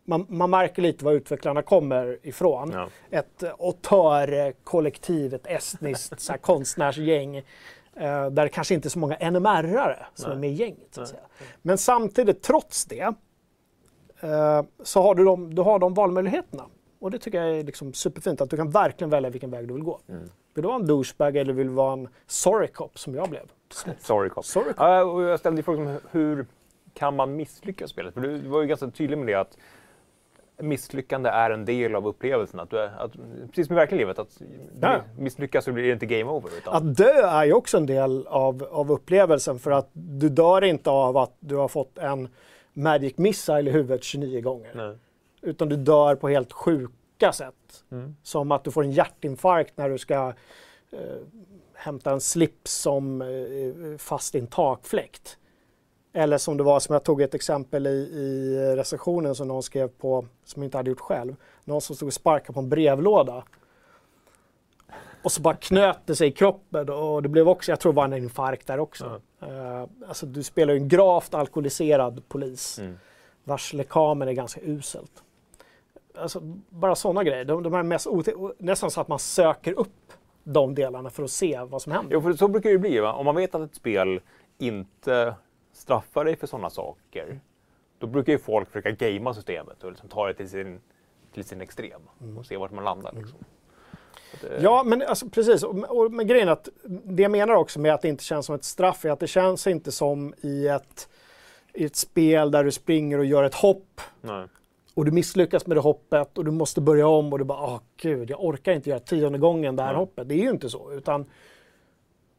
man, 0.04 0.26
man 0.28 0.50
märker 0.50 0.82
lite 0.82 1.04
var 1.04 1.12
utvecklarna 1.12 1.62
kommer 1.62 2.18
ifrån. 2.22 2.70
Ja. 2.72 2.88
Ett 3.10 3.42
autörkollektiv, 3.58 5.34
ett 5.34 5.46
estniskt 5.46 6.20
så 6.20 6.32
här, 6.32 6.38
konstnärsgäng. 6.38 7.36
Eh, 7.36 8.30
där 8.30 8.42
det 8.42 8.48
kanske 8.48 8.74
inte 8.74 8.88
är 8.88 8.90
så 8.90 8.98
många 8.98 9.16
NMR-are 9.16 10.06
som 10.14 10.28
Nej. 10.28 10.36
är 10.36 10.40
med 10.40 10.50
i 10.50 10.52
gänget. 10.52 10.98
Men 11.62 11.78
samtidigt, 11.78 12.42
trots 12.42 12.84
det, 12.84 13.14
eh, 14.20 14.62
så 14.82 15.02
har 15.02 15.14
du 15.14 15.24
de, 15.24 15.54
du 15.54 15.62
har 15.62 15.78
de 15.78 15.94
valmöjligheterna. 15.94 16.64
Och 17.00 17.10
det 17.10 17.18
tycker 17.18 17.42
jag 17.42 17.58
är 17.58 17.64
liksom 17.64 17.92
superfint, 17.92 18.40
att 18.40 18.50
du 18.50 18.56
kan 18.56 18.70
verkligen 18.70 19.10
välja 19.10 19.30
vilken 19.30 19.50
väg 19.50 19.68
du 19.68 19.74
vill 19.74 19.82
gå. 19.82 20.00
Mm. 20.08 20.30
Vill 20.54 20.62
du 20.62 20.68
vara 20.68 20.76
en 20.80 20.86
douchebag 20.86 21.36
eller 21.36 21.52
vill 21.52 21.66
du 21.66 21.72
vara 21.72 21.92
en 21.92 22.08
sorry 22.26 22.68
cop 22.68 22.98
som 22.98 23.14
jag 23.14 23.30
blev? 23.30 23.42
Sorry 23.98 24.30
Cop. 24.30 24.44
Sorry 24.44 24.64
cop. 24.66 24.76
Ja, 24.78 25.04
och 25.04 25.22
jag 25.22 25.38
ställde 25.40 25.62
frågan 25.62 25.98
hur 26.10 26.46
kan 26.94 27.16
man 27.16 27.36
misslyckas 27.36 27.90
i 27.90 27.92
spelet? 27.92 28.14
För 28.14 28.20
du, 28.20 28.38
var 28.38 28.60
ju 28.60 28.66
ganska 28.66 28.90
tydlig 28.90 29.18
med 29.18 29.26
det 29.26 29.34
att 29.34 29.56
misslyckande 30.58 31.30
är 31.30 31.50
en 31.50 31.64
del 31.64 31.94
av 31.94 32.06
upplevelsen. 32.06 32.60
Att 32.60 32.72
är, 32.72 32.86
att, 32.98 33.12
precis 33.48 33.66
som 33.66 33.76
i 33.76 33.78
verkliga 33.78 33.98
livet, 33.98 34.18
att 34.18 34.42
Ja. 34.80 35.00
misslyckas 35.18 35.64
så 35.64 35.72
blir 35.72 35.84
det 35.84 35.92
inte 35.92 36.06
game 36.06 36.30
over. 36.30 36.50
Utan, 36.58 36.74
Att 36.74 36.96
dö 36.96 37.26
är 37.26 37.44
ju 37.44 37.52
också 37.52 37.76
en 37.76 37.86
del 37.86 38.26
av, 38.26 38.68
av 38.70 38.92
upplevelsen 38.92 39.58
för 39.58 39.70
att 39.70 39.88
du 39.92 40.28
dör 40.28 40.64
inte 40.64 40.90
av 40.90 41.16
att 41.16 41.36
du 41.40 41.56
har 41.56 41.68
fått 41.68 41.98
en 41.98 42.28
Magic 42.72 43.18
Missile 43.18 43.70
i 43.70 43.72
huvudet 43.72 44.04
29 44.04 44.40
gånger. 44.40 44.70
Nej. 44.74 44.98
Utan 45.42 45.68
du 45.68 45.76
dör 45.76 46.14
på 46.14 46.28
helt 46.28 46.52
sjuka 46.52 46.92
sätt. 47.32 47.84
Mm. 47.90 48.16
Som 48.22 48.52
att 48.52 48.64
du 48.64 48.70
får 48.70 48.84
en 48.84 48.90
hjärtinfarkt 48.90 49.76
när 49.76 49.88
du 49.88 49.98
ska 49.98 50.34
eh, 50.92 50.98
hämta 51.74 52.10
en 52.10 52.20
slips 52.20 52.72
som 52.72 53.22
eh, 53.22 53.28
är 53.28 53.98
fast 53.98 54.34
i 54.34 54.38
en 54.38 54.46
takfläkt. 54.46 55.38
Eller 56.12 56.38
som 56.38 56.56
det 56.56 56.62
var, 56.62 56.80
som 56.80 56.92
jag 56.92 57.04
tog 57.04 57.22
ett 57.22 57.34
exempel 57.34 57.86
i, 57.86 57.90
i 57.90 58.56
recensionen 58.76 59.34
som 59.34 59.48
någon 59.48 59.62
skrev 59.62 59.88
på, 59.88 60.26
som 60.44 60.62
jag 60.62 60.66
inte 60.66 60.76
hade 60.76 60.90
gjort 60.90 61.00
själv. 61.00 61.36
Någon 61.64 61.80
som 61.80 61.96
stod 61.96 62.06
och 62.06 62.12
sparkade 62.12 62.52
på 62.52 62.60
en 62.60 62.68
brevlåda. 62.68 63.44
Och 65.22 65.32
så 65.32 65.40
bara 65.42 65.54
knöt 65.54 65.98
det 66.06 66.16
sig 66.16 66.28
i 66.28 66.32
kroppen 66.32 66.88
och 66.88 67.22
det 67.22 67.28
blev 67.28 67.48
också, 67.48 67.72
jag 67.72 67.80
tror 67.80 67.92
det 67.92 67.96
var 67.96 68.04
en 68.04 68.12
infarkt 68.14 68.66
där 68.66 68.78
också. 68.78 69.20
Eh, 69.42 70.08
alltså 70.08 70.26
du 70.26 70.42
spelar 70.42 70.74
ju 70.74 70.80
en 70.80 70.88
gravt 70.88 71.34
alkoholiserad 71.34 72.28
polis 72.28 72.78
Mm. 72.78 72.98
vars 73.44 73.72
lekamen 73.72 74.28
är 74.28 74.32
ganska 74.32 74.60
uselt. 74.60 75.22
Alltså, 76.18 76.40
bara 76.68 76.94
sådana 76.94 77.24
grejer. 77.24 77.44
De, 77.44 77.62
de 77.62 77.72
här 77.72 77.82
mest 77.82 78.06
nästan 78.58 78.90
så 78.90 79.00
att 79.00 79.08
man 79.08 79.18
söker 79.18 79.72
upp 79.78 80.12
de 80.44 80.74
delarna 80.74 81.10
för 81.10 81.22
att 81.22 81.30
se 81.30 81.60
vad 81.60 81.82
som 81.82 81.92
händer. 81.92 82.12
Jo, 82.14 82.22
för 82.22 82.32
så 82.32 82.48
brukar 82.48 82.68
det 82.68 82.72
ju 82.72 82.78
bli. 82.78 82.98
Va? 82.98 83.12
Om 83.12 83.24
man 83.24 83.36
vet 83.36 83.54
att 83.54 83.70
ett 83.70 83.74
spel 83.74 84.20
inte 84.58 85.34
straffar 85.72 86.24
dig 86.24 86.36
för 86.36 86.46
sådana 86.46 86.70
saker, 86.70 87.40
då 87.98 88.06
brukar 88.06 88.32
ju 88.32 88.38
folk 88.38 88.68
försöka 88.68 88.90
gamea 88.90 89.34
systemet 89.34 89.84
och 89.84 89.90
liksom 89.90 90.08
ta 90.08 90.26
det 90.26 90.34
till 90.34 90.48
sin, 90.48 90.80
till 91.32 91.44
sin 91.44 91.60
extrem 91.60 92.00
och 92.38 92.46
se 92.46 92.56
vart 92.56 92.72
man 92.72 92.84
landar. 92.84 93.12
Liksom. 93.12 93.38
Att, 94.34 94.44
eh, 94.44 94.62
Ja, 94.62 94.82
men 94.86 95.02
alltså, 95.02 95.28
precis. 95.28 95.62
Och, 95.62 95.78
och, 95.78 96.12
men 96.12 96.26
grejen 96.26 96.48
är 96.48 96.52
att 96.52 96.68
det 96.86 97.22
jag 97.22 97.32
menar 97.32 97.54
också 97.54 97.80
med 97.80 97.94
att 97.94 98.02
det 98.02 98.08
inte 98.08 98.24
känns 98.24 98.46
som 98.46 98.54
ett 98.54 98.64
straff 98.64 99.04
är 99.04 99.10
att 99.10 99.20
det 99.20 99.26
känns 99.26 99.66
inte 99.66 99.92
som 99.92 100.34
i 100.40 100.68
ett, 100.68 101.08
i 101.72 101.84
ett 101.84 101.96
spel 101.96 102.50
där 102.50 102.64
du 102.64 102.72
springer 102.72 103.18
och 103.18 103.24
gör 103.24 103.44
ett 103.44 103.54
hopp 103.54 104.00
Nej. 104.20 104.46
Och 104.94 105.04
du 105.04 105.10
misslyckas 105.10 105.66
med 105.66 105.76
det 105.76 105.80
hoppet 105.80 106.38
och 106.38 106.44
du 106.44 106.50
måste 106.50 106.80
börja 106.80 107.06
om 107.06 107.32
och 107.32 107.38
du 107.38 107.44
bara, 107.44 107.62
åh 107.62 107.80
gud, 107.96 108.30
jag 108.30 108.44
orkar 108.44 108.72
inte 108.72 108.90
göra 108.90 109.00
tionde 109.00 109.38
gången 109.38 109.76
det 109.76 109.82
här 109.82 109.92
Nej. 109.92 109.98
hoppet. 109.98 110.28
Det 110.28 110.34
är 110.34 110.42
ju 110.42 110.50
inte 110.50 110.70
så, 110.70 110.92
utan 110.92 111.26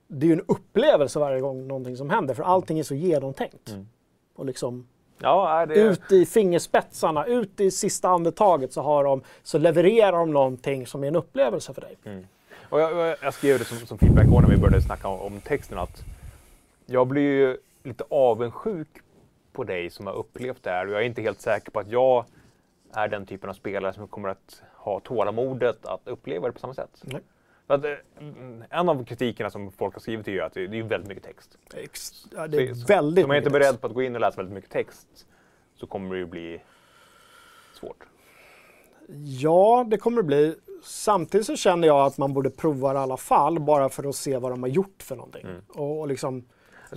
det 0.07 0.25
är 0.25 0.27
ju 0.27 0.33
en 0.33 0.45
upplevelse 0.47 1.19
varje 1.19 1.41
gång 1.41 1.67
någonting 1.67 1.97
som 1.97 2.09
händer, 2.09 2.33
för 2.33 2.43
allting 2.43 2.79
är 2.79 2.83
så 2.83 2.95
genomtänkt. 2.95 3.69
Mm. 3.69 3.87
Och 4.35 4.45
liksom 4.45 4.87
Ja, 5.21 5.65
det, 5.65 5.75
ut 5.75 6.11
i 6.11 6.25
fingerspetsarna, 6.25 7.25
ut 7.25 7.59
i 7.59 7.71
sista 7.71 8.09
andetaget 8.09 8.73
så, 8.73 8.81
har 8.81 9.03
de, 9.03 9.21
så 9.43 9.57
levererar 9.57 10.11
de 10.11 10.31
någonting 10.31 10.87
som 10.87 11.03
är 11.03 11.07
en 11.07 11.15
upplevelse 11.15 11.73
för 11.73 11.81
dig. 11.81 11.97
Och 12.69 12.81
jag, 12.81 13.17
jag, 13.21 13.33
skrev 13.33 13.59
det 13.59 13.65
som, 13.65 13.77
som 13.77 13.97
feedback 13.97 14.27
när 14.27 14.47
vi 14.47 14.57
började 14.57 14.81
snacka 14.81 15.07
om, 15.07 15.19
om 15.19 15.41
texten 15.41 15.77
att 15.77 16.03
jag 16.85 17.07
blir 17.07 17.21
ju 17.21 17.57
lite 17.83 18.03
avundsjuk 18.09 18.87
på 19.53 19.63
dig 19.63 19.89
som 19.89 20.07
har 20.07 20.13
upplevt 20.13 20.63
det 20.63 20.69
här 20.69 20.87
och 20.87 20.93
jag 20.93 21.01
är 21.01 21.05
inte 21.05 21.21
helt 21.21 21.41
säker 21.41 21.71
på 21.71 21.79
att 21.79 21.91
jag 21.91 22.25
är 22.95 23.07
den 23.07 23.25
typen 23.25 23.49
av 23.49 23.53
spelare 23.53 23.93
som 23.93 24.07
kommer 24.07 24.29
att 24.29 24.61
ha 24.73 24.99
tålamodet 24.99 25.85
att 25.85 26.01
uppleva 26.07 26.47
det 26.47 26.53
på 26.53 26.59
samma 26.59 26.73
sätt. 26.73 27.01
Nej. 27.03 27.21
Att, 27.67 27.85
eh, 27.85 27.91
en 28.69 28.89
av 28.89 29.05
kritikerna 29.05 29.49
som 29.49 29.71
folk 29.71 29.93
har 29.93 29.99
skrivit 29.99 30.27
är 30.27 30.31
ju 30.31 30.41
att 30.41 30.53
det, 30.53 30.63
är 30.63 30.83
väldigt 30.83 31.07
mycket 31.07 31.23
text. 31.23 31.57
Ex- 31.75 32.25
ja, 32.35 32.47
det 32.47 32.57
är 32.69 32.73
Så- 32.73 32.85
väldigt 32.87 33.21
Så 33.23 33.25
om 33.25 33.27
man 33.27 33.37
inte 33.37 33.49
är 33.49 33.51
beredd 33.51 33.81
på 33.81 33.87
att 33.87 33.93
gå 33.93 34.01
in 34.03 34.15
och 34.15 34.21
läsa 34.21 34.37
väldigt 34.37 34.53
mycket 34.55 34.71
text 34.71 35.07
så 35.75 35.87
kommer 35.87 36.15
det 36.15 36.19
ju 36.19 36.25
bli 36.25 36.61
svårt. 37.73 38.03
Ja, 39.39 39.85
det 39.89 39.97
kommer 39.97 40.17
det 40.21 40.23
bli. 40.27 40.55
Samtidigt 40.83 41.47
så 41.47 41.55
känner 41.55 41.87
jag 41.87 42.05
att 42.05 42.17
man 42.17 42.33
borde 42.33 42.49
prova 42.49 42.93
det 42.93 42.99
i 42.99 43.01
alla 43.01 43.17
fall, 43.17 43.59
bara 43.59 43.89
för 43.89 44.03
att 44.09 44.15
se 44.15 44.37
vad 44.37 44.51
de 44.51 44.63
har 44.63 44.69
gjort 44.69 45.03
för 45.03 45.15
någonting. 45.15 45.45
Mm. 45.45 45.61
Och, 45.69 45.99
och 45.99 46.07
liksom, 46.07 46.45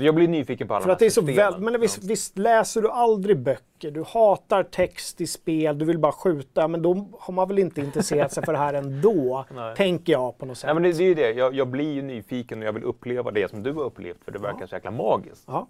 jag 0.05 0.15
blir 0.15 0.29
nyfiken 0.29 0.69
på 0.69 0.75
alla 0.75 0.85
för 0.85 0.91
att 0.93 0.99
det 0.99 1.07
är 1.07 1.11
så 1.11 1.21
väl, 1.23 1.59
men 1.61 1.81
visst, 1.81 1.99
Ja. 2.03 2.09
visst 2.09 2.39
läser 2.39 2.83
du 2.83 2.91
aldrig 2.91 3.39
böcker, 3.39 3.91
du 3.91 4.03
hatar 4.07 4.63
text 4.63 5.21
i 5.21 5.27
spel, 5.27 5.79
du 5.79 5.85
vill 5.85 5.99
bara 5.99 6.13
skjuta, 6.13 6.69
men 6.69 6.83
då 6.83 7.09
har 7.21 7.35
man 7.35 7.49
väl 7.49 7.59
inte 7.59 7.81
intresserat 7.81 8.33
sig 8.33 8.45
för 8.45 8.53
det 8.53 8.59
här 8.59 8.75
ändå, 8.75 9.45
Nej. 9.55 9.77
tänker 9.77 10.13
jag 10.13 10.39
på 10.39 10.47
något 10.47 10.59
sätt. 10.59 10.67
Nej, 10.67 10.75
men 10.75 10.83
det, 10.83 10.93
det 10.93 11.05
är 11.05 11.09
ju 11.09 11.15
det. 11.15 11.31
Jag, 11.33 11.55
jag 11.55 11.69
blir 11.69 11.93
ju 11.93 12.03
nyfiken 12.03 12.59
och 12.63 12.65
jag 12.69 12.73
vill 12.73 12.85
uppleva 12.85 13.31
det 13.31 13.51
som 13.51 13.63
du 13.63 13.73
har 13.73 13.83
upplevt 13.85 14.25
för 14.25 14.33
det 14.33 14.39
verkar 14.39 14.67
så 14.67 14.75
jäkla 14.75 14.91
magiskt. 14.91 15.45
Ja. 15.47 15.69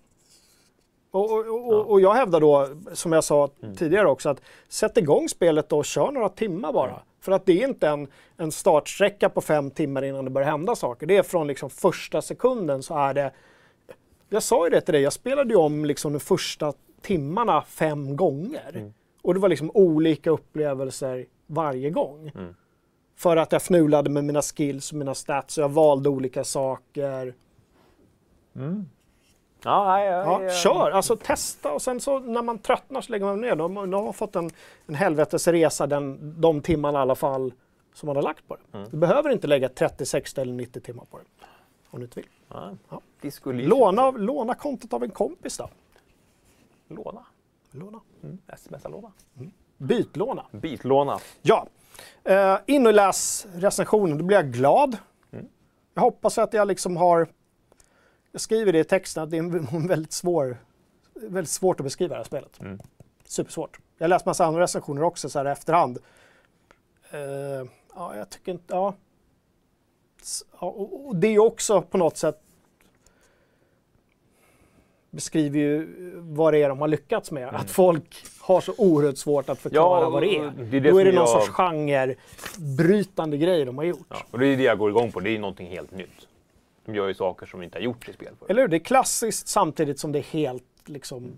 Och, 1.11 1.33
och, 1.33 1.69
och, 1.69 1.91
och 1.91 2.01
jag 2.01 2.15
hävdar 2.15 2.41
då, 2.41 2.69
som 2.93 3.13
jag 3.13 3.25
sa 3.25 3.51
Mm. 3.63 3.77
tidigare 3.77 4.09
också, 4.09 4.29
att 4.29 4.41
sätt 4.69 4.97
igång 4.97 5.29
spelet 5.29 5.73
och 5.73 5.85
kör 5.85 6.11
några 6.11 6.29
timmar 6.29 6.73
bara. 6.73 6.89
Mm. 6.91 7.01
För 7.21 7.33
att 7.33 7.47
det 7.47 7.63
är 7.63 7.69
inte 7.69 7.89
en, 7.89 8.09
en 8.37 8.53
startsträcka 8.53 9.29
på 9.29 9.41
fem 9.41 9.71
timmar 9.71 10.05
innan 10.05 10.25
det 10.25 10.31
börjar 10.31 10.51
hända 10.51 10.77
saker. 10.77 11.07
Det 11.07 11.17
är 11.17 11.23
från 11.23 11.47
liksom 11.47 11.71
första 11.71 12.23
sekunden 12.23 12.83
så 12.83 12.99
är 12.99 13.15
det... 13.15 13.31
Jag 14.29 14.43
sa 14.43 14.67
ju 14.67 14.71
det 14.71 14.81
till 14.81 14.93
dig, 14.93 15.03
jag 15.03 15.13
spelade 15.13 15.51
ju 15.51 15.57
om 15.57 15.85
liksom 15.85 16.13
de 16.13 16.21
första 16.21 16.73
timmarna 17.01 17.63
fem 17.63 18.17
gånger. 18.17 18.71
Mm. 18.75 18.95
Och 19.23 19.35
det 19.35 19.41
var 19.41 19.49
liksom 19.49 19.71
olika 19.75 20.31
upplevelser 20.31 21.27
varje 21.47 21.91
gång. 21.91 22.33
Mm. 22.35 22.55
För 23.17 23.37
att 23.37 23.53
jag 23.53 23.63
fnulade 23.63 24.11
med 24.11 24.25
mina 24.25 24.43
skills 24.43 24.93
och 24.93 24.99
mina 24.99 25.15
stats 25.15 25.59
och 25.59 25.65
jag 25.65 25.69
valde 25.69 26.09
olika 26.09 26.45
saker. 26.45 27.35
Ja, 29.65 29.85
nej, 29.85 30.07
ja, 30.07 30.25
Ja, 30.25 30.43
ja. 30.43 30.51
kör, 30.51 30.91
alltså 30.91 31.17
testa 31.17 31.73
och 31.73 31.83
sen 31.83 32.01
så 32.01 32.19
när 32.19 32.43
man 32.43 32.59
tröttnar 32.59 33.01
så 33.01 33.13
lägger 33.13 33.27
man 33.27 33.41
ner. 33.41 33.57
De, 33.57 33.75
de 33.75 34.07
har 34.07 34.13
fått 34.13 34.37
en, 34.37 34.51
en 34.87 34.95
helvetes 34.95 35.49
resa 35.49 35.87
den, 35.87 36.35
de 36.41 36.61
timmarna 36.61 36.99
i 36.99 37.03
alla 37.03 37.15
fall 37.15 37.53
som 37.95 38.07
man 38.07 38.17
har 38.17 38.23
lagt 38.23 38.49
på 38.49 38.57
det. 38.57 38.79
Mm. 38.79 38.91
Du 38.91 38.97
behöver 38.97 39.31
inte 39.31 39.47
lägga 39.47 39.69
30, 39.69 40.07
60 40.07 40.41
eller 40.41 40.53
90 40.53 40.81
timmar 40.81 41.05
på 41.11 41.19
det. 41.19 41.25
Om 41.91 42.01
du 42.01 42.05
inte 42.05 42.21
vill. 42.21 42.29
Ja. 42.49 42.77
Låna, 43.45 44.11
låna 44.11 44.55
kontot 44.55 44.93
av 44.93 45.05
en 45.05 45.11
kompis 45.11 45.57
då. 45.57 45.71
Låna. 46.89 47.27
Låna. 47.71 48.01
Mm. 48.23 48.39
Smsa-låna. 48.57 49.13
Bytlåna. 49.77 50.47
Bitlåna. 50.51 51.19
Ja. 51.43 51.67
Eh, 52.25 52.59
in 52.67 52.87
och 52.87 52.95
läs 52.95 53.47
recensionen, 53.55 54.19
då 54.19 54.25
blir 54.25 54.37
jag 54.37 54.53
glad. 54.53 54.97
Jag 55.95 56.03
hoppas 56.03 56.39
att 56.39 56.53
jag 56.53 56.69
liksom 56.69 56.97
har... 56.97 57.29
Jag 58.33 58.41
skriver 58.41 58.73
det 58.73 58.79
i 58.79 58.85
texten 58.85 59.23
att 59.23 59.31
det 59.31 59.39
är 59.39 59.89
väldigt 59.89 60.13
svår... 60.13 60.57
Väldigt 61.15 61.51
svårt 61.51 61.81
att 61.81 61.85
beskriva 61.85 62.15
det 62.15 62.19
här 62.19 62.25
spelet. 62.25 62.61
Mm. 62.61 62.79
Supersvårt. 63.25 63.79
Jag 63.99 64.05
har 64.05 64.09
läst 64.09 64.27
massa 64.27 64.45
andra 64.45 64.61
recensioner 64.61 65.03
också 65.03 65.29
så 65.29 65.39
här 65.39 65.47
efterhand. 65.47 65.99
Eh, 67.11 67.21
ja, 67.95 68.17
jag 68.17 68.31
tycker 68.31 68.53
inte... 68.53 68.75
Ja. 68.75 68.95
Och, 70.51 71.17
det 71.17 71.29
är 71.29 71.39
också 71.39 71.83
på 71.83 71.99
något 71.99 72.17
sätt 72.17 72.41
beskriver 75.11 75.59
ju 75.59 75.89
vad 76.17 76.55
det 76.55 76.63
är 76.63 76.69
de 76.69 76.79
har 76.79 76.89
lyckats 76.89 77.31
med. 77.31 77.49
Att 77.49 77.71
folk 77.71 78.25
har 78.41 78.61
så 78.61 78.73
oerhört 78.79 79.17
svårt 79.17 79.49
att 79.49 79.59
förklara 79.59 80.03
Ja, 80.03 80.11
vad 80.11 80.23
det 80.23 80.37
är. 80.37 80.53
det 80.71 80.77
är 80.77 80.81
det 80.81 80.91
Då 80.91 80.99
är 81.01 81.05
det 81.05 81.13
någon 81.13 81.21
jag- 81.21 81.29
sorts 81.43 81.49
genrebrytande 81.49 83.37
grej 83.37 83.65
de 83.65 83.79
har 83.79 83.85
gjort. 83.85 84.07
Ja. 84.09 84.17
Och 84.31 84.39
det 84.39 84.47
är 84.47 84.57
det 84.57 84.63
jag 84.63 84.79
går 84.79 84.91
igång 84.91 85.13
på. 85.13 85.21
Det 85.21 85.31
är 85.31 85.39
någonting 85.39 85.67
helt 85.69 85.91
nytt. 85.91 86.29
De 86.85 86.95
gör 86.95 87.09
ju 87.09 87.15
saker 87.15 87.47
som 87.47 87.63
inte 87.63 87.79
har 87.79 87.83
gjorts 87.83 88.09
i 88.09 88.13
spel 88.13 88.29
förut. 88.39 88.51
Eller 88.51 88.63
hur? 88.63 88.69
Det 88.69 88.77
är 88.77 88.81
klassiskt 88.81 89.49
samtidigt 89.49 89.99
som 90.01 90.13
det 90.13 90.19
är 90.19 90.23
helt 90.23 90.65
liksom 90.85 91.33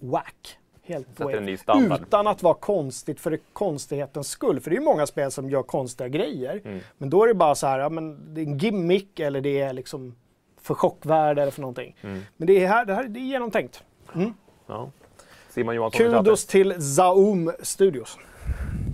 whack. 0.00 0.56
Helt 0.90 1.60
standard. 1.60 2.00
Utan 2.00 2.26
att 2.26 2.42
vara 2.42 2.54
konstigt 2.54 3.20
för 3.20 3.38
konstighetens 3.52 4.28
skull. 4.28 4.60
För 4.60 4.70
det 4.70 4.76
är 4.76 4.80
ju 4.80 4.84
många 4.84 5.06
spel 5.06 5.30
som 5.30 5.50
gör 5.50 5.62
konstiga 5.62 6.08
grejer. 6.08 6.60
Mm. 6.64 6.80
Men 6.98 7.10
då 7.10 7.24
är 7.24 7.28
det 7.28 7.34
bara 7.34 7.54
så 7.54 7.66
här, 7.66 7.78
ja, 7.78 7.88
men 7.88 8.34
det 8.34 8.40
är 8.40 8.44
en 8.44 8.58
gimmick 8.58 9.20
eller 9.20 9.40
det 9.40 9.60
är 9.60 9.72
liksom 9.72 10.14
för 10.60 10.74
chockvärde 10.74 11.42
eller 11.42 11.52
för 11.52 11.60
någonting. 11.60 11.96
Mm. 12.00 12.20
Men 12.36 12.46
det 12.46 12.64
är 12.64 12.68
här, 12.68 12.84
det 12.84 12.94
här 12.94 13.04
det 13.04 13.20
är 13.20 13.22
genomtänkt. 13.22 13.82
Ja. 14.66 14.90
Simon 15.48 15.74
Johansson, 15.74 15.98
Kudos 15.98 16.46
till 16.46 16.94
Zaum 16.96 17.52
Studios. 17.62 18.18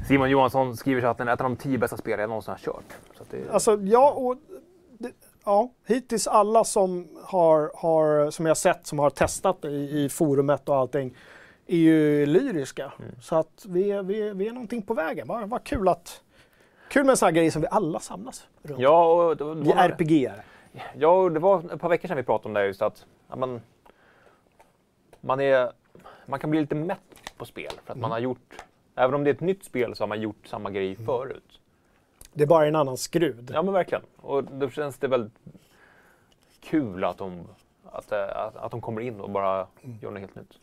Simon 0.08 0.30
Johansson 0.30 0.76
skriver 0.76 1.00
i 1.00 1.04
chatten 1.04 1.28
ett 1.28 1.40
av 1.40 1.44
de 1.44 1.56
tio 1.56 1.78
bästa 1.78 1.96
spel 1.96 2.20
jag 2.20 2.28
någonsin 2.28 2.50
har 2.50 2.58
kört. 2.58 2.96
Så 3.18 3.24
det, 3.30 3.50
Alltså, 3.50 3.78
ja, 3.82 4.12
och 4.12 4.36
det, 4.98 5.12
ja, 5.44 5.70
hittills 5.86 6.26
alla 6.26 6.64
som 6.64 7.08
har, 7.24 7.70
har, 7.74 8.30
som 8.30 8.46
jag 8.46 8.56
sett, 8.56 8.86
som 8.86 8.98
har 8.98 9.10
testat 9.10 9.64
i, 9.64 10.04
i 10.04 10.08
forumet 10.08 10.68
och 10.68 10.76
allting, 10.76 11.14
är 11.66 11.76
ju 11.76 12.26
lyriska. 12.26 12.92
Så 13.20 13.36
att 13.36 13.66
vi, 13.68 13.90
är- 13.90 14.02
vi, 14.02 14.22
är- 14.28 14.34
vi 14.34 14.48
är 14.48 14.52
någonting 14.52 14.82
på 14.82 14.94
vägen. 14.94 15.26
Vad 15.28 15.48
vad 15.48 15.64
kul 15.64 15.88
att... 15.88 16.22
Kul 16.88 17.04
med 17.04 17.10
en 17.10 17.16
sån 17.16 17.26
här 17.26 17.32
grej 17.32 17.50
som 17.50 17.62
vi 17.62 17.68
alla 17.70 18.00
samlas 18.00 18.46
runt. 18.62 18.80
ja, 18.80 19.12
och, 19.24 19.36
det- 19.36 19.54
Vi 19.54 19.70
RPG-are. 19.72 20.40
Ja, 20.96 21.08
och 21.08 21.32
det 21.32 21.40
var 21.40 21.72
ett 21.74 21.80
par 21.80 21.88
veckor 21.88 22.08
sedan 22.08 22.16
vi 22.16 22.22
pratade 22.22 22.48
om 22.48 22.54
det 22.54 22.66
just 22.66 22.82
att 22.82 23.06
ja, 23.28 23.36
man, 23.36 23.60
man, 25.20 25.40
är, 25.40 25.72
man 26.26 26.38
kan 26.40 26.50
bli 26.50 26.60
lite 26.60 26.74
mätt 26.74 27.32
på 27.36 27.44
spel 27.44 27.72
för 27.84 27.92
att 27.92 27.98
man 27.98 28.10
har 28.10 28.18
gjort, 28.18 28.62
även 28.94 29.14
om 29.14 29.24
det 29.24 29.30
är 29.30 29.34
ett 29.34 29.40
nytt 29.40 29.64
spel 29.64 29.94
så 29.94 30.02
har 30.02 30.08
man 30.08 30.20
gjort 30.20 30.46
samma 30.46 30.70
grej 30.70 30.96
förut. 30.96 31.60
Det 32.32 32.42
är 32.42 32.46
bara 32.46 32.66
en 32.66 32.76
annan 32.76 32.96
skrud. 32.96 33.50
Ja 33.54 33.62
men 33.62 33.74
verkligen. 33.74 34.02
Och 34.16 34.44
då 34.44 34.70
känns 34.70 34.98
det 34.98 35.08
väldigt 35.08 35.38
kul 36.60 37.04
att 37.04 37.18
de, 37.18 37.46
att, 37.84 38.12
att, 38.12 38.56
att 38.56 38.70
de 38.70 38.80
kommer 38.80 39.00
in 39.00 39.20
och 39.20 39.30
bara 39.30 39.66
gör 40.02 40.10
något 40.10 40.20
helt 40.20 40.34
nytt. 40.34 40.58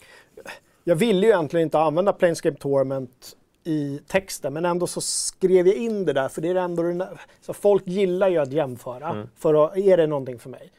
Jag 0.84 0.96
ville 0.96 1.26
ju 1.28 1.32
egentligen 1.34 1.64
inte 1.68 1.80
använda 1.80 2.14
Planescape 2.14 2.58
Torment 2.58 3.36
i 3.64 4.00
texten, 4.08 4.54
men 4.54 4.66
ändå 4.66 4.88
så 4.88 5.02
skrev 5.02 5.68
jag 5.68 5.76
in 5.76 6.06
det 6.06 6.14
där, 6.14 6.30
för 6.30 6.42
det 6.42 6.48
är 6.50 6.56
ändå 6.56 7.08
så 7.42 7.54
folk 7.54 7.88
gillar 7.88 8.28
ju 8.28 8.38
att 8.38 8.52
jämföra, 8.52 9.28
för 9.36 9.66
att, 9.66 9.78
är 9.78 9.98
det 9.98 10.08
någonting 10.08 10.40
för 10.40 10.50
mig? 10.50 10.72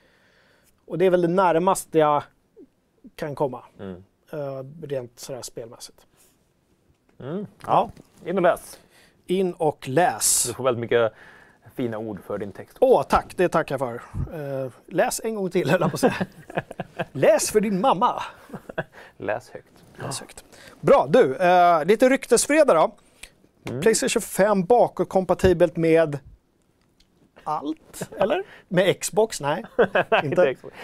Och 0.86 0.98
det 0.98 1.04
är 1.06 1.10
väl 1.10 1.22
det 1.22 1.28
närmaste 1.28 1.98
jag 1.98 2.22
kan 3.16 3.34
komma, 3.34 3.64
Mm. 3.80 4.04
eh, 4.32 4.86
rent 4.86 5.18
sådär 5.20 5.42
spelmässigt. 5.42 6.06
Mm. 7.20 7.46
Ja, 7.66 7.90
in 8.24 8.36
och 8.36 8.42
läs. 8.42 8.78
In 9.26 9.52
och 9.52 9.88
läs. 9.88 10.44
Du 10.46 10.54
får 10.54 10.64
väldigt 10.64 10.80
mycket 10.80 11.12
fina 11.74 11.98
ord 11.98 12.18
för 12.26 12.38
din 12.38 12.52
text. 12.52 12.76
Åh, 12.80 13.02
tack, 13.02 13.34
det 13.36 13.48
tackar 13.48 13.78
jag 13.78 13.80
för. 13.80 13.94
Eh, 14.64 14.70
läs 14.86 15.20
en 15.24 15.34
gång 15.34 15.50
till, 15.50 15.70
höll 15.70 15.80
jag 15.80 15.90
på 15.90 15.94
att 15.94 16.00
säga. 16.00 16.26
läs 17.12 17.50
för 17.50 17.60
din 17.60 17.80
mamma. 17.80 18.22
Läs 19.16 19.50
högt. 19.50 19.83
Högt. 19.98 20.44
Bra, 20.80 21.06
du, 21.08 21.36
eh, 21.36 21.84
lite 21.84 22.08
ryktesfredag 22.08 22.76
då. 22.76 22.94
Mm. 23.70 23.80
Playstation 23.82 24.22
5 24.22 24.64
bakåtkompatibelt 24.64 25.76
med 25.76 26.18
allt, 27.44 28.08
eller? 28.18 28.42
Med 28.68 29.00
Xbox? 29.00 29.40
Nej, 29.40 29.64
Inte 29.78 30.26
inte. 30.26 30.54
Xbox. 30.54 30.76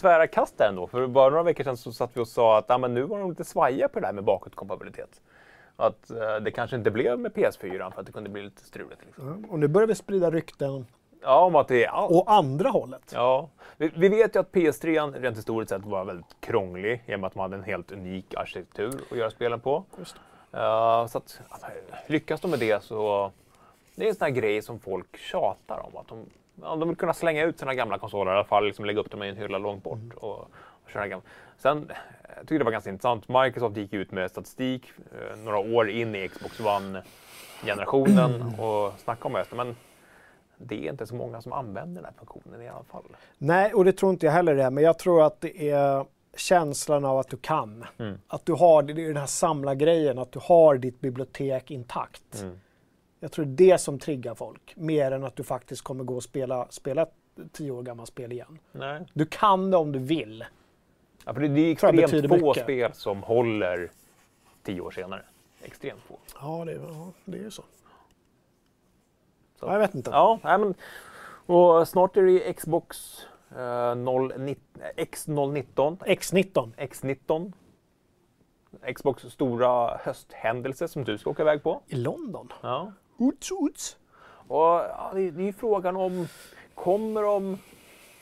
Tvära 0.00 0.26
kast 0.26 0.60
ändå. 0.60 0.86
För 0.86 1.06
bara 1.06 1.30
några 1.30 1.42
veckor 1.42 1.64
sedan 1.64 1.76
så 1.76 1.92
satt 1.92 2.10
vi 2.14 2.20
och 2.20 2.28
sa 2.28 2.58
att 2.58 2.64
ja, 2.68 2.78
men 2.78 2.94
nu 2.94 3.02
var 3.02 3.18
de 3.18 3.30
lite 3.30 3.44
svajiga 3.44 3.88
på 3.88 4.00
det 4.00 4.06
där 4.06 4.12
med 4.12 4.24
bakåtkompatibilitet. 4.24 5.20
Att 5.76 6.10
eh, 6.10 6.36
det 6.36 6.50
kanske 6.50 6.76
inte 6.76 6.90
blev 6.90 7.18
med 7.18 7.32
PS4 7.32 7.90
för 7.90 8.00
att 8.00 8.06
det 8.06 8.12
kunde 8.12 8.30
bli 8.30 8.42
lite 8.42 8.64
struligt. 8.64 9.04
Liksom. 9.06 9.44
Och 9.50 9.58
nu 9.58 9.68
börjar 9.68 9.88
vi 9.88 9.94
sprida 9.94 10.30
rykten 10.30 10.86
Ja, 11.26 11.40
om 11.40 11.56
att 11.56 11.68
det 11.68 11.84
är 11.84 11.88
allt. 11.88 12.10
åt 12.12 12.28
andra 12.28 12.68
hållet. 12.68 13.10
Ja, 13.14 13.48
vi, 13.76 13.90
vi 13.96 14.08
vet 14.08 14.36
ju 14.36 14.40
att 14.40 14.52
PS3 14.52 15.20
rent 15.20 15.38
historiskt 15.38 15.68
sett 15.70 15.84
var 15.84 16.04
väldigt 16.04 16.36
krånglig 16.40 17.02
i 17.06 17.14
och 17.14 17.20
med 17.20 17.26
att 17.26 17.34
man 17.34 17.42
hade 17.42 17.56
en 17.56 17.62
helt 17.62 17.92
unik 17.92 18.34
arkitektur 18.34 19.00
att 19.10 19.18
göra 19.18 19.30
spelen 19.30 19.60
på. 19.60 19.84
Eh, 20.52 21.06
så 21.06 21.18
att, 21.18 21.40
lyckas 22.06 22.40
de 22.40 22.50
med 22.50 22.60
det 22.60 22.82
så 22.82 23.30
det 23.94 24.04
är 24.04 24.08
en 24.08 24.14
sån 24.14 24.24
här 24.24 24.32
grej 24.32 24.62
som 24.62 24.78
folk 24.78 25.16
tjatar 25.18 25.86
om. 25.86 25.96
Att 25.96 26.08
de, 26.08 26.26
ja, 26.62 26.76
de 26.76 26.88
vill 26.88 26.98
kunna 26.98 27.14
slänga 27.14 27.44
ut 27.44 27.58
sina 27.58 27.74
gamla 27.74 27.98
konsoler, 27.98 28.32
i 28.32 28.34
alla 28.34 28.44
fall 28.44 28.64
liksom 28.64 28.84
lägga 28.84 29.00
upp 29.00 29.10
dem 29.10 29.22
i 29.22 29.28
en 29.28 29.36
hylla 29.36 29.58
långt 29.58 29.82
bort. 29.82 30.14
Och, 30.16 30.38
och 30.84 30.90
köra 30.92 31.08
gamla. 31.08 31.26
Sen 31.58 31.92
jag 32.36 32.48
tycker 32.48 32.58
det 32.58 32.64
var 32.64 32.72
ganska 32.72 32.90
intressant. 32.90 33.28
Microsoft 33.28 33.76
gick 33.76 33.92
ut 33.92 34.12
med 34.12 34.30
statistik 34.30 34.92
eh, 35.12 35.36
några 35.38 35.58
år 35.58 35.90
in 35.90 36.14
i 36.14 36.28
Xbox 36.28 36.60
One-generationen 36.60 38.54
och 38.60 38.92
snackade 38.98 39.34
om 39.34 39.44
det. 39.50 39.56
Men 39.56 39.76
det 40.58 40.86
är 40.86 40.90
inte 40.90 41.06
så 41.06 41.14
många 41.14 41.42
som 41.42 41.52
använder 41.52 42.02
den 42.02 42.04
här 42.04 42.18
funktionen 42.18 42.62
i 42.62 42.68
alla 42.68 42.84
fall. 42.84 43.04
Nej, 43.38 43.74
och 43.74 43.84
det 43.84 43.92
tror 43.92 44.12
inte 44.12 44.26
jag 44.26 44.32
heller 44.32 44.54
det 44.54 44.70
men 44.70 44.84
jag 44.84 44.98
tror 44.98 45.22
att 45.22 45.40
det 45.40 45.70
är 45.70 46.04
känslan 46.36 47.04
av 47.04 47.18
att 47.18 47.28
du 47.28 47.36
kan. 47.36 47.84
Mm. 47.98 48.18
Att 48.28 48.46
du 48.46 48.52
har 48.52 48.82
det 48.82 48.92
är 48.92 49.08
den 49.08 49.16
här 49.16 49.26
samlargrejen, 49.26 50.18
att 50.18 50.32
du 50.32 50.38
har 50.42 50.76
ditt 50.76 51.00
bibliotek 51.00 51.70
intakt. 51.70 52.42
Mm. 52.42 52.60
Jag 53.20 53.32
tror 53.32 53.44
det 53.44 53.64
är 53.64 53.72
det 53.72 53.78
som 53.78 53.98
triggar 53.98 54.34
folk, 54.34 54.76
mer 54.76 55.10
än 55.10 55.24
att 55.24 55.36
du 55.36 55.42
faktiskt 55.42 55.82
kommer 55.82 56.04
gå 56.04 56.16
och 56.16 56.22
spela, 56.22 56.66
spela 56.70 57.02
ett 57.02 57.12
tio 57.52 57.70
år 57.70 57.82
gammalt 57.82 58.08
spel 58.08 58.32
igen. 58.32 58.58
Nej. 58.72 59.06
Du 59.12 59.26
kan 59.26 59.70
det 59.70 59.76
om 59.76 59.92
du 59.92 59.98
vill. 59.98 60.44
Ja, 61.24 61.34
för 61.34 61.40
det, 61.40 61.48
det 61.48 61.60
är 61.60 61.72
extremt 61.72 62.28
få 62.28 62.46
mycket. 62.46 62.62
spel 62.62 62.92
som 62.92 63.22
håller 63.22 63.90
tio 64.62 64.80
år 64.80 64.90
senare. 64.90 65.22
Extremt 65.62 66.00
få. 66.00 66.18
Ja, 66.40 66.64
det, 66.64 66.72
ja, 66.72 67.12
det 67.24 67.38
är 67.38 67.42
ju 67.42 67.50
så. 67.50 67.62
Så. 69.60 69.66
Ja, 69.66 69.72
jag 69.72 69.78
vet 69.78 69.94
inte. 69.94 70.10
Ja, 70.10 70.38
nej, 70.44 70.58
men, 70.58 70.74
och 71.46 71.88
snart 71.88 72.16
är 72.16 72.22
det 72.22 72.52
Xbox 72.52 73.18
eh, 73.56 73.94
0, 73.94 74.32
X019, 74.96 75.98
X19. 75.98 76.72
X19. 76.76 77.52
Xbox 78.94 79.22
stora 79.22 79.96
hösthändelse 79.96 80.88
som 80.88 81.04
du 81.04 81.18
ska 81.18 81.30
åka 81.30 81.42
iväg 81.42 81.62
på. 81.62 81.82
I 81.86 81.94
London. 81.94 82.52
Ja. 82.62 82.92
Uts, 83.18 83.50
uts. 83.70 83.96
Och 84.48 84.64
ja, 84.64 85.10
det, 85.14 85.30
det 85.30 85.42
är 85.42 85.46
ju 85.46 85.52
frågan 85.52 85.96
om, 85.96 86.28
kommer 86.74 87.22
de 87.22 87.58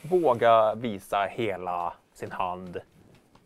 våga 0.01 0.75
visa 0.75 1.25
hela 1.31 1.93
sin 2.13 2.31
hand 2.31 2.81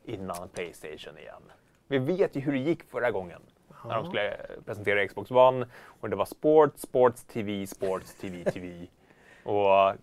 innan 0.04 0.50
Playstation 0.54 1.18
igen? 1.18 1.42
Vi 1.88 1.98
vet 1.98 2.36
ju 2.36 2.40
hur 2.40 2.52
det 2.52 2.60
gick 2.60 2.84
förra 2.84 3.12
gången. 3.12 3.42
När 3.86 3.96
de 3.96 4.06
skulle 4.06 4.38
presentera 4.66 5.08
Xbox 5.08 5.32
One 5.32 5.66
och 5.86 6.10
det 6.10 6.16
var 6.16 6.26
sport, 6.26 6.72
sports 6.76 7.24
TV, 7.24 7.68
sports 7.68 8.14
TV, 8.14 8.52
TV. 8.52 8.88
Och 9.44 9.96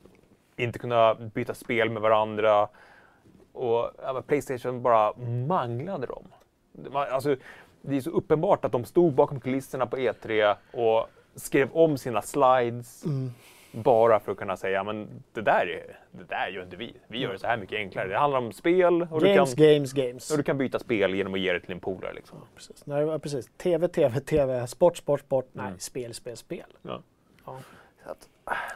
inte 0.57 0.79
kunna 0.79 1.14
byta 1.14 1.55
spel 1.55 1.91
med 1.91 2.03
varandra. 2.03 2.68
Och 3.53 3.91
ja, 4.03 4.22
Playstation 4.27 4.83
bara 4.83 5.12
manglade 5.49 6.07
dem. 6.07 6.24
Alltså, 6.95 7.37
det 7.83 7.97
är 7.97 8.01
så 8.01 8.11
uppenbart 8.11 8.64
att 8.64 8.72
de 8.72 8.85
stod 8.85 9.14
bakom 9.14 9.41
kulisserna 9.41 9.87
på 9.87 9.97
E3 9.97 10.57
och 10.72 11.07
skrev 11.35 11.70
om 11.72 11.99
sina 11.99 12.22
slides 12.22 13.05
bara 13.73 14.21
för 14.21 14.33
att 14.33 14.39
kunna 14.39 14.57
säga 14.57 14.85
men 14.85 15.09
det 15.33 15.41
där, 15.41 15.67
är, 15.67 15.99
det 16.11 16.25
där 16.25 16.49
gör 16.49 16.62
inte 16.62 16.77
vi. 16.77 16.97
Vi 17.07 17.19
gör 17.19 17.33
det 17.33 17.39
så 17.39 17.47
här 17.47 17.57
mycket 17.57 17.77
enklare. 17.77 18.09
Det 18.09 18.19
handlar 18.19 18.39
om 18.39 18.53
spel 18.53 19.07
och 19.11 19.21
du, 19.21 19.35
Games, 19.35 19.55
kan, 19.55 19.64
games, 19.64 19.93
games. 19.93 20.31
och 20.31 20.37
du 20.37 20.43
kan 20.43 20.59
byta 20.59 20.79
spel 20.79 21.14
genom 21.14 21.35
att 21.35 21.41
ge 21.41 21.53
det 21.53 21.61
till 21.61 21.73
en 21.73 21.81
polare. 21.81 22.12
Liksom. 22.12 22.39
Precis. 22.55 22.87
Nej, 22.87 23.03
ja, 23.07 23.19
precis. 23.19 23.51
TV, 23.57 23.89
TV, 23.89 24.21
TV. 24.21 24.67
Sport, 24.67 24.97
sport, 24.97 25.21
sport. 25.21 25.49
Nej, 25.53 25.73
spel, 25.79 26.14
spel, 26.14 26.37
spel. 26.37 26.64
Ja. 26.83 27.03
Ja. 27.47 27.59
Så 28.05 28.11
att, 28.11 28.29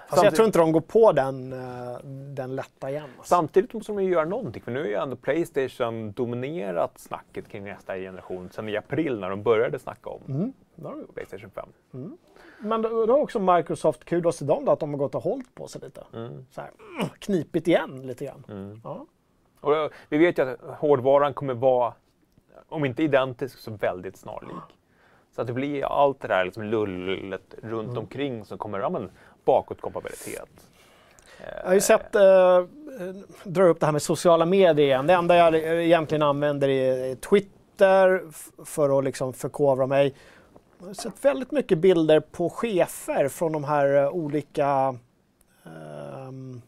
Fast 0.08 0.22
jag 0.24 0.34
tror 0.34 0.46
inte 0.46 0.58
de 0.58 0.72
går 0.72 0.80
på 0.80 1.12
den, 1.12 1.52
eh, 1.52 1.98
den 2.34 2.56
lätta 2.56 2.90
igen. 2.90 3.02
Alltså. 3.02 3.34
Samtidigt 3.34 3.72
måste 3.72 3.92
de 3.92 4.04
ju 4.04 4.10
göra 4.12 4.24
någonting, 4.24 4.62
för 4.62 4.72
nu 4.72 4.80
har 4.80 4.86
ju 4.86 4.94
ändå 4.94 5.16
Playstation 5.16 6.12
dominerat 6.12 6.98
snacket 6.98 7.48
kring 7.48 7.64
nästa 7.64 7.96
generation 7.96 8.50
sedan 8.50 8.68
i 8.68 8.76
april 8.76 9.20
när 9.20 9.30
de 9.30 9.42
började 9.42 9.78
snacka 9.78 10.10
om 10.10 10.20
Mm. 10.28 10.52
Playstation 11.14 11.50
5. 11.50 11.68
Men 12.60 12.82
då, 12.82 13.06
har 13.06 13.18
också 13.18 13.38
Microsoft 13.38 14.04
kudos 14.04 14.38
till 14.38 14.46
dem 14.46 14.64
då, 14.64 14.72
att 14.72 14.80
de 14.80 14.90
har 14.90 14.98
gått 14.98 15.14
och 15.14 15.22
hållit 15.22 15.54
på 15.54 15.68
sig 15.68 15.80
lite. 15.80 16.04
Så 16.50 16.60
här, 16.60 16.70
mm, 16.96 17.08
knipit 17.18 17.68
igen 17.68 18.06
lite 18.06 18.24
grann. 18.24 18.80
Ja. 18.84 19.06
Och 19.60 19.76
eh, 19.76 19.90
vi 20.08 20.18
vet 20.18 20.38
ju 20.38 20.42
att 20.42 20.60
hårdvaran 20.78 21.34
kommer 21.34 21.54
vara, 21.54 21.94
om 22.68 22.84
inte 22.84 23.02
identisk, 23.02 23.58
så 23.58 23.70
väldigt 23.70 24.16
snarlik. 24.16 24.76
Så 25.34 25.40
att 25.40 25.46
det 25.46 25.52
blir 25.52 25.84
allt 25.84 26.20
det 26.20 26.28
där 26.28 26.44
liksom 26.44 26.62
lullet 26.62 27.54
runt 27.62 27.98
omkring 27.98 28.44
som 28.44 28.58
kommer, 28.58 28.80
ja 28.80 28.90
men 28.90 29.10
bakåtkompatibilitet. 29.44 30.68
Jag 31.62 31.66
har 31.68 31.74
ju 31.74 31.80
sett, 31.80 32.14
eh, 32.14 32.64
dra 33.44 33.64
upp 33.64 33.80
det 33.80 33.86
här 33.86 33.92
med 33.92 34.02
sociala 34.02 34.46
medier 34.46 34.86
igen. 34.86 35.06
Det 35.06 35.14
enda 35.14 35.36
jag 35.36 35.54
egentligen 35.54 36.22
använder 36.22 36.68
är 36.68 37.14
Twitter 37.14 38.22
för 38.64 38.98
att 38.98 39.04
liksom 39.04 39.32
förkovra 39.32 39.86
mig. 39.86 40.14
Jag 40.80 40.86
har 40.86 40.94
sett 40.94 41.24
väldigt 41.24 41.50
mycket 41.50 41.78
bilder 41.78 42.20
på 42.20 42.50
chefer 42.50 43.28
från 43.28 43.52
de 43.52 43.64
här 43.64 43.96
eh, 43.96 44.08
olika 44.08 44.98
ehm, 45.64 46.62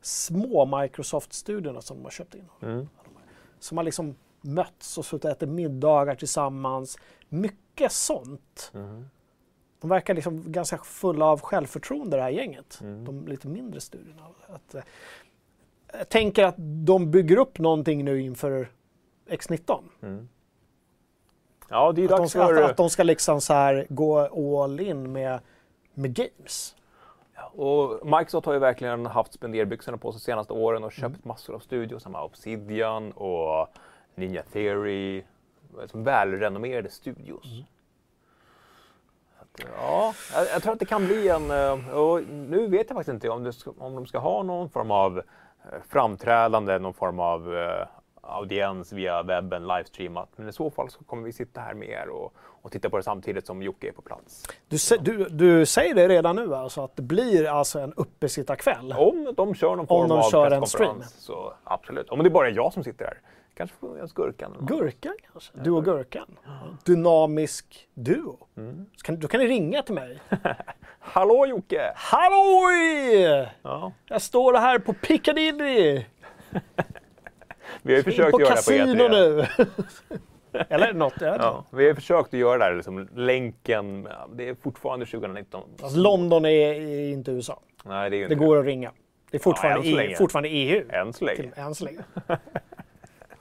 små 0.00 0.80
Microsoft-studierna 0.80 1.80
som 1.80 1.96
de 1.96 2.04
har 2.04 2.10
köpt 2.10 2.34
in. 2.34 2.48
Mm. 2.62 2.88
Som 3.58 3.78
har 3.78 3.84
liksom 3.84 4.14
mötts 4.40 4.98
och 4.98 5.04
suttit 5.04 5.24
och 5.24 5.30
ätit 5.30 5.48
middagar 5.48 6.14
tillsammans. 6.14 6.98
Mycket 7.28 7.92
sånt. 7.92 8.70
Mm. 8.74 9.08
De 9.80 9.90
verkar 9.90 10.14
liksom 10.14 10.52
ganska 10.52 10.78
fulla 10.78 11.24
av 11.24 11.40
självförtroende 11.40 12.16
det 12.16 12.22
här 12.22 12.30
gänget. 12.30 12.78
Mm. 12.80 13.04
De 13.04 13.26
lite 13.26 13.48
mindre 13.48 13.80
studierna. 13.80 14.22
Att, 14.46 14.74
eh, 14.74 14.82
jag 15.92 16.08
tänker 16.08 16.44
att 16.44 16.54
de 16.58 17.10
bygger 17.10 17.36
upp 17.36 17.58
någonting 17.58 18.04
nu 18.04 18.20
inför 18.20 18.68
X19. 19.28 19.82
Ja, 21.72 21.92
det 21.92 22.04
är 22.04 22.12
Att 22.12 22.16
de, 22.16 22.28
ska, 22.28 22.46
för... 22.46 22.62
att, 22.62 22.70
att 22.70 22.76
de 22.76 22.90
ska 22.90 23.02
liksom 23.02 23.40
så 23.40 23.54
här 23.54 23.86
gå 23.88 24.62
all 24.62 24.80
in 24.80 25.12
med, 25.12 25.40
med 25.94 26.14
games. 26.14 26.76
Och 27.54 28.06
Microsoft 28.06 28.46
har 28.46 28.52
ju 28.52 28.58
verkligen 28.58 29.06
haft 29.06 29.32
spenderbyxorna 29.32 29.98
på 29.98 30.12
sig 30.12 30.18
de 30.18 30.24
senaste 30.24 30.52
åren 30.52 30.84
och 30.84 30.92
köpt 30.92 31.24
massor 31.24 31.54
av 31.54 31.58
studios 31.58 32.02
som 32.02 32.14
Obsidian 32.14 33.12
och 33.12 33.68
Ninja 34.14 34.42
Theory. 34.42 35.22
Som 35.86 36.04
välrenommerade 36.04 36.90
studios. 36.90 37.44
Att, 39.40 39.60
ja, 39.76 40.14
jag, 40.34 40.46
jag 40.54 40.62
tror 40.62 40.72
att 40.72 40.78
det 40.78 40.84
kan 40.84 41.06
bli 41.06 41.28
en... 41.28 41.50
eh, 41.50 41.94
Och 41.98 42.22
nu 42.28 42.66
vet 42.66 42.90
jag 42.90 42.96
faktiskt 42.96 43.14
inte 43.14 43.28
om, 43.28 43.44
det 43.44 43.66
om 43.78 43.94
de 43.94 44.06
ska 44.06 44.18
ha 44.18 44.42
någon 44.42 44.70
form 44.70 44.90
av 44.90 45.18
eh, 45.18 45.24
framträdande, 45.88 46.78
någon 46.78 46.94
form 46.94 47.20
av 47.20 47.56
eh, 47.56 47.86
audiens 48.22 48.92
via 48.92 49.22
webben, 49.22 49.66
livestreamat. 49.66 50.28
Men 50.36 50.48
i 50.48 50.52
så 50.52 50.70
fall 50.70 50.90
så 50.90 51.04
kommer 51.04 51.22
vi 51.22 51.32
sitta 51.32 51.60
här 51.60 51.74
med 51.74 51.88
er 51.88 52.08
och, 52.08 52.34
och 52.38 52.72
titta 52.72 52.90
på 52.90 52.96
det 52.96 53.02
samtidigt 53.02 53.46
som 53.46 53.62
Jocke 53.62 53.88
är 53.88 53.92
på 53.92 54.02
plats. 54.02 54.44
Du, 54.68 54.98
du, 55.00 55.24
du 55.24 55.66
säger 55.66 55.94
det 55.94 56.08
redan 56.08 56.36
nu 56.36 56.54
alltså, 56.54 56.84
att 56.84 56.96
det 56.96 57.02
blir 57.02 57.48
alltså 57.48 57.80
en 57.80 57.92
uppesittarkväll. 57.92 58.92
Om 58.92 59.34
de 59.36 59.54
kör 59.54 59.76
någon 59.76 59.86
form 59.86 60.08
de 60.08 60.18
av 60.18 60.30
kör 60.30 60.50
en 60.50 60.60
presskonferens, 60.60 61.14
Så 61.18 61.54
absolut. 61.64 62.10
Om 62.10 62.22
det 62.22 62.30
bara 62.30 62.48
är 62.48 62.52
jag 62.52 62.72
som 62.72 62.84
sitter 62.84 63.04
här. 63.04 63.20
Kanske 63.54 63.76
får 63.76 63.98
jag 63.98 64.08
Gurkan. 64.08 64.56
Gurkan 64.60 65.16
kanske? 65.32 65.52
Du 65.54 65.70
och 65.70 65.84
Gurkan? 65.84 66.38
Dynamisk 66.84 67.88
duo. 67.94 68.38
Mm. 68.56 68.86
Kan, 69.02 69.20
då 69.20 69.28
kan 69.28 69.40
ni 69.40 69.46
ringa 69.46 69.82
till 69.82 69.94
mig. 69.94 70.18
Hallå 70.98 71.46
Jocke! 71.46 71.92
Halloj! 71.96 73.48
Ja. 73.62 73.92
Jag 74.06 74.22
står 74.22 74.54
här 74.54 74.78
på 74.78 74.92
Piccadilly. 74.92 76.04
Vi 77.82 77.92
har 77.92 77.98
ju 77.98 78.02
försökt 78.02 78.18
göra 78.38 78.38
det 78.38 78.44
på 78.48 78.54
kasino 78.54 78.84
E3. 78.94 79.08
nu. 79.10 79.46
Eller 80.68 80.92
något. 80.92 81.12
Inte. 81.12 81.24
Ja, 81.24 81.64
vi 81.70 81.86
har 81.88 81.94
försökt 81.94 82.34
att 82.34 82.40
göra 82.40 82.58
det 82.58 82.64
här, 82.64 82.74
liksom, 82.74 83.08
länken. 83.14 84.08
ja, 84.10 84.28
Det 84.34 84.48
är 84.48 84.54
fortfarande 84.54 85.06
2019. 85.06 85.62
Alltså, 85.82 85.98
London 85.98 86.44
är, 86.44 86.80
inte 87.08 87.30
USA. 87.30 87.60
Nej, 87.84 88.10
det 88.10 88.16
är 88.16 88.18
ju 88.18 88.28
Det 88.28 88.32
inte 88.34 88.44
går 88.46 88.58
att 88.58 88.64
ringa. 88.64 88.92
Det 89.30 89.36
är 89.36 89.40
fortfarande, 89.40 89.90
länge. 89.90 90.10
EU, 90.10 90.16
fortfarande 90.16 90.48
EU. 90.48 90.84
Än 90.90 91.12
så 91.12 91.24
länge. 91.24 91.36
Till, 91.42 91.50
än 91.56 91.74
så 91.74 91.84
länge. 91.84 92.00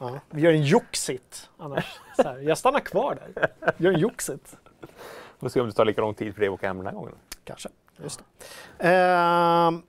Ja, 0.03 0.19
vi 0.29 0.41
gör 0.41 0.51
en 0.53 0.63
joxit 0.63 1.49
annars. 1.57 1.99
Här, 2.17 2.37
jag 2.39 2.57
stannar 2.57 2.79
kvar 2.79 3.17
där. 3.33 3.47
Gör 3.77 3.91
en 3.93 3.99
joxit. 3.99 4.57
Får 5.39 5.49
se 5.49 5.61
om 5.61 5.67
det 5.67 5.73
tar 5.73 5.85
lika 5.85 6.01
lång 6.01 6.13
tid 6.13 6.33
för 6.33 6.39
dig 6.39 6.47
att 6.47 6.53
åka 6.53 6.67
hem 6.67 6.77
den 6.77 6.85
här 6.85 6.93
gången. 6.93 7.13
Kanske. 7.43 7.69
Just 8.03 8.21
det. 8.77 8.87
Ehm, 8.87 9.81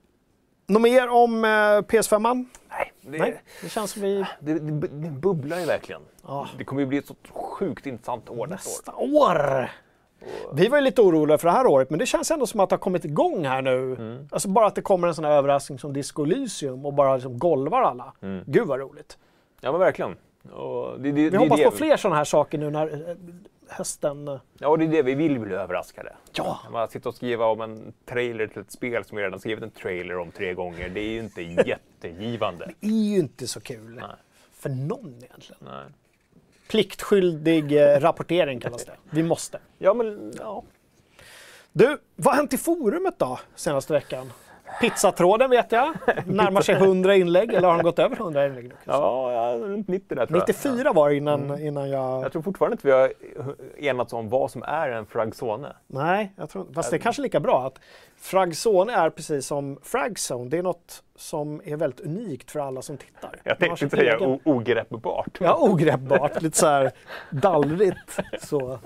något 0.67 0.81
mer 0.81 1.09
om 1.09 1.45
eh, 1.45 1.47
PS5? 1.47 2.45
Nej, 2.69 2.93
det, 3.01 3.17
Nej, 3.17 3.41
det 3.61 3.69
känns 3.69 3.91
som 3.91 4.01
vi... 4.01 4.25
det, 4.39 4.53
det, 4.53 4.87
det 4.87 5.09
bubblar 5.09 5.59
ju 5.59 5.65
verkligen. 5.65 6.01
Ja. 6.27 6.47
Det 6.57 6.63
kommer 6.63 6.81
ju 6.81 6.85
bli 6.85 6.97
ett 6.97 7.07
så 7.07 7.15
sjukt 7.31 7.85
intressant 7.85 8.29
år 8.29 8.47
nästa 8.47 8.91
år. 8.91 9.09
Nästa 9.09 9.19
år! 9.19 9.71
Vi 10.53 10.67
var 10.67 10.77
ju 10.77 10.83
lite 10.83 11.01
oroliga 11.01 11.37
för 11.37 11.47
det 11.47 11.53
här 11.53 11.65
året, 11.65 11.89
men 11.89 11.99
det 11.99 12.05
känns 12.05 12.31
ändå 12.31 12.47
som 12.47 12.59
att 12.59 12.69
det 12.69 12.73
har 12.73 12.79
kommit 12.79 13.05
igång 13.05 13.45
här 13.45 13.61
nu. 13.61 13.95
Mm. 13.95 14.27
Alltså 14.31 14.49
bara 14.49 14.65
att 14.65 14.75
det 14.75 14.81
kommer 14.81 15.07
en 15.07 15.15
sån 15.15 15.25
här 15.25 15.31
överraskning 15.31 15.79
som 15.79 15.93
Disco 15.93 16.23
Elysium 16.23 16.85
och 16.85 16.93
bara 16.93 17.15
liksom 17.15 17.39
golvar 17.39 17.81
alla. 17.81 18.13
Gud 18.45 18.67
vad 18.67 18.79
roligt. 18.79 19.17
Ja, 19.61 19.71
men 19.71 19.79
verkligen. 19.79 20.15
Det, 20.99 21.11
det, 21.11 21.29
Vi 21.29 21.37
hoppas 21.37 21.63
på 21.63 21.71
fler 21.71 21.97
sådana 21.97 22.15
här 22.15 22.23
saker 22.23 22.57
nu 22.57 22.69
när 22.69 23.17
hösten... 23.73 24.27
eh, 24.27 24.39
Ja, 24.59 24.67
och 24.67 24.79
det 24.79 24.85
är 24.85 24.89
det 24.89 25.01
vi 25.01 25.15
vill 25.15 25.39
bli 25.39 25.53
överraskade. 25.55 26.15
Ja. 26.33 26.59
Man 26.71 26.87
sitter 26.87 27.09
och 27.09 27.15
skriva 27.15 27.45
om 27.45 27.61
en 27.61 27.93
trailer 28.05 28.47
till 28.47 28.61
ett 28.61 28.71
spel 28.71 29.05
som 29.05 29.17
vi 29.17 29.23
redan 29.23 29.39
skrivit 29.39 29.63
en 29.63 29.71
trailer 29.71 30.17
om 30.17 30.31
tre 30.31 30.53
gånger. 30.53 30.89
Det 30.89 30.99
är 30.99 31.09
ju 31.09 31.19
inte 31.19 31.41
jättegivande. 31.67 32.71
Det 32.79 32.87
är 32.87 32.91
ju 32.91 33.17
inte 33.19 33.47
så 33.47 33.61
kul. 33.61 33.95
Nej. 33.95 34.03
För 34.53 34.69
någon 34.69 35.15
egentligen. 35.23 35.61
Nej. 35.65 35.85
Pliktskyldig 36.67 37.71
eh, 37.81 37.99
rapportering 37.99 38.59
kallas 38.59 38.85
det. 38.85 38.95
Vi 39.09 39.23
måste. 39.23 39.59
Ja, 39.77 39.93
men 39.93 40.33
ja. 40.39 40.63
Du, 41.71 41.97
vad 42.15 42.33
har 42.33 42.35
hänt 42.41 42.53
i 42.53 42.57
forumet 42.57 43.19
då 43.19 43.39
senaste 43.55 43.93
veckan? 43.93 44.31
Pizzatråden 44.81 45.49
vet 45.49 45.71
jag. 45.71 45.93
Närmar 46.25 46.61
sig 46.61 46.75
100 46.75 47.15
inlägg, 47.15 47.53
eller 47.53 47.67
har 47.67 47.77
de 47.77 47.83
gått 47.83 47.99
över 47.99 48.15
100 48.15 48.45
inlägg 48.45 48.63
nu? 48.67 48.75
Ja, 48.85 49.55
runt 49.61 49.87
90 49.87 50.15
där 50.15 50.25
tror 50.25 50.39
jag. 50.39 50.47
94 50.47 50.93
var 50.93 51.09
det 51.09 51.15
innan, 51.15 51.59
innan 51.61 51.89
jag... 51.89 52.23
Jag 52.23 52.31
tror 52.31 52.41
fortfarande 52.41 52.73
inte 52.73 52.87
vi 52.87 52.93
har 52.93 53.13
enats 53.77 54.13
om 54.13 54.29
vad 54.29 54.51
som 54.51 54.63
är 54.63 54.89
en 54.89 55.05
fragzone. 55.05 55.73
Nej, 55.87 56.33
jag 56.35 56.49
tror 56.49 56.65
Fast 56.73 56.89
det 56.91 56.97
är 56.97 56.99
kanske 56.99 57.21
lika 57.21 57.39
bra 57.39 57.65
att 57.67 57.79
Fragzone 58.17 58.93
är 58.93 59.09
precis 59.09 59.45
som 59.47 59.79
Fragzone. 59.83 60.49
Det 60.49 60.57
är 60.57 60.63
något 60.63 61.03
som 61.15 61.61
är 61.65 61.75
väldigt 61.75 61.99
unikt 62.01 62.51
för 62.51 62.59
alla 62.59 62.81
som 62.81 62.97
tittar. 62.97 63.39
Jag 63.43 63.59
tänkte 63.59 63.89
säga 63.89 64.15
egen- 64.17 64.39
ogreppbart. 64.43 65.37
Ja, 65.39 65.57
ogreppbart. 65.59 66.41
Lite 66.41 66.57
så 66.57 66.67
här 66.67 66.91
dallrigt. 67.29 68.19
Så. 68.41 68.79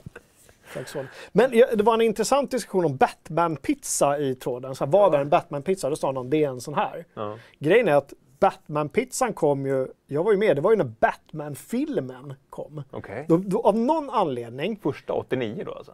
Men 1.32 1.52
det 1.52 1.82
var 1.84 1.94
en 1.94 2.02
intressant 2.02 2.52
diskussion 2.52 2.86
om 2.86 2.98
Batman-pizza 2.98 4.18
i 4.20 4.36
tråden. 4.36 4.76
Så 4.76 4.86
här, 4.86 4.92
vad 4.92 5.16
är 5.16 5.20
en 5.20 5.30
Batman-pizza? 5.30 5.90
Då 5.90 5.96
sa 5.96 6.12
någon, 6.12 6.30
det 6.30 6.44
är 6.44 6.50
en 6.50 6.62
sån 6.62 6.74
här. 6.74 7.06
Ja. 7.14 7.38
Grejen 7.60 7.88
är 7.88 7.94
att 7.96 8.14
Batman-pizzan 8.40 9.34
kom 9.34 9.66
ju, 9.66 9.88
jag 10.08 10.24
var 10.24 10.32
ju 10.32 10.38
med, 10.38 10.56
det 10.58 10.62
var 10.62 10.72
ju 10.72 10.78
när 10.78 10.92
Batman-filmen 11.00 12.34
kom. 12.50 12.84
Okej. 12.92 13.26
Då, 13.28 13.38
då, 13.38 13.62
av 13.62 13.78
någon 13.78 14.10
anledning, 14.10 14.80
Första 14.84 15.14
89 15.14 15.64
då 15.66 15.74
alltså? 15.74 15.94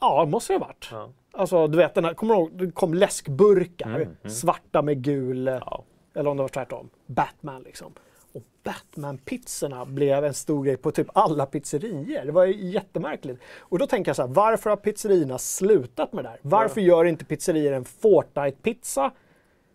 ja 0.00 0.24
det 0.24 0.30
måste 0.30 0.52
det 0.52 0.58
ha 0.58 0.66
varit. 0.66 0.88
Ja. 0.92 1.08
Alltså 1.32 1.66
du 1.66 1.78
vet, 1.78 1.94
den 1.94 2.04
här, 2.04 2.14
kommer 2.14 2.34
du 2.34 2.40
ihåg, 2.40 2.50
det 2.52 2.70
kom 2.70 2.94
läskburkar, 2.94 4.08
svarta 4.28 4.82
med 4.82 5.02
gul, 5.02 5.46
Ja. 5.46 5.84
eller 6.14 6.30
om 6.30 6.36
det 6.36 6.42
var 6.42 6.48
tvärtom, 6.48 6.90
Batman 7.06 7.62
liksom. 7.62 7.92
Och 8.36 8.42
Batman-pizzorna 8.64 9.84
blev 9.84 10.24
en 10.24 10.34
stor 10.34 10.64
grej 10.64 10.76
på 10.76 10.90
typ 10.90 11.06
alla 11.12 11.46
pizzerior. 11.46 12.24
Det 12.24 12.32
var 12.32 12.44
ju 12.44 12.70
jättemärkligt. 12.70 13.40
Och 13.58 13.78
då 13.78 13.86
tänker 13.86 14.08
jag 14.08 14.16
så 14.16 14.22
här, 14.22 14.28
varför 14.28 14.70
har 14.70 14.76
pizzerierna 14.76 15.38
slutat 15.38 16.12
med 16.12 16.24
det 16.24 16.28
där? 16.28 16.38
Varför 16.42 16.80
gör 16.80 17.04
inte 17.04 17.24
pizzerior 17.24 17.72
en 17.72 17.84
Fortnite-pizza? 17.84 19.10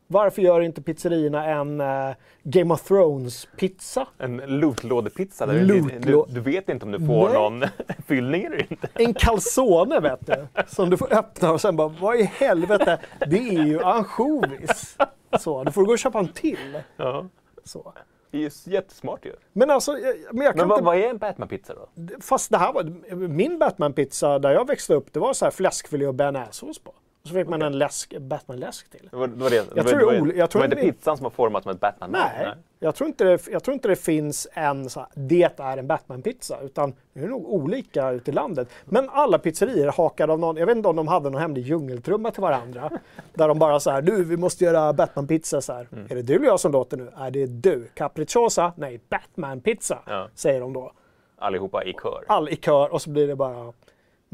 Varför 0.08 0.42
gör 0.42 0.62
inte 0.62 0.82
pizzerierna 0.82 1.46
en 1.46 1.82
eh, 1.82 2.16
Game 2.44 2.74
of 2.74 2.90
Thrones-pizza? 2.90 4.08
En 4.18 4.38
lootlådepizza 4.38 5.46
där 5.46 5.54
du, 5.54 5.82
du, 6.00 6.26
du 6.28 6.40
vet 6.40 6.70
inte 6.70 6.86
om 6.86 6.92
du 6.92 7.00
får 7.00 7.30
Nej. 7.30 7.34
någon 7.34 7.64
fyllning 8.08 8.44
eller 8.44 8.72
inte. 8.72 8.90
En 8.94 9.14
calzone 9.14 10.00
vet 10.00 10.28
du, 10.28 10.48
som 10.68 10.90
du 10.90 10.98
får 10.98 11.14
öppna 11.14 11.52
och 11.52 11.62
sen 11.62 11.76
bara, 11.76 11.88
vad 11.88 12.20
i 12.20 12.24
helvete, 12.24 13.00
det 13.28 13.38
är 13.38 13.66
ju 13.66 13.82
ansjovis. 13.82 14.98
Så, 15.40 15.64
du 15.64 15.72
får 15.72 15.86
gå 15.86 15.92
och 15.92 16.00
köpa 16.00 16.20
en 16.20 16.28
till. 16.28 16.82
Ja. 16.98 17.26
Så. 17.64 17.94
Det 18.32 18.38
är 18.38 18.42
ju 18.42 18.50
jättesmart 18.64 19.26
ju. 19.26 19.34
Men 19.54 19.70
alltså, 19.70 19.98
jag, 19.98 20.16
men 20.32 20.46
jag 20.46 20.56
kan 20.56 20.68
Men 20.68 20.68
vad, 20.68 20.78
inte... 20.78 20.86
vad 20.86 20.98
är 20.98 21.10
en 21.10 21.20
Batman-pizza 21.20 21.74
då? 21.76 21.90
Fast 22.22 22.52
det 22.52 22.58
här 22.58 22.74
var, 22.74 22.84
min 23.16 23.60
Batman-pizza 23.60 24.40
där 24.40 24.52
jag 24.52 24.68
växte 24.68 24.94
upp, 24.94 25.14
det 25.14 25.20
var 25.20 25.34
så 25.34 25.46
här 25.46 25.52
fläskfilé 25.52 26.08
och 26.08 26.16
bearnaisesås 26.16 26.80
på. 26.80 26.94
Och 27.22 27.28
så 27.28 27.34
fick 27.34 27.48
man 27.48 27.62
en 27.62 27.78
läsk, 27.78 28.18
Batman-läsk 28.20 28.90
till. 28.90 29.08
Det 29.12 29.18
var, 29.18 29.28
det 29.28 29.36
var 29.44 29.50
det. 29.50 29.76
det 29.76 29.82
var, 29.82 29.90
tror 29.90 30.00
det 30.00 30.06
var, 30.06 30.12
det 30.12 30.18
är 30.18 30.22
ol- 30.22 30.34
jag 30.38 30.50
tror 30.50 30.62
det 30.62 30.68
var 30.76 30.82
inte 30.84 30.92
pizzan 30.94 31.18
som 31.18 31.24
var 31.24 31.30
formad 31.32 31.64
som 31.64 31.72
ett 31.72 31.80
batman 31.80 32.10
Nej, 32.12 32.48
Jag, 32.80 32.96
tror 32.96 33.08
inte 33.08 33.24
det, 33.24 33.48
jag 33.52 33.64
tror 33.64 33.74
inte 33.74 33.88
det 33.88 33.96
finns 33.96 34.48
en 34.54 34.90
så 34.90 35.00
här, 35.00 35.10
det 35.14 35.60
är 35.60 35.78
en 35.78 35.88
Batman-pizza, 35.88 36.62
utan 36.64 36.94
det 37.14 37.20
är 37.24 37.28
nog 37.28 37.50
olika 37.54 38.12
ute 38.12 38.32
i 38.32 38.34
landet. 38.34 38.68
Men 38.86 39.10
alla 39.10 39.38
pizzerior 39.40 39.92
hakade 39.92 40.34
av 40.34 40.40
någon, 40.40 40.58
jag 40.58 40.66
vet 40.66 40.78
inte 40.78 40.90
om 40.90 40.96
de 40.96 41.08
hade 41.08 41.30
någon 41.30 41.42
hemlig 41.42 41.66
djungeltrumma 41.66 42.32
till 42.32 42.42
varandra. 42.42 42.90
där 43.34 43.48
de 43.48 43.60
bara 43.60 43.80
så 43.80 43.92
här, 43.92 44.02
du 44.02 44.24
vi 44.24 44.38
måste 44.38 44.64
göra 44.64 44.94
Batman-pizza 44.94 45.62
så 45.62 45.74
här. 45.74 45.88
Mm. 45.92 46.06
Är 46.10 46.16
det 46.16 46.22
du 46.22 46.36
eller 46.36 46.46
jag 46.46 46.60
som 46.60 46.72
låter 46.72 46.98
nu? 46.98 47.12
Är 47.18 47.32
det 47.32 47.46
du? 47.46 47.88
Capricciosa? 47.94 48.74
Nej, 48.76 49.00
Batman-pizza, 49.10 49.98
Ja. 50.08 50.28
säger 50.36 50.62
de 50.62 50.74
då. 50.74 50.92
Allihopa 51.38 51.84
i 51.84 51.94
kör. 52.04 52.24
All 52.28 52.50
i 52.50 52.56
kör 52.56 52.94
och 52.94 53.02
så 53.02 53.10
blir 53.10 53.28
det 53.28 53.36
bara 53.36 53.74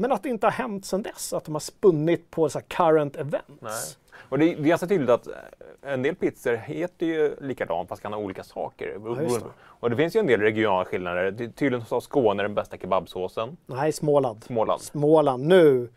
Men 0.00 0.12
att 0.12 0.22
det 0.22 0.28
inte 0.28 0.46
har 0.46 0.50
hänt 0.52 0.84
sedan 0.86 1.02
dess, 1.02 1.32
att 1.32 1.44
de 1.44 1.54
har 1.54 1.60
spunnit 1.60 2.30
på 2.30 2.48
så 2.48 2.60
current 2.68 3.16
events. 3.16 3.48
Nej. 3.60 3.72
Och 4.28 4.38
det, 4.38 4.44
det 4.44 4.60
är 4.62 4.64
ganska 4.64 4.86
tydligt 4.86 5.10
att 5.10 5.26
eh, 5.26 5.34
en 5.82 6.02
del 6.02 6.14
pizzor 6.14 6.54
heter 6.54 7.06
ju 7.06 7.36
likadant 7.40 7.88
fast 7.88 8.02
kan 8.02 8.12
ha 8.12 8.20
olika 8.20 8.44
saker. 8.44 9.00
Ja, 9.04 9.14
det. 9.14 9.40
och 9.60 9.90
det 9.90 9.96
finns 9.96 10.16
ju 10.16 10.20
en 10.20 10.26
del 10.26 10.40
regionala 10.40 10.84
skillnader. 10.84 11.30
Det- 11.30 11.50
Tydligen 11.50 11.86
så 11.86 11.94
har 11.96 12.00
Skåne 12.00 12.42
den 12.42 12.54
bästa 12.54 12.76
kebabsåsen. 12.76 13.56
Nej, 13.66 13.92
Småland. 13.92 14.44
Småland. 14.44 14.80
Småland, 14.80 15.46
nu, 15.46 15.88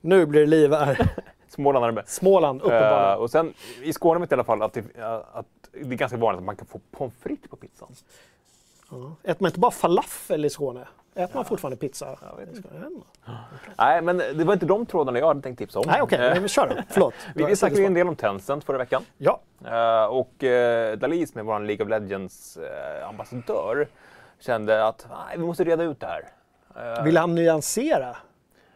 nu 0.00 0.26
blir 0.26 0.40
det 0.40 0.46
liv 0.46 0.72
här. 0.72 1.08
Småland 1.48 1.82
har 1.82 1.88
den 1.88 1.94
bästa. 1.94 2.10
Småland, 2.10 2.60
Eh, 2.60 2.64
uppenbarligen. 2.66 3.18
och 3.18 3.30
sen 3.30 3.54
i 3.82 3.92
Skåne 3.92 4.20
vet 4.20 4.30
jag 4.30 4.36
i 4.36 4.40
alla 4.40 4.44
fall 4.44 4.62
att 4.62 4.72
det, 4.72 4.84
eh, 4.98 5.14
att 5.32 5.46
det 5.72 5.80
är 5.80 5.84
ganska 5.84 6.18
vanligt 6.18 6.38
att 6.38 6.44
man 6.44 6.56
kan 6.56 6.66
få 6.66 6.80
pommes 6.90 7.14
frites 7.20 7.50
på 7.50 7.56
pizzan. 7.56 7.88
Ja. 8.90 9.12
Äter 9.22 9.42
man 9.42 9.48
inte 9.48 9.60
bara 9.60 9.70
falafel 9.70 10.44
i 10.44 10.50
Skåne? 10.50 10.88
Äter 11.14 11.34
man 11.34 11.44
fortfarande 11.44 11.76
pizza? 11.76 12.18
Jag 12.22 12.36
vet 12.46 12.56
inte. 12.56 12.68
Nej, 13.78 14.02
men 14.02 14.18
det 14.18 14.44
var 14.44 14.52
inte 14.52 14.66
de 14.66 14.86
trådarna 14.86 15.18
jag 15.18 15.26
hade 15.26 15.42
tänkt 15.42 15.58
tipsa 15.58 15.78
om. 15.78 15.84
Nej, 15.86 16.02
okej, 16.02 16.18
Eh, 16.18 16.32
men 16.34 16.42
vi 16.42 16.48
kör 16.48 16.68
då. 16.68 16.82
Förlåt. 16.88 17.14
vi, 17.34 17.44
vi 17.44 17.56
snackade 17.56 17.80
ju 17.80 17.86
en 17.86 17.94
del 17.94 18.08
om 18.08 18.16
Tencent 18.16 18.64
förra 18.64 18.78
veckan. 18.78 19.02
Ja, 19.18 19.40
Eh, 19.66 20.04
och 20.04 20.42
uh, 20.42 20.92
Dalis 20.98 21.32
som 21.32 21.38
är 21.38 21.42
vår 21.42 21.60
League 21.60 21.84
of 21.84 21.90
Legends 21.90 22.56
eh, 22.56 23.08
ambassadör 23.08 23.88
kände 24.40 24.86
att 24.86 25.06
vi 25.36 25.38
måste 25.42 25.64
reda 25.64 25.82
ut 25.82 26.00
det 26.00 26.06
här. 26.06 26.24
Eh, 26.96 27.04
vill 27.04 27.16
han 27.16 27.34
nyansera? 27.34 28.16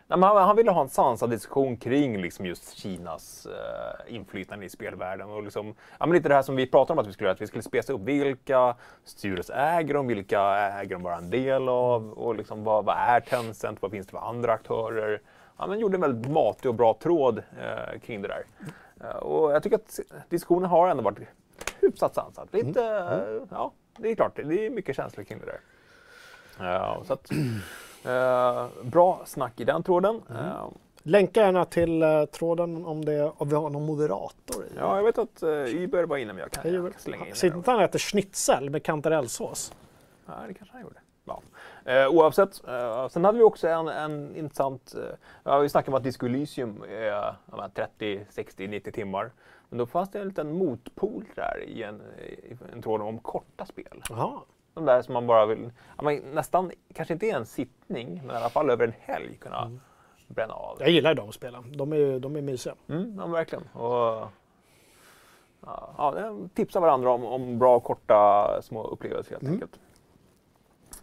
Nej, 0.09 0.21
han, 0.21 0.37
han 0.37 0.57
ville 0.57 0.71
ha 0.71 0.81
en 0.81 0.89
sansad 0.89 1.31
diskussion 1.31 1.77
kring 1.77 2.23
liksom 2.23 2.47
just 2.47 2.77
Kinas 2.77 3.47
eh, 3.47 4.15
inflytande 4.15 4.67
i 4.67 4.69
spelvärlden. 4.69 5.31
Och 5.31 5.43
liksom, 5.43 5.75
ja, 5.99 6.07
men 6.07 6.17
lite 6.17 6.29
det 6.29 6.35
här 6.35 6.43
som 6.43 6.57
vi 6.57 6.67
pratade 6.67 6.93
om 6.93 6.99
att 6.99 7.09
vi 7.09 7.13
skulle 7.13 7.27
göra, 7.27 7.35
att 7.35 7.41
vi 7.41 7.47
skulle 7.47 7.63
spesa 7.63 7.93
upp 7.93 8.01
vilka 8.01 8.75
styrelse 9.05 9.55
äger 9.55 9.95
de, 9.95 10.07
vilka 10.07 10.41
äger 10.57 10.95
de 10.95 11.03
bara 11.03 11.17
en 11.17 11.31
del 11.31 11.69
av 11.69 12.13
och 12.13 12.35
liksom 12.35 12.65
vad, 12.65 12.85
vad 12.85 12.97
är 12.97 13.21
Tencent, 13.21 13.83
vad 13.83 13.91
finns 13.91 14.07
det 14.07 14.11
för 14.11 14.29
andra 14.29 14.53
aktörer? 14.53 15.21
Ja, 15.59 15.67
men 15.67 15.79
gjorde 15.79 15.97
en 15.97 16.01
väldigt 16.01 16.33
matig 16.33 16.69
och 16.69 16.75
bra 16.75 16.95
tråd 17.03 17.39
eh, 17.39 18.01
kring 18.01 18.23
det 18.23 18.29
där. 18.29 18.45
Eh, 19.01 19.17
och 19.17 19.53
jag 19.53 19.63
tycker 19.63 19.77
att 19.77 20.01
diskussionen 20.29 20.71
har 20.71 20.89
ändå 20.89 21.03
varit 21.03 21.19
hyfsat 21.81 22.15
sansad. 22.15 22.49
Lite, 22.53 22.85
eh, 22.85 23.47
ja, 23.51 23.73
det 23.99 24.11
är 24.11 24.15
klart, 24.15 24.37
det 24.37 24.67
är 24.67 24.71
mycket 24.71 24.97
känslor 24.97 25.25
kring 25.25 25.39
det 25.39 25.47
där. 25.47 25.61
Ja, 26.59 27.03
så 27.07 27.13
att, 27.13 27.31
bra 28.83 29.21
snack 29.25 29.61
i 29.61 29.65
den 29.65 29.83
tråden. 29.83 30.23
Eh, 30.31 30.67
Länka 31.03 31.41
gärna 31.41 31.65
till 31.65 32.03
eh, 32.03 32.25
tråden 32.25 32.87
om, 32.87 33.05
det, 33.05 33.33
om 33.37 33.49
vi 33.49 33.55
har 33.55 33.71
någon 33.71 33.87
moderator 33.87 34.65
i. 34.65 34.69
ja, 34.77 34.97
jag 34.97 35.05
vet 35.05 35.19
att 35.19 35.43
uh, 35.43 35.83
Uber 35.83 36.05
var 36.05 36.17
inne, 36.17 36.33
men 36.33 36.41
jag 36.41 36.51
kan, 36.51 36.75
jag 36.75 36.93
kan 36.93 37.01
slänga 37.01 37.27
in 37.27 37.35
Sitter 37.35 37.51
det. 37.51 37.57
inte 37.57 37.71
han 37.71 37.81
och 37.81 37.85
äter 37.85 37.99
schnitzel 37.99 38.71
med 38.71 38.83
kantarellsås? 38.83 39.73
Ja, 40.27 40.33
det 40.49 40.55
kanske 40.55 40.73
han 40.73 40.83
gjorde. 40.83 41.01
Ja. 41.25 41.43
Eh, 41.85 42.09
oavsett, 42.09 42.69
eh, 42.69 43.09
sen 43.09 43.25
hade 43.25 43.39
vi 43.39 43.45
också 43.45 43.69
en, 43.69 43.89
en 43.89 44.37
intressant... 44.37 44.95
Eh, 45.45 45.61
vi 45.61 45.69
snackade 45.69 45.91
om 45.91 45.99
att 45.99 46.05
Disco 46.05 46.27
Elysium 46.27 46.83
är 46.89 47.03
ja, 47.03 47.37
men 47.57 47.71
30, 47.71 48.21
60, 48.31 48.69
90 48.69 48.93
timmar. 48.93 49.31
Men 49.69 49.79
då 49.79 49.87
fanns 49.87 50.11
det 50.11 50.21
en 50.21 50.29
liten 50.29 50.53
motpol 50.53 51.25
där 51.35 51.65
i 51.67 51.83
en, 51.83 52.03
i 52.19 52.57
en 52.73 52.83
tråd 52.83 53.01
om 53.01 53.19
korta 53.19 53.67
spel. 53.67 54.03
Jaha. 54.09 54.41
De 54.79 54.85
där 54.85 55.03
som 55.03 55.14
man 55.14 55.26
bara 55.26 55.47
vill, 55.47 55.70
men 56.03 56.16
nästan, 56.16 56.70
kanske 56.95 57.14
inte 57.14 57.31
en 57.31 57.47
sittning, 57.47 58.22
men 58.26 58.37
i 58.37 58.39
alla 58.39 58.49
fall 58.49 58.70
över 58.70 58.85
en 58.87 58.95
helg 59.01 59.37
kunna 59.37 59.79
bränna 60.29 60.55
av. 60.55 60.76
Jag 60.81 60.91
gillar 60.91 61.14
de 61.14 61.33
spelen. 61.33 61.76
De 61.76 61.93
är, 61.93 62.18
de 62.18 62.37
är 62.37 62.43
mysiga. 62.43 62.74
Mm, 62.89 63.14
ja, 63.18 63.26
verkligen. 63.26 63.64
Och, 63.72 64.29
ja, 65.61 66.35
tipsa 66.55 66.81
varandra 66.81 67.11
om, 67.11 67.24
om 67.24 67.59
bra 67.59 67.81
korta 67.81 68.49
små 68.62 68.85
upplevelser 68.85 69.31
helt 69.31 69.53
enkelt. 69.53 69.79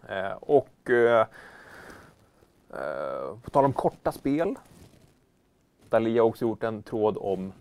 Eh, 0.10 0.32
och 0.32 0.90
eh, 0.90 1.28
eh, 2.74 3.38
på 3.44 3.50
tal 3.52 3.66
om 3.66 3.74
korta 3.74 4.12
spel. 4.12 4.56
Dali 5.90 6.18
har 6.18 6.26
också 6.26 6.46
gjort 6.46 6.64
en 6.64 6.84
tråd 6.84 7.18
om, 7.18 7.54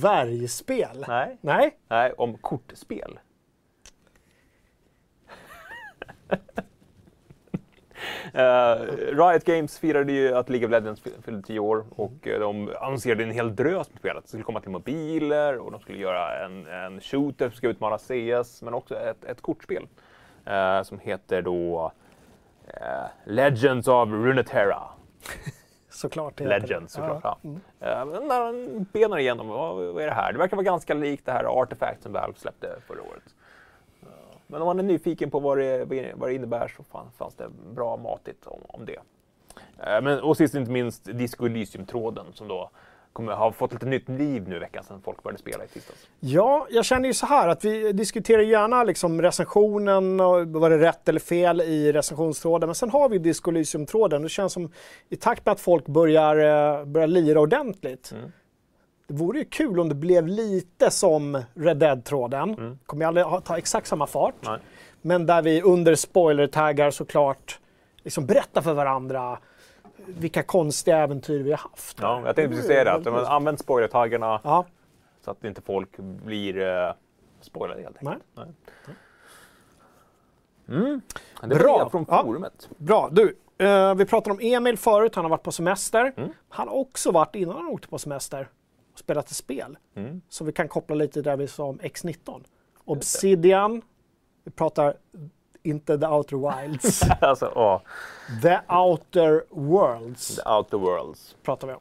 Dvärgspel? 0.00 1.04
nej, 1.08 1.38
Nej? 1.40 1.78
nej, 1.88 2.12
om 2.12 2.38
kortspel. 2.38 3.18
Eh, 8.34 8.76
Riot 9.12 9.44
Games 9.44 9.78
firade 9.78 10.12
ju 10.12 10.34
att 10.36 10.48
League 10.48 10.66
of 10.66 10.70
Legends 10.70 11.00
fy- 11.00 11.10
fyllde 11.24 11.42
10 11.42 11.58
år 11.58 11.84
och 11.96 12.28
eh, 12.28 12.40
de 12.40 12.72
annonserade 12.80 13.22
en 13.22 13.30
hel 13.30 13.56
drös 13.56 13.90
med 13.90 13.98
spel. 13.98 14.16
Att 14.16 14.22
det 14.22 14.28
skulle 14.28 14.42
komma 14.44 14.60
till 14.60 14.70
mobiler 14.70 15.58
och 15.58 15.70
de 15.72 15.80
skulle 15.80 15.98
göra 15.98 16.44
en, 16.44 16.66
en 16.66 17.00
shooter 17.00 17.48
som 17.48 17.56
ska 17.56 17.68
utmana 17.68 17.98
CS, 17.98 18.62
men 18.62 18.74
också 18.74 18.96
ett, 18.96 19.24
ett 19.24 19.42
kortspel 19.42 19.86
eh, 20.44 20.82
som 20.82 20.98
heter 20.98 21.42
då 21.42 21.92
eh, 22.66 23.04
Legends 23.24 23.88
of 23.88 24.08
Runeterra. 24.08 24.82
Såklart. 25.88 26.40
Legends 26.40 26.92
såklart. 26.92 27.20
Ja. 27.22 27.36
Ja. 27.78 28.04
Men 28.04 28.28
när 28.28 28.40
man 28.52 28.86
benar 28.92 29.18
igenom, 29.18 29.48
vad, 29.48 29.76
vad 29.76 30.02
är 30.02 30.06
det 30.06 30.14
här? 30.14 30.32
Det 30.32 30.38
verkar 30.38 30.56
vara 30.56 30.64
ganska 30.64 30.94
likt 30.94 31.26
det 31.26 31.32
här 31.32 31.44
Artifact 31.44 32.02
som 32.02 32.12
Valve 32.12 32.38
släppte 32.38 32.68
förra 32.86 33.02
året. 33.02 33.22
Men 34.54 34.62
om 34.62 34.66
man 34.66 34.78
är 34.78 34.82
nyfiken 34.82 35.30
på 35.30 35.40
vad 35.40 35.58
det, 35.58 35.84
vad 36.14 36.28
det 36.28 36.34
innebär 36.34 36.68
så 36.76 36.82
fan, 36.82 37.06
fanns 37.18 37.34
det 37.34 37.48
bra 37.74 37.96
matigt 37.96 38.46
om, 38.46 38.60
om 38.68 38.86
det. 38.86 38.98
Eh, 39.86 40.02
Men, 40.02 40.20
och 40.20 40.36
sist 40.36 40.54
inte 40.54 40.70
minst 40.70 41.04
Disco 41.04 41.46
Elysium-tråden 41.46 42.26
som 42.32 42.48
då 42.48 42.70
kommer 43.12 43.32
ha 43.32 43.52
fått 43.52 43.72
lite 43.72 43.86
nytt 43.86 44.08
liv 44.08 44.48
nu 44.48 44.56
i 44.56 44.58
veckan 44.58 44.84
sedan 44.84 45.00
folk 45.04 45.22
började 45.22 45.38
spela 45.38 45.64
i 45.64 45.68
tisdags. 45.68 46.06
Ja, 46.20 46.66
jag 46.70 46.84
känner 46.84 47.06
ju 47.06 47.14
så 47.14 47.26
här 47.26 47.48
att 47.48 47.64
vi 47.64 47.92
diskuterar 47.92 48.42
gärna 48.42 48.84
liksom 48.84 49.22
recensionen 49.22 50.20
och 50.20 50.48
var 50.48 50.70
det 50.70 50.78
rätt 50.78 51.08
eller 51.08 51.20
fel 51.20 51.60
i 51.60 51.92
recensionstråden. 51.92 52.66
Men 52.68 52.74
sen 52.74 52.90
har 52.90 53.08
vi 53.08 53.18
Disco 53.18 53.50
Elysium-tråden. 53.50 54.22
Det 54.22 54.28
känns 54.28 54.52
som 54.52 54.72
i 55.08 55.16
takt 55.16 55.46
med 55.46 55.52
att 55.52 55.60
folk 55.60 55.86
börjar, 55.86 56.36
eh, 56.36 56.84
börjar 56.84 57.08
lira 57.08 57.40
ordentligt. 57.40 58.12
Mm. 58.16 58.32
Det 59.06 59.14
vore 59.14 59.38
ju 59.38 59.44
kul 59.44 59.80
om 59.80 59.88
det 59.88 59.94
blev 59.94 60.26
lite 60.28 60.90
som 60.90 61.42
Red 61.54 61.76
Dead-tråden. 61.76 62.78
Kommer 62.86 63.04
ju 63.04 63.08
aldrig 63.08 63.44
ta 63.44 63.58
exakt 63.58 63.86
samma 63.86 64.06
fart. 64.06 64.34
Nej. 64.40 64.58
Men 65.02 65.26
där 65.26 65.42
vi 65.42 65.62
under 65.62 65.94
spoiler-taggar 65.94 66.90
såklart 66.90 67.60
liksom 68.02 68.26
berättar 68.26 68.62
för 68.62 68.74
varandra 68.74 69.38
vilka 70.06 70.42
konstiga 70.42 70.98
äventyr 70.98 71.42
vi 71.42 71.50
har 71.50 71.58
haft. 71.58 71.98
Ja, 72.00 72.22
jag 72.26 72.36
tänkte 72.36 72.48
precis 72.50 72.66
säga 72.66 72.84
det, 72.84 72.92
att 72.92 73.04
man 73.04 73.24
använt 73.24 73.60
spoilertaggarna 73.60 74.40
Ja, 74.44 74.64
så 75.24 75.30
att 75.30 75.44
inte 75.44 75.60
folk 75.62 75.96
blir 75.98 76.58
eh, 76.58 76.92
spoilade 77.40 77.82
helt 77.82 78.02
nej. 78.02 78.16
enkelt. 78.36 78.56
Mm. 80.68 81.00
Det 81.42 81.46
Bra. 81.54 81.88
från 81.90 82.06
Ja. 82.08 82.22
forumet. 82.24 82.68
Bra. 82.76 83.08
Du, 83.12 83.36
eh, 83.58 83.94
vi 83.94 84.04
pratade 84.06 84.32
om 84.34 84.40
Emil 84.42 84.78
förut. 84.78 85.14
Han 85.14 85.24
har 85.24 85.30
varit 85.30 85.42
på 85.42 85.52
semester. 85.52 86.12
Mm. 86.16 86.30
Han 86.48 86.68
har 86.68 86.74
också 86.74 87.10
varit, 87.10 87.34
innan 87.34 87.56
han 87.56 87.66
åkte 87.66 87.88
på 87.88 87.98
semester, 87.98 88.48
och 88.94 88.98
spelat 88.98 89.26
ett 89.30 89.36
spel. 89.36 89.76
Mm. 89.94 90.20
Så 90.28 90.44
vi 90.44 90.52
kan 90.52 90.68
koppla 90.68 90.94
lite 90.96 91.22
där 91.22 91.36
vi 91.36 91.48
sa 91.48 91.64
om 91.64 91.78
X19. 91.78 92.44
Obsidian. 92.84 93.82
Vi 94.44 94.50
pratar 94.50 94.94
inte 95.62 95.98
The 95.98 96.06
Outer 96.06 96.62
Wilds. 96.62 97.02
alltså, 97.20 97.52
åh, 97.54 97.80
the 98.42 98.58
Outer 98.74 99.44
Worlds 99.50 100.36
the 100.36 100.50
outer 100.50 100.76
worlds. 100.78 101.36
pratar 101.42 101.68
vi 101.68 101.74
om. 101.74 101.80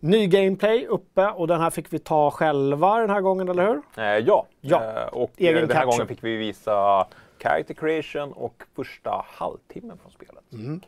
Ny 0.00 0.26
gameplay 0.26 0.86
uppe 0.86 1.26
och 1.26 1.46
den 1.46 1.60
här 1.60 1.70
fick 1.70 1.92
vi 1.92 1.98
ta 1.98 2.30
själva 2.30 2.98
den 2.98 3.10
här 3.10 3.20
gången, 3.20 3.48
eller 3.48 3.66
hur? 3.66 3.82
Eh, 3.96 4.04
ja, 4.04 4.46
Ja. 4.60 4.84
Eh, 5.02 5.06
och 5.08 5.30
Egen 5.36 5.54
eh, 5.54 5.60
den 5.60 5.76
här 5.76 5.82
capture. 5.84 5.96
gången 5.96 6.08
fick 6.08 6.24
vi 6.24 6.36
visa 6.36 7.06
character 7.38 7.74
creation 7.74 8.32
och 8.32 8.62
första 8.76 9.24
halvtimmen 9.28 9.98
från 9.98 10.10
spelet. 10.12 10.52
Mm. 10.52 10.80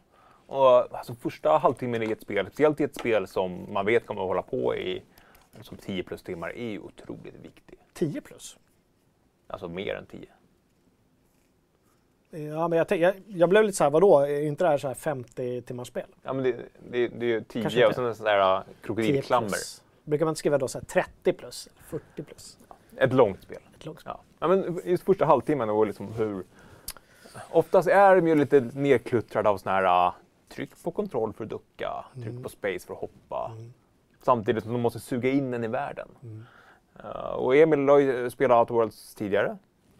Och, 0.50 0.94
alltså, 0.96 1.14
första 1.14 1.58
halvtimmen 1.58 2.02
i 2.02 2.12
ett 2.12 2.22
spel, 2.22 2.46
speciellt 2.46 2.80
i 2.80 2.84
ett 2.84 2.94
spel 2.94 3.26
som 3.26 3.72
man 3.72 3.86
vet 3.86 4.06
kommer 4.06 4.20
att 4.20 4.28
hålla 4.28 4.42
på 4.42 4.76
i 4.76 5.02
som 5.60 5.76
10 5.76 6.02
plus 6.02 6.22
timmar, 6.22 6.48
är 6.56 6.70
ju 6.70 6.78
otroligt 6.78 7.34
viktig. 7.42 7.78
10 7.94 8.20
plus. 8.20 8.58
Alltså 9.46 9.68
mer 9.68 9.94
än 9.94 10.06
10. 10.06 10.26
Ja, 12.30 12.68
men 12.68 12.78
jag, 12.78 12.92
jag, 12.92 13.14
jag 13.26 13.48
blev 13.48 13.64
lite 13.64 13.76
så 13.76 13.84
här, 13.84 13.90
vadå, 13.90 14.20
är 14.20 14.42
inte 14.42 14.64
det 14.64 14.68
här 14.68 14.78
så 14.78 14.88
här 14.88 14.94
50 14.94 15.62
timmars 15.62 15.88
spel? 15.88 16.06
Ja, 16.22 16.32
men 16.32 16.44
det, 16.44 16.56
det, 16.90 17.08
det 17.08 17.26
är 17.26 17.30
ju 17.30 17.44
Kanske 17.44 17.70
10 17.70 17.86
och 17.86 17.94
sen 17.94 18.04
en 18.04 18.14
sån 18.14 18.24
där 18.24 18.56
uh, 18.56 18.62
10 18.64 18.74
krokodilklammer. 18.82 19.58
Brukar 20.04 20.24
man 20.24 20.32
inte 20.32 20.38
skriva 20.38 20.58
då 20.58 20.68
så 20.68 20.78
här 20.78 20.84
30 20.84 21.32
plus, 21.32 21.68
40 21.88 22.22
plus? 22.22 22.58
Ett 22.96 23.12
långt 23.12 23.42
spel. 23.42 23.62
Ett 23.78 23.86
långt 23.86 24.00
spel. 24.00 24.12
Ja. 24.14 24.20
ja, 24.38 24.48
men 24.48 24.80
just 24.84 25.04
första 25.04 25.24
halvtimmen 25.24 25.70
och 25.70 25.86
liksom 25.86 26.12
hur... 26.12 26.44
Oftast 27.50 27.88
är 27.88 28.16
de 28.16 28.28
ju 28.28 28.34
lite 28.34 28.60
nerkluttrade 28.60 29.48
av 29.48 29.58
såna 29.58 29.74
här 29.74 30.06
uh, 30.08 30.14
tryck 30.50 30.82
på 30.82 30.90
kontroll 30.90 31.32
för 31.32 31.44
att 31.44 31.50
ducka, 31.50 32.04
Mm. 32.16 32.24
tryck 32.28 32.42
på 32.42 32.48
space 32.48 32.86
för 32.86 32.94
att 32.94 33.00
hoppa. 33.00 33.52
Samtidigt 34.22 34.64
som 34.64 34.72
de 34.72 34.80
måste 34.80 35.00
suga 35.00 35.30
in 35.30 35.54
en 35.54 35.64
i 35.64 35.68
världen. 35.68 36.08
Mm. 36.22 36.44
Uh, 37.04 37.30
och 37.32 37.56
Emil 37.56 37.88
har 37.88 37.98
ju 37.98 38.30
spelat 38.30 38.58
Outer 38.60 38.74
Worlds 38.74 39.14
tidigare. 39.14 39.56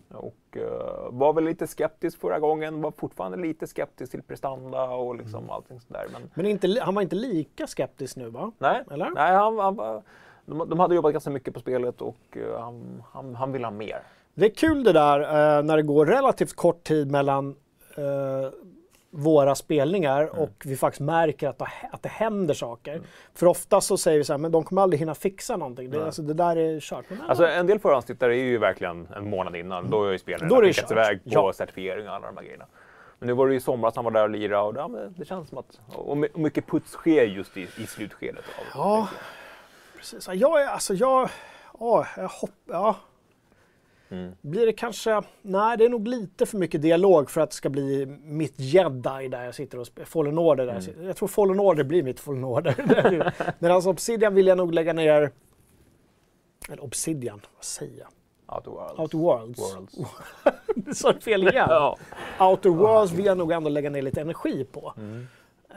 Och 0.09 0.57
uh, 0.57 0.63
var 1.11 1.33
väl 1.33 1.45
lite 1.45 1.67
skeptisk 1.67 2.21
förra 2.21 2.39
gången, 2.39 2.81
var 2.83 2.91
fortfarande 2.91 3.39
lite 3.39 3.67
skeptisk 3.67 4.11
till 4.13 4.23
prestanda 4.23 4.85
och 4.91 5.17
liksom 5.17 5.39
Mm. 5.39 5.51
allting 5.51 5.81
sådär. 5.81 6.07
Men 6.13 6.31
Men 6.35 6.47
inte, 6.47 6.79
han 6.83 6.95
var 6.95 7.03
inte 7.03 7.17
lika 7.17 7.67
skeptisk 7.67 8.17
nu 8.17 8.29
va? 8.31 8.53
nej, 8.59 8.85
Eller? 8.91 9.11
nej 9.11 9.35
han, 9.35 9.59
han, 9.59 9.75
var- 9.77 10.03
de, 10.47 10.69
de 10.69 10.79
hade 10.81 10.95
jobbat 10.95 11.13
ganska 11.13 11.31
mycket 11.31 11.55
på 11.55 11.61
spelet 11.61 12.01
och 12.03 12.17
uh, 12.37 12.59
han, 12.59 13.03
han, 13.13 13.35
han 13.35 13.53
vill 13.53 13.65
ha 13.65 13.71
mer. 13.71 14.03
Det 14.35 14.47
är 14.47 14.55
kul 14.55 14.85
det 14.85 14.93
där 14.93 15.63
när 15.63 15.77
det 15.77 15.83
går 15.83 16.07
relativt 16.07 16.57
kort 16.57 16.83
tid 16.85 17.11
mellan 17.11 17.57
våra 19.11 19.55
spelningar 19.55 20.41
och 20.41 20.63
vi 20.65 20.77
faktiskt 20.77 21.01
märker 21.01 21.49
att, 21.49 21.59
det- 21.59 21.69
att 21.93 22.03
det 22.03 22.09
händer 22.09 22.55
saker. 22.55 23.01
För 23.35 23.47
ofta 23.47 23.81
så 23.81 23.97
säger 23.99 24.19
vi 24.19 24.25
så 24.25 24.33
här, 24.33 24.39
men 24.39 24.53
de 24.53 24.65
kommer 24.65 24.83
aldrig 24.83 25.01
hinna 25.01 25.15
fixa 25.15 25.57
någonting. 25.57 25.91
Det, 25.91 26.05
alltså, 26.05 26.23
det 26.23 26.35
där 26.35 26.57
är 26.57 26.81
kört. 26.81 27.05
Men, 27.09 27.21
Alltså 27.23 27.47
en 27.47 27.67
del 27.67 27.79
förhandstittare 27.79 28.33
är 28.41 28.45
ju 28.45 28.59
verkligen 28.59 29.09
en 29.17 29.31
månad 29.31 29.57
innan. 29.57 29.91
Då 29.91 30.05
är 30.05 30.13
ju 30.13 30.19
spelaren 30.19 30.49
Då 30.49 30.57
är 30.57 30.63
det 30.63 30.67
redan 30.69 30.75
skickats 30.75 30.93
iväg 30.93 31.25
på 31.25 31.31
Ja. 31.33 31.53
certifiering 31.53 32.09
och 32.09 32.15
alla 32.15 32.27
de 32.27 32.37
här 32.37 32.45
grejerna. 32.45 32.67
Men 33.19 33.27
nu 33.27 33.33
var 33.33 33.47
det 33.47 33.53
ju 33.53 33.59
i 33.59 33.61
somras 33.63 33.97
han 33.97 34.05
var 34.05 34.11
där 34.13 34.23
och 34.23 34.31
lirade 34.31 34.67
och 34.67 34.77
ja, 34.77 34.89
det 35.17 35.25
känns 35.25 35.49
som 35.49 35.59
att... 35.59 35.81
Och 35.95 36.17
my- 36.17 36.29
och 36.35 36.41
mycket 36.41 36.67
puts 36.67 36.91
sker 36.91 37.25
just 37.25 37.57
i, 37.57 37.63
i 37.63 37.87
slutskedet. 37.87 38.45
Av, 38.59 38.65
Ja, 38.75 39.09
precis. 39.97 40.27
Ja, 40.29 40.35
Jag 40.35 40.63
är, 40.63 40.67
alltså 40.69 40.95
jag, 40.95 41.29
ja, 41.81 42.07
jag 42.17 42.29
hopp, 42.29 42.51
ja. 42.67 42.97
Mm. 44.11 44.33
Blir 44.41 44.67
det 44.67 44.73
kanske, 44.73 45.23
nej 45.43 45.77
det 45.77 45.85
är 45.85 45.89
nog 45.89 46.09
lite 46.09 46.47
för 46.47 46.59
mycket 46.59 46.83
dialog 46.83 47.31
för 47.31 47.41
att 47.41 47.51
det 47.51 47.57
ska 47.57 47.69
bli 47.69 48.07
mitt 48.23 48.55
jedi 48.57 49.29
där 49.29 49.45
jag 49.45 49.55
sitter 49.55 49.79
och 49.79 49.87
spelar, 49.87 50.07
Fallen 50.07 50.39
Order 50.39 50.67
där 50.67 50.75
jag 50.75 50.83
sitter. 50.83 51.03
Jag 51.03 51.17
tror 51.17 51.29
Fallen 51.29 51.61
Order 51.61 51.85
blir 51.85 52.03
mitt 52.03 52.21
Fallen 52.21 52.45
Order. 52.45 52.75
Men 53.59 53.71
alltså 53.71 53.91
Obsidian 53.91 54.35
vill 54.35 54.47
jag 54.47 54.59
nog 54.59 54.75
lägga 54.75 54.93
ner, 54.93 55.31
eller 56.69 56.85
Obsidian, 56.85 57.41
vad 57.57 57.65
säger 57.65 57.99
jag? 57.99 58.09
Outer 58.57 58.71
Worlds. 58.71 58.99
Outer 58.99 59.19
Worlds. 59.19 59.61
Worlds. 59.61 59.95
Du 60.77 60.95
sa 60.95 61.15
fel 61.21 61.43
igen. 61.49 61.67
Ja. 61.69 61.99
Outer 62.41 62.71
Worlds 62.71 63.13
vill 63.13 63.25
jag 63.25 63.39
nog 63.39 63.53
ändå 63.53 63.71
lägga 63.71 63.91
ner 63.91 64.03
lite 64.03 64.21
energi 64.21 64.65
på. 64.65 64.95
Mm. 64.97 65.27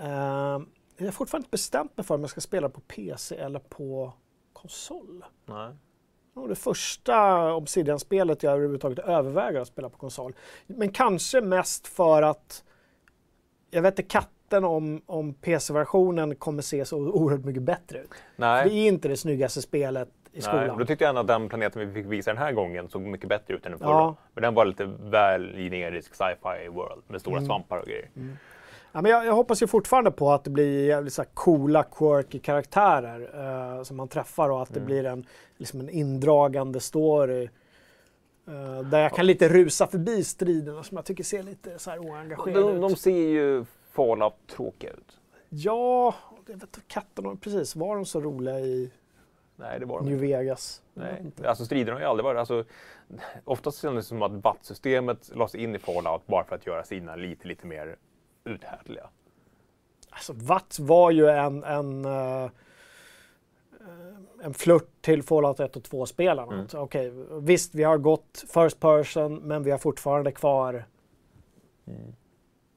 Eh, 0.02 0.66
jag 0.98 1.06
har 1.06 1.12
fortfarande 1.12 1.46
inte 1.46 1.52
bestämt 1.52 1.98
mig 1.98 2.06
för 2.06 2.16
om 2.16 2.22
jag 2.22 2.30
ska 2.30 2.42
spela 2.42 2.70
på 2.70 2.82
PC 2.82 3.36
eller 3.36 3.60
på 3.60 4.14
konsol. 4.54 5.26
Nej. 5.46 5.70
Det 6.34 6.40
var 6.40 6.48
det 6.48 6.56
första 6.56 7.54
Obsidian-spelet 7.54 8.44
jag 8.44 8.54
överhuvudtaget 8.54 9.00
överväger 9.00 9.60
att 9.62 9.68
spela 9.68 9.90
på 9.90 9.98
konsol. 9.98 10.34
Men 10.68 10.92
kanske 10.92 11.42
mest 11.42 11.88
för 11.88 12.22
att 12.22 12.64
jag 13.72 13.82
vet 13.82 13.92
inte 14.00 14.04
katten 14.04 14.64
om, 14.66 15.02
om 15.06 15.34
PC-versionen 15.34 16.36
kommer 16.36 16.62
se 16.62 16.86
så 16.86 16.98
oerhört 16.98 17.46
mycket 17.46 17.64
bättre 17.64 18.00
ut. 18.00 18.10
Nej. 18.36 18.70
Det 18.70 18.76
är 18.76 18.88
inte 18.88 19.08
det 19.08 19.18
snyggaste 19.18 19.62
spelet 19.62 20.10
i 20.10 20.30
Nej, 20.34 20.42
skolan. 20.42 20.78
då 20.78 20.86
tyckte 20.86 21.04
jag 21.04 21.10
ändå 21.10 21.22
att 21.22 21.28
den 21.28 21.50
planeten 21.50 21.88
vi 21.88 21.94
fick 21.94 22.12
visa 22.12 22.32
den 22.34 22.38
här 22.44 22.52
gången 22.52 22.90
såg 22.90 23.02
mycket 23.02 23.30
bättre 23.30 23.54
ut 23.54 23.66
än 23.66 23.72
den 23.72 23.80
förra. 23.80 23.90
Ja. 23.90 24.16
Men 24.34 24.42
den 24.42 24.54
var 24.54 24.66
lite 24.66 24.86
väl 25.00 25.56
generisk 25.58 26.16
sci-fi 26.16 26.68
world 26.70 27.02
med 27.08 27.22
stora 27.22 27.38
Mm. 27.38 27.46
svampar 27.46 27.78
och 27.78 27.86
grejer. 27.86 28.10
Ja, 28.96 29.02
men 29.02 29.12
jag, 29.12 29.26
jag 29.26 29.34
hoppas 29.34 29.62
ju 29.62 29.68
fortfarande 29.68 30.12
på 30.12 30.32
att 30.32 30.44
det 30.44 30.50
blir 30.50 30.88
jävligt 30.88 31.14
så 31.14 31.24
coola, 31.34 31.84
quirky 31.84 32.40
karaktärer 32.40 33.30
eh, 33.78 33.84
som 33.84 33.98
man 33.98 34.08
träffar 34.08 34.50
och 34.50 34.62
att 34.62 34.70
Mm. 34.70 34.82
det 34.82 34.86
blir 34.86 35.06
en, 35.06 35.26
liksom 35.58 35.80
en 35.80 35.90
indragande 35.90 36.80
story. 36.80 37.50
eh, 38.48 38.80
där 38.90 39.00
jag 39.02 39.12
kan 39.14 39.26
lite 39.26 39.50
rusa 39.50 39.88
förbi 39.88 40.24
striderna 40.24 40.84
som 40.84 40.98
jag 40.98 41.06
tycker 41.06 41.24
ser 41.24 41.44
lite 41.44 41.80
så 41.80 41.90
här 41.90 42.00
oengagerade 42.00 42.62
De, 42.74 42.82
de 42.82 42.92
ut. 42.92 43.00
ser 43.00 43.12
ju 43.30 43.66
Fallout 43.92 44.34
tråkiga 44.48 44.92
ut. 44.92 45.20
Ja, 45.50 46.16
jag 46.48 46.54
vet 46.54 46.64
inte, 46.64 46.80
katterna, 46.88 47.36
precis. 47.42 47.76
Var 47.76 47.96
de 47.96 48.06
så 48.06 48.22
roliga 48.22 48.60
i 48.60 48.92
Nej, 49.56 49.80
det 49.80 49.86
var 49.86 49.98
de 50.00 50.06
New 50.06 50.14
inte. 50.14 50.26
Vegas? 50.38 50.82
Nej, 50.94 51.32
alltså 51.46 51.66
striderna 51.66 51.96
har 51.96 52.00
ju 52.02 52.08
aldrig 52.08 52.24
varit... 52.24 52.40
Alltså, 52.40 52.66
oftast 53.44 53.82
kändes 53.82 54.06
det 54.06 54.10
som 54.10 54.22
att 54.22 54.32
vattsystemet 54.32 55.32
lades 55.36 55.56
in 55.56 55.76
i 55.76 55.80
Fallout 55.80 56.28
bara 56.28 56.44
för 56.44 56.56
att 56.56 56.66
göra 56.68 56.84
sina 56.84 57.16
lite, 57.16 57.48
lite 57.48 57.68
mer 57.68 57.96
uthärdliga. 58.44 59.10
Alltså, 60.10 60.34
Watt 60.34 60.80
var 60.80 61.12
ju 61.12 61.28
en, 61.28 61.64
en, 61.64 62.06
eh, 62.06 62.50
en 64.44 64.54
flört 64.54 65.02
till 65.02 65.24
Fallout 65.24 65.60
1 65.60 65.76
och 65.76 65.84
2-spelarna. 65.84 66.52
Mm. 66.52 66.62
Alltså, 66.62 66.78
Okej, 66.78 67.14
visst, 67.42 67.76
vi 67.76 67.84
har 67.84 67.98
gått 67.98 68.46
first 68.54 68.80
person, 68.80 69.36
men 69.36 69.64
vi 69.64 69.72
har 69.72 69.78
fortfarande 69.78 70.32
kvar... 70.32 70.86
Mm. 71.88 72.16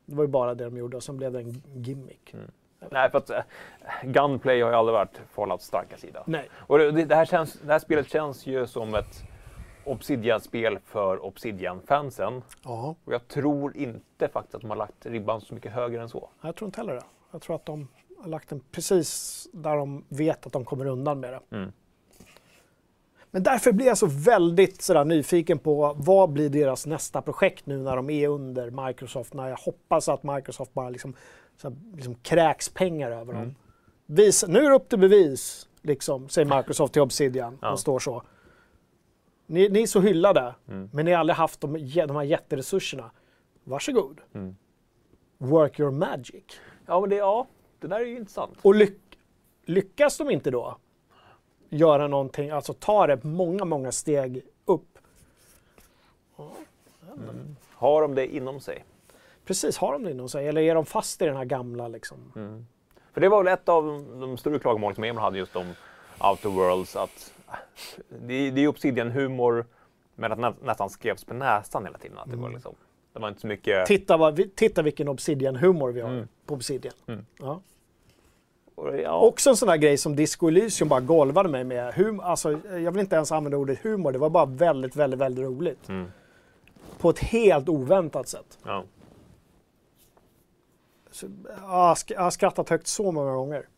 Det 0.07 0.17
var 0.17 0.25
ju 0.25 0.29
bara 0.29 0.55
det 0.55 0.65
de 0.65 0.77
gjorde 0.77 0.97
och 0.97 1.03
sen 1.03 1.17
blev 1.17 1.33
det 1.33 1.39
en 1.39 1.63
gimmick. 1.75 2.35
Mm. 2.35 2.51
Nej, 2.91 3.11
för 3.11 3.19
att 3.19 3.31
äh, 3.31 3.43
Gunplay 4.03 4.63
har 4.63 4.71
ju 4.71 4.77
aldrig 4.77 4.95
varit 4.95 5.21
Fallouts 5.31 5.67
starka 5.67 5.97
sida. 5.97 6.23
Nej. 6.27 6.49
Och 6.55 6.79
det, 6.79 7.05
det, 7.05 7.15
här 7.15 7.25
känns, 7.25 7.53
det 7.53 7.73
här 7.73 7.79
spelet 7.79 8.11
känns 8.11 8.47
ju 8.47 8.67
som 8.67 8.95
ett 8.95 9.25
Obsidian-spel 9.89 10.79
för 10.85 11.25
Obsidian-fansen. 11.25 12.43
Ja, 12.65 12.95
Och 13.05 13.13
jag 13.15 13.29
tror 13.29 13.77
inte 13.77 14.29
faktiskt 14.29 14.55
att 14.55 14.61
de 14.61 14.71
har 14.71 14.77
lagt 14.77 15.07
ribban 15.07 15.41
så 15.41 15.55
mycket 15.55 15.73
högre 15.73 16.03
än 16.03 16.09
så. 16.09 16.29
jag 16.43 16.57
tror 16.57 16.69
inte 16.69 16.81
heller 16.81 16.95
det. 16.95 17.05
Jag 17.31 17.43
tror 17.43 17.57
att 17.57 17.67
de 17.67 17.89
har 18.19 18.29
lagt 18.29 18.49
den 18.49 18.61
precis 18.73 19.49
där 19.53 19.77
de 19.77 20.05
vet 20.09 20.47
att 20.47 20.53
de 20.53 20.65
kommer 20.65 20.87
undan 20.87 21.21
med 21.21 21.33
det. 21.33 21.57
Mm. 21.57 21.73
Men 23.31 23.43
därför 23.43 23.73
blir 23.73 23.87
jag 23.87 23.99
så 23.99 24.07
väldigt 24.07 24.83
sådär 24.83 25.05
nyfiken 25.05 25.59
på 25.59 25.95
vad 25.99 26.31
blir 26.31 26.49
deras 26.49 26.87
nästa 26.87 27.23
projekt 27.23 27.67
nu 27.67 27.79
när 27.79 27.97
de 27.97 28.11
är 28.11 28.29
under 28.29 28.87
Microsoft. 28.87 29.35
När 29.35 29.49
jag 29.49 29.57
hoppas 29.57 30.09
att 30.09 30.23
Microsoft 30.23 30.75
bara 30.75 30.91
liksom, 30.91 31.15
så 31.57 31.69
här, 31.69 31.77
liksom 31.97 32.15
kräks 32.15 32.69
pengar 32.69 33.11
över 33.11 33.33
dem. 33.33 33.43
Mm. 33.43 33.55
Visa, 34.07 34.47
nu 34.47 34.59
är 34.59 34.71
det 34.71 34.77
upp 34.77 34.89
till 34.89 34.99
bevis, 34.99 35.69
liksom, 35.83 36.29
säger 36.29 36.57
Microsoft 36.57 36.93
till 36.93 37.03
Obsidian. 37.03 37.59
Ja. 37.63 37.69
De 37.69 37.79
står 37.79 37.99
så. 37.99 38.23
Ni, 39.47 39.69
ni 39.69 39.83
är 39.83 39.87
så 39.87 40.01
hyllade, 40.01 40.55
Mm. 40.69 40.91
men 40.93 41.05
ni 41.05 41.13
har 41.13 41.21
aldrig 41.21 41.37
haft 41.37 41.61
de, 41.61 41.73
de 42.07 42.17
här 42.17 42.23
jätteresurserna. 42.23 43.11
Varsågod. 43.65 44.21
Mm. 44.35 44.57
Work 45.39 45.81
your 45.81 45.91
magic. 45.91 46.45
Ja, 46.87 47.01
men 47.01 47.11
det, 47.11 47.17
ja, 47.17 47.47
det 47.81 47.87
där 47.87 48.01
är 48.01 48.05
ju 48.05 48.17
intressant. 48.17 48.59
Och 48.63 48.75
lyck, 48.75 48.99
lyckas 49.65 50.19
de 50.19 50.31
inte 50.31 50.51
då 50.51 50.77
göra 51.69 52.09
någonting, 52.09 52.51
alltså 52.51 52.73
ta 52.73 53.07
det 53.07 53.25
många, 53.25 53.65
många 53.65 53.93
steg 53.93 54.43
upp. 54.65 54.99
Har 57.73 58.03
de 58.03 58.15
det 58.15 58.27
inom 58.37 58.61
sig? 58.61 58.85
Precis, 59.45 59.79
har 59.79 59.93
de 59.93 60.05
det 60.05 60.11
inom 60.11 60.29
sig? 60.29 60.49
Eller 60.49 60.61
är 60.61 60.75
de 60.75 60.87
fast 60.87 61.23
i 61.23 61.25
den 61.25 61.37
här 61.37 61.45
gamla 61.45 61.89
liksom? 61.89 62.33
Mm. 62.37 62.67
För 63.13 63.21
det 63.21 63.29
var 63.29 63.43
väl 63.45 63.53
ett 63.53 63.69
av 63.69 63.85
de 64.21 64.37
större 64.39 64.59
klagomålen 64.59 64.95
som 64.95 65.05
Emil 65.05 65.21
hade 65.21 65.39
just 65.39 65.57
om 65.57 65.73
Outer 66.31 66.49
Worlds. 66.49 66.97
Att 66.97 67.33
det, 68.09 68.51
det 68.51 68.61
är 68.61 68.69
Obsidian-humor, 68.69 69.65
men 70.15 70.33
att 70.33 70.39
nä, 70.39 70.53
nästan 70.63 70.91
skrevs 70.91 71.25
på 71.25 71.35
näsan 71.35 71.85
hela 71.85 71.99
tiden. 71.99 72.19
Att 72.19 72.31
det, 72.31 72.37
var 72.37 72.51
liksom, 72.51 72.75
det 73.13 73.19
var 73.21 73.29
inte 73.29 73.41
så 73.41 73.47
mycket... 73.47 73.87
Titta, 73.87 74.17
vad, 74.17 74.37
vi- 74.37 74.49
titta 74.49 74.83
vilken 74.83 75.09
Obsidian-humor 75.09 75.93
vi 75.93 76.01
har 76.01 76.11
Mm. 76.11 76.29
på 76.47 76.55
Obsidian. 76.55 76.95
Mm. 77.07 77.27
Ja. 77.39 77.61
ja, 79.03 79.21
Också 79.21 79.51
en 79.51 79.57
sån 79.57 79.69
där 79.69 79.77
grej 79.77 79.97
som 79.99 80.17
Disco 80.17 80.49
Elysium 80.49 80.89
bara 80.89 81.01
golvade 81.01 81.49
mig 81.49 81.65
med. 81.65 81.95
Hum, 81.95 82.21
alltså, 82.21 82.53
jag 82.69 82.93
vill 82.93 83.01
inte 83.01 83.17
ens 83.17 83.33
använda 83.33 83.57
ordet 83.59 83.79
humor, 83.83 84.13
det 84.13 84.19
var 84.19 84.31
bara 84.31 84.47
väldigt, 84.47 84.97
väldigt, 84.97 85.21
väldigt 85.21 85.45
roligt. 85.45 85.89
Mm. 85.89 86.07
På 86.99 87.11
ett 87.11 87.19
helt 87.19 87.69
oväntat 87.69 88.29
sätt. 88.29 88.59
ja. 88.65 88.85
Så, 91.11 91.27
jag 92.09 92.21
har 92.23 92.31
skrattat 92.31 92.69
högt 92.69 92.87
så 92.87 93.13
många 93.13 93.33
gånger. 93.35 93.69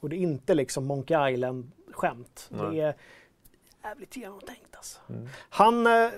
Och 0.00 0.08
det 0.08 0.16
är 0.16 0.18
inte 0.18 0.54
liksom 0.54 0.84
Monkey 0.86 1.32
Island-skämt. 1.32 1.75
Det 2.00 2.56
Nej. 2.56 2.80
är 2.80 2.94
jävligt 3.84 4.16
genomtänkt 4.16 4.76
alltså. 4.76 5.00
Mm. 5.08 5.28
Han, 5.48 5.86
eh, 5.86 6.08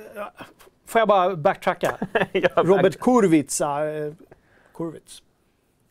får 0.87 0.99
jag 0.99 1.09
bara 1.09 1.37
backtracka? 1.37 1.99
Ja, 2.33 2.49
Robert 2.57 2.99
Kurvitsa. 3.01 3.91
Eh, 3.91 4.13
Kurvitz. 4.75 5.23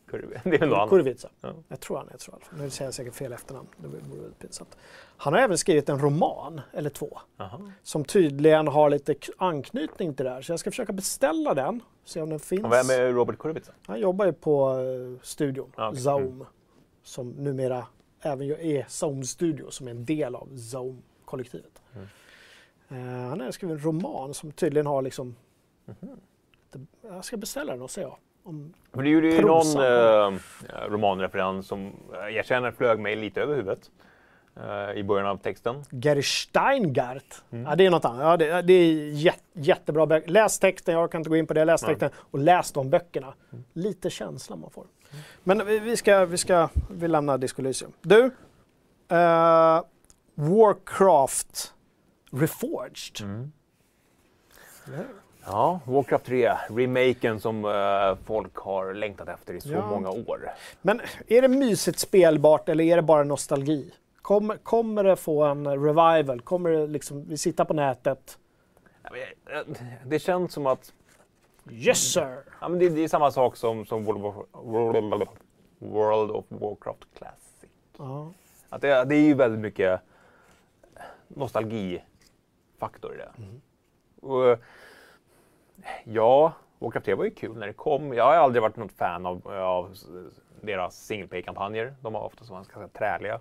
Det. 0.44 0.58
Kurvitsa. 0.88 1.28
Ja. 1.40 1.54
Jag 1.68 1.80
tror 1.80 1.96
han 1.96 2.06
heter 2.08 2.18
så. 2.24 2.38
Nu 2.58 2.70
säger 2.70 2.86
jag 2.86 2.94
säkert 2.94 3.14
fel 3.14 3.32
efternamn. 3.32 3.68
Det 3.76 3.86
vore 3.88 4.30
pinsamt. 4.38 4.76
Han 5.16 5.32
har 5.32 5.40
även 5.40 5.58
skrivit 5.58 5.88
en 5.88 5.98
roman, 5.98 6.60
eller 6.72 6.90
två, 6.90 7.18
Jaha. 7.36 7.72
som 7.82 8.04
tydligen 8.04 8.68
har 8.68 8.90
lite 8.90 9.14
anknytning 9.36 10.14
till 10.14 10.24
det 10.24 10.30
här. 10.30 10.42
Så 10.42 10.52
jag 10.52 10.60
ska 10.60 10.70
försöka 10.70 10.92
beställa 10.92 11.54
den, 11.54 11.82
se 12.04 12.22
om 12.22 12.30
den 12.30 12.40
finns. 12.40 12.64
Och 12.64 12.72
Vem 12.72 12.90
är 12.90 13.12
Robert 13.12 13.38
Kurvitsa? 13.38 13.72
Han 13.86 14.00
jobbar 14.00 14.26
ju 14.26 14.32
på 14.32 14.70
eh, 14.70 15.22
studion, 15.22 15.72
Ah, 15.76 15.88
okej. 15.88 16.00
Zaum, 16.00 16.44
som 17.02 17.30
numera 17.30 17.86
även 18.22 18.50
är 18.50 18.84
Zaum 18.88 19.24
Studio, 19.24 19.70
som 19.70 19.86
är 19.86 19.90
en 19.90 20.04
del 20.04 20.34
av 20.34 20.48
Zaum-kollektivet. 20.56 21.82
Mm. 21.94 22.08
Eh, 22.88 23.28
han 23.28 23.40
har 23.40 23.50
skrivit 23.50 23.78
en 23.78 23.84
roman 23.84 24.34
som 24.34 24.52
tydligen 24.52 24.86
har 24.86 25.02
liksom... 25.02 25.36
Mhm. 25.84 26.20
Det, 26.70 26.80
jag 27.02 27.24
ska 27.24 27.36
beställa 27.36 27.72
den 27.72 27.82
och 27.82 27.90
se 27.90 28.06
om... 28.42 28.74
För 28.94 29.02
det 29.02 29.08
gjorde 29.08 29.28
ju 29.28 29.40
någon 29.40 29.76
eh, 29.76 30.38
romanreferens 30.88 31.66
som 31.66 31.92
eh, 32.14 32.36
jag 32.36 32.46
känner 32.46 32.70
flög 32.70 32.98
mig 32.98 33.16
lite 33.16 33.40
över 33.40 33.54
huvudet 33.56 33.90
eh, 34.56 34.98
i 34.98 35.04
början 35.04 35.26
av 35.26 35.36
texten. 35.36 35.84
Gary 35.90 36.22
Steingart. 36.22 37.42
Mm. 37.50 37.64
Ja, 37.64 37.76
det 37.76 37.86
är 37.86 37.90
något 37.90 38.04
annat. 38.04 38.20
Ja, 38.20 38.36
det, 38.36 38.62
det 38.62 38.72
är 38.72 39.10
jät, 39.10 39.42
jättebra 39.52 40.06
böcker. 40.06 40.28
Läs 40.28 40.58
texten, 40.58 40.94
jag 40.94 41.12
kan 41.12 41.20
inte 41.20 41.30
gå 41.30 41.36
in 41.36 41.46
på 41.46 41.54
det. 41.54 41.64
Läs 41.64 41.80
texten 41.80 42.10
och 42.16 42.38
läs 42.38 42.72
de 42.72 42.90
böckerna. 42.90 43.34
Lite 43.72 44.10
känsla 44.10 44.56
man 44.56 44.70
får. 44.70 44.86
Men 45.44 45.66
vi, 45.66 45.78
vi 45.78 45.96
ska, 45.96 46.24
vi 46.24 46.36
ska, 46.38 46.68
vi 46.90 47.08
lämnar 47.08 47.38
Disco 47.38 47.62
Elysium. 47.62 47.92
Du, 48.02 48.24
eh, 49.08 49.82
Warcraft 50.34 51.74
Reforged. 52.32 53.20
Mm. 53.22 53.52
Ja, 55.46 55.80
Warcraft 55.86 56.24
3, 56.24 56.52
remaken 56.68 57.40
som 57.40 57.64
eh, 57.64 58.24
folk 58.26 58.56
har 58.56 58.94
längtat 58.94 59.28
efter 59.28 59.54
i 59.54 59.60
så 59.60 59.68
Ja. 59.68 59.86
många 59.90 60.10
år. 60.10 60.50
Men 60.82 61.00
är 61.26 61.42
det 61.42 61.48
mysigt 61.48 61.98
spelbart 61.98 62.68
eller 62.68 62.84
är 62.84 62.96
det 62.96 63.02
bara 63.02 63.24
nostalgi? 63.24 63.92
Kommer, 64.22 64.56
kommer 64.56 65.04
det 65.04 65.16
få 65.16 65.42
en 65.44 65.66
revival? 65.84 66.40
Kommer 66.40 66.70
det 66.70 66.86
liksom, 66.86 67.24
vi 67.28 67.38
sitter 67.38 67.64
på 67.64 67.74
nätet? 67.74 68.38
Eh, 69.04 69.58
Det 70.06 70.18
känns 70.18 70.52
som 70.52 70.66
att 70.66 70.92
Yes 71.70 72.12
sir! 72.12 72.44
Ja, 72.60 72.68
men 72.68 72.78
det, 72.78 72.88
det 72.88 73.04
är 73.04 73.08
samma 73.08 73.30
sak 73.30 73.56
som, 73.56 73.86
som 73.86 74.04
World, 74.04 74.24
of, 74.24 75.28
World, 75.78 76.30
of 76.30 76.44
Warcraft 76.48 77.14
Classic. 77.18 77.70
Ja. 77.98 78.32
Att 78.68 78.80
det, 78.80 79.04
det 79.04 79.14
är 79.14 79.20
ju 79.20 79.34
väldigt 79.34 79.60
mycket 79.60 80.00
nostalgifaktor 81.28 83.14
i 83.14 83.16
det. 83.16 83.32
Och, 84.26 84.58
ja, 86.04 86.52
Warcraft 86.78 87.06
3 87.06 87.14
var 87.14 87.24
ju 87.24 87.30
kul 87.30 87.56
när 87.56 87.66
det 87.66 87.72
kom. 87.72 88.12
Jag 88.12 88.24
har 88.24 88.34
aldrig 88.34 88.62
varit 88.62 88.76
något 88.76 88.92
fan 88.92 89.26
av, 89.26 89.48
av 89.48 89.94
deras 90.60 91.06
single 91.06 91.28
play 91.28 91.42
kampanjer 91.42 91.94
De 92.00 92.14
har 92.14 92.22
oftast 92.22 92.50
varit 92.50 92.68
ganska 92.68 92.98
träliga. 92.98 93.40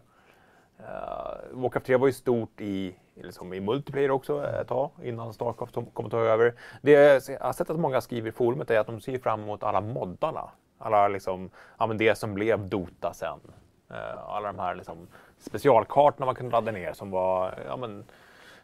Uh, 0.80 1.61
Warcraft 1.61 1.86
3 1.86 1.97
var 1.97 2.07
ju 2.07 2.13
stort 2.13 2.61
i, 2.61 2.95
liksom 3.15 3.53
i 3.53 3.59
multiplayer 3.59 4.11
också 4.11 4.47
ett 4.47 4.67
tag 4.67 4.91
innan 5.03 5.34
Starcraft 5.34 5.73
kom 5.93 6.05
att 6.05 6.11
ta 6.11 6.19
över. 6.19 6.53
Det 6.82 6.91
jag 6.91 7.39
har 7.39 7.53
sett 7.53 7.69
att 7.69 7.80
många 7.80 8.01
skriver 8.01 8.30
i 8.30 8.32
forumet 8.32 8.71
är 8.71 8.80
att 8.80 8.88
de 8.88 9.01
ser 9.01 9.19
fram 9.19 9.43
emot 9.43 9.63
alla 9.63 9.82
moddarna. 9.82 10.49
Alla 10.78 11.07
liksom, 11.07 11.49
ja, 11.78 11.88
men 11.88 11.97
det 11.97 12.15
som 12.15 12.34
blev 12.34 12.69
Dota 12.69 13.13
sen. 13.13 13.39
Eh, 13.89 14.30
alla 14.30 14.47
de 14.47 14.59
här 14.59 14.75
liksom, 14.75 15.07
specialkartorna 15.39 16.25
man 16.25 16.36
kunde 16.36 16.51
ladda 16.51 16.71
ner 16.71 16.93
som 16.93 17.11
var 17.11 17.59
ja, 17.67 17.78
men, 17.78 18.05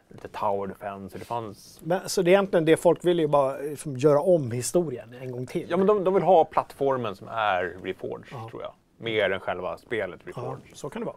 lite 0.08 0.28
Tower 0.28 0.66
Defense. 0.66 1.18
Det 1.18 1.24
fanns... 1.24 1.80
Men, 1.82 2.08
så 2.08 2.22
det 2.22 2.30
är 2.30 2.32
egentligen 2.32 2.64
det 2.64 2.76
folk 2.76 3.04
vill 3.04 3.18
ju 3.18 3.26
bara 3.26 3.56
liksom, 3.56 3.96
göra 3.96 4.20
om 4.20 4.50
historien 4.50 5.14
en 5.20 5.32
gång 5.32 5.46
till. 5.46 5.66
Ja, 5.70 5.76
men 5.76 5.86
de, 5.86 6.04
de 6.04 6.14
vill 6.14 6.22
ha 6.22 6.44
plattformen 6.44 7.16
som 7.16 7.28
är 7.28 7.76
Reforged, 7.82 8.50
tror 8.50 8.62
jag. 8.62 8.72
Mer 8.96 9.30
än 9.30 9.40
själva 9.40 9.78
spelet 9.78 10.20
Reforged. 10.26 10.76
så 10.76 10.90
kan 10.90 11.02
det 11.02 11.06
vara. 11.06 11.16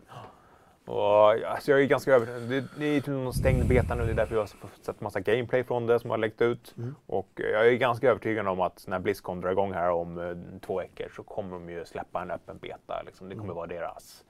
Och, 0.88 1.30
alltså, 1.30 1.72
jag 1.72 1.82
är 1.82 1.86
ganska 1.86 2.14
övertygad. 2.16 2.50
Det, 2.50 2.66
det 2.80 2.86
är 2.86 3.00
typ 3.00 3.08
någon 3.08 3.34
stängd 3.34 3.68
beta 3.68 3.96
nu. 3.96 4.06
Det 4.06 4.12
är 4.12 4.16
därför 4.16 4.36
jag 4.36 4.42
har 4.42 4.50
sett 4.82 5.02
massa 5.02 5.20
gameplay 5.20 5.64
från 5.64 5.88
det 5.88 6.00
som 6.00 6.10
har 6.10 6.18
läckt 6.18 6.42
ut. 6.42 6.76
Och 7.06 7.30
jag 7.36 7.68
är 7.68 7.74
ganska 7.74 8.10
övertygad 8.10 8.48
om 8.48 8.62
att 8.62 8.88
när 8.88 9.00
Blizzcon 9.00 9.42
drar 9.42 9.52
igång 9.52 9.74
här 9.74 9.90
om 9.90 10.18
eh, 10.20 10.60
två 10.66 10.78
veckor 10.78 11.10
så 11.16 11.24
kommer 11.24 11.54
de 11.54 11.70
ju 11.70 11.86
släppa 11.86 12.22
en 12.22 12.32
öppen 12.32 12.58
beta. 12.58 13.02
Liksom. 13.06 13.30
Det 13.30 13.36
kommer 13.36 13.54
vara 13.54 13.68
deras 13.68 14.24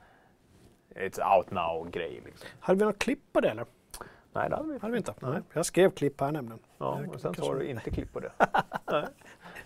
It's 0.95 1.37
out 1.37 1.51
now-grej. 1.51 2.21
Liksom. 2.25 2.49
Hade 2.59 2.79
vi 2.79 2.85
något 2.85 2.99
klipp 2.99 3.19
på 3.33 3.41
det 3.41 3.49
eller? 3.49 3.65
Nej, 4.33 4.49
det 4.49 4.55
hade 4.55 4.73
vi 4.73 4.79
hade 4.79 4.91
vi 4.91 4.97
inte. 4.97 5.13
Nej. 5.19 5.41
Jag 5.53 5.65
skrev 5.65 5.91
klipp 5.91 6.21
här 6.21 6.31
nämligen. 6.31 6.59
Ja, 6.77 7.01
Eh, 7.03 7.09
och 7.09 7.21
sen 7.21 7.35
så 7.35 7.45
har 7.45 7.55
du 7.55 7.65
inte 7.67 7.89
klipp 7.89 8.13
på 8.13 8.19
det. 8.19 8.31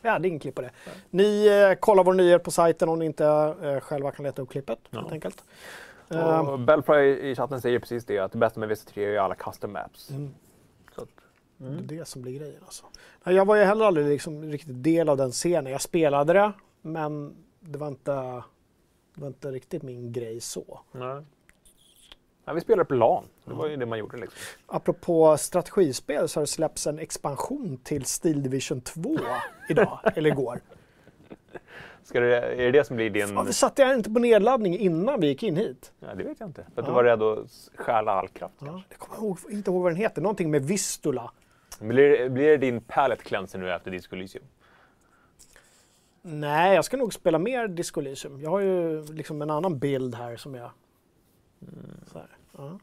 Vi 0.02 0.10
hade 0.10 0.28
ingen 0.28 0.40
klipp 0.40 0.56
på 0.56 0.62
det. 0.62 0.72
Ni 1.10 1.48
eh, 1.48 1.76
kollar 1.80 2.04
vår 2.04 2.14
nyhet 2.14 2.44
på 2.44 2.52
sajten 2.52 2.90
om 2.90 3.00
ni 3.00 3.06
inte 3.06 3.26
eh, 3.62 3.80
själva 3.80 4.12
kan 4.12 4.26
leta 4.26 4.42
upp 4.42 4.50
klippet. 4.50 4.80
Helt 4.92 5.12
enkelt. 5.12 5.44
Eh, 6.12 6.40
Och 6.50 6.60
Belfry 6.60 7.30
i 7.32 7.36
chatten 7.36 7.62
säger 7.62 7.80
precis 7.80 8.06
det, 8.06 8.20
att 8.20 8.32
det 8.32 8.38
bästa 8.38 8.60
med 8.60 8.70
VC3 8.72 9.00
är 9.00 9.20
alla 9.20 9.36
custom 9.36 9.72
maps. 9.74 10.12
Så 10.96 11.02
att, 11.02 11.10
Det 11.58 11.66
är 11.96 12.00
det 12.00 12.06
som 12.08 12.22
blir 12.22 12.40
grejen 12.40 12.64
alltså. 12.66 12.86
Jag 13.24 13.46
var 13.46 13.56
ju 13.56 13.64
heller 13.64 13.86
aldrig 13.86 14.08
liksom 14.08 14.44
riktigt 14.44 14.84
del 14.84 15.10
av 15.10 15.18
den 15.18 15.32
scenen. 15.32 15.72
Jag 15.72 15.82
spelade 15.82 16.34
det, 16.34 16.52
men 16.82 17.36
det 17.60 17.78
var 17.80 17.88
inte, 17.88 18.12
det 19.16 19.22
var 19.22 19.28
inte 19.28 19.52
riktigt 19.52 19.84
min 19.84 20.12
grej 20.12 20.42
så. 20.42 20.80
nej. 20.92 21.24
Nej, 22.46 22.56
vi 22.56 22.62
spelade 22.62 22.86
på 22.86 22.94
LAN. 22.94 23.24
Det 23.46 23.54
var 23.54 23.68
ju 23.68 23.76
det 23.76 23.86
man 23.86 24.00
gjorde 24.00 24.18
liksom. 24.18 24.40
Apropå 24.68 25.38
strategispel 25.38 26.30
så 26.30 26.40
har 26.40 26.44
det 26.44 26.48
släppts 26.48 26.88
en 26.88 27.00
expansion 27.00 27.78
till 27.84 28.06
Steel 28.06 28.44
Division 28.44 28.82
2 28.82 29.18
idag, 29.70 30.00
eller 30.16 30.30
igår. 30.30 30.62
Ska 32.04 32.20
det, 32.20 32.38
är 32.42 32.58
det 32.58 32.72
det 32.72 32.84
som 32.84 32.96
blir 32.96 33.10
din... 33.10 33.36
Varför 33.36 33.52
satte 33.52 33.82
jag 33.82 33.94
inte 33.94 34.10
på 34.12 34.20
nedladdning 34.20 34.78
innan 34.80 35.20
vi 35.20 35.28
gick 35.28 35.44
in 35.44 35.56
hit? 35.56 35.92
Ja, 36.00 36.08
det 36.16 36.24
vet 36.24 36.40
jag 36.40 36.50
inte. 36.50 36.64
För 36.76 36.82
att 36.82 36.88
Ja. 36.88 36.92
du 36.92 36.96
var 36.96 37.04
rädd 37.04 37.22
att 37.22 37.70
stjäla 37.76 38.12
all 38.12 38.28
kraft 38.28 38.56
Ja, 38.60 38.66
kanske. 38.68 38.88
jag 38.90 39.00
kommer 39.00 39.28
ihåg, 39.28 39.38
inte 39.50 39.72
ihåg 39.72 39.84
vad 39.84 39.92
den 39.92 39.98
heter, 39.98 40.22
någonting 40.22 40.52
med 40.52 40.66
Vistula. 40.66 41.32
Blir, 41.80 42.30
blir 42.30 42.48
det 42.48 42.58
din 42.58 42.82
palette 42.82 43.24
cleanser 43.24 43.60
nu 43.60 43.72
efter 43.72 43.92
Disco 43.92 44.16
Elysium? 44.16 44.44
Nej, 46.22 46.76
jag 46.76 46.86
ska 46.86 46.98
nog 46.98 47.14
spela 47.14 47.40
mer 47.40 47.68
Disco 47.68 48.00
Elysium. 48.00 48.42
Jag 48.42 48.50
har 48.50 48.60
ju 48.60 49.04
liksom 49.14 49.42
en 49.42 49.50
annan 49.50 49.80
bild 49.80 50.16
här 50.16 50.36
som 50.38 50.56
jag... 50.56 50.72
Så 52.12 52.18
här, 52.20 52.28
ja. 52.58 52.80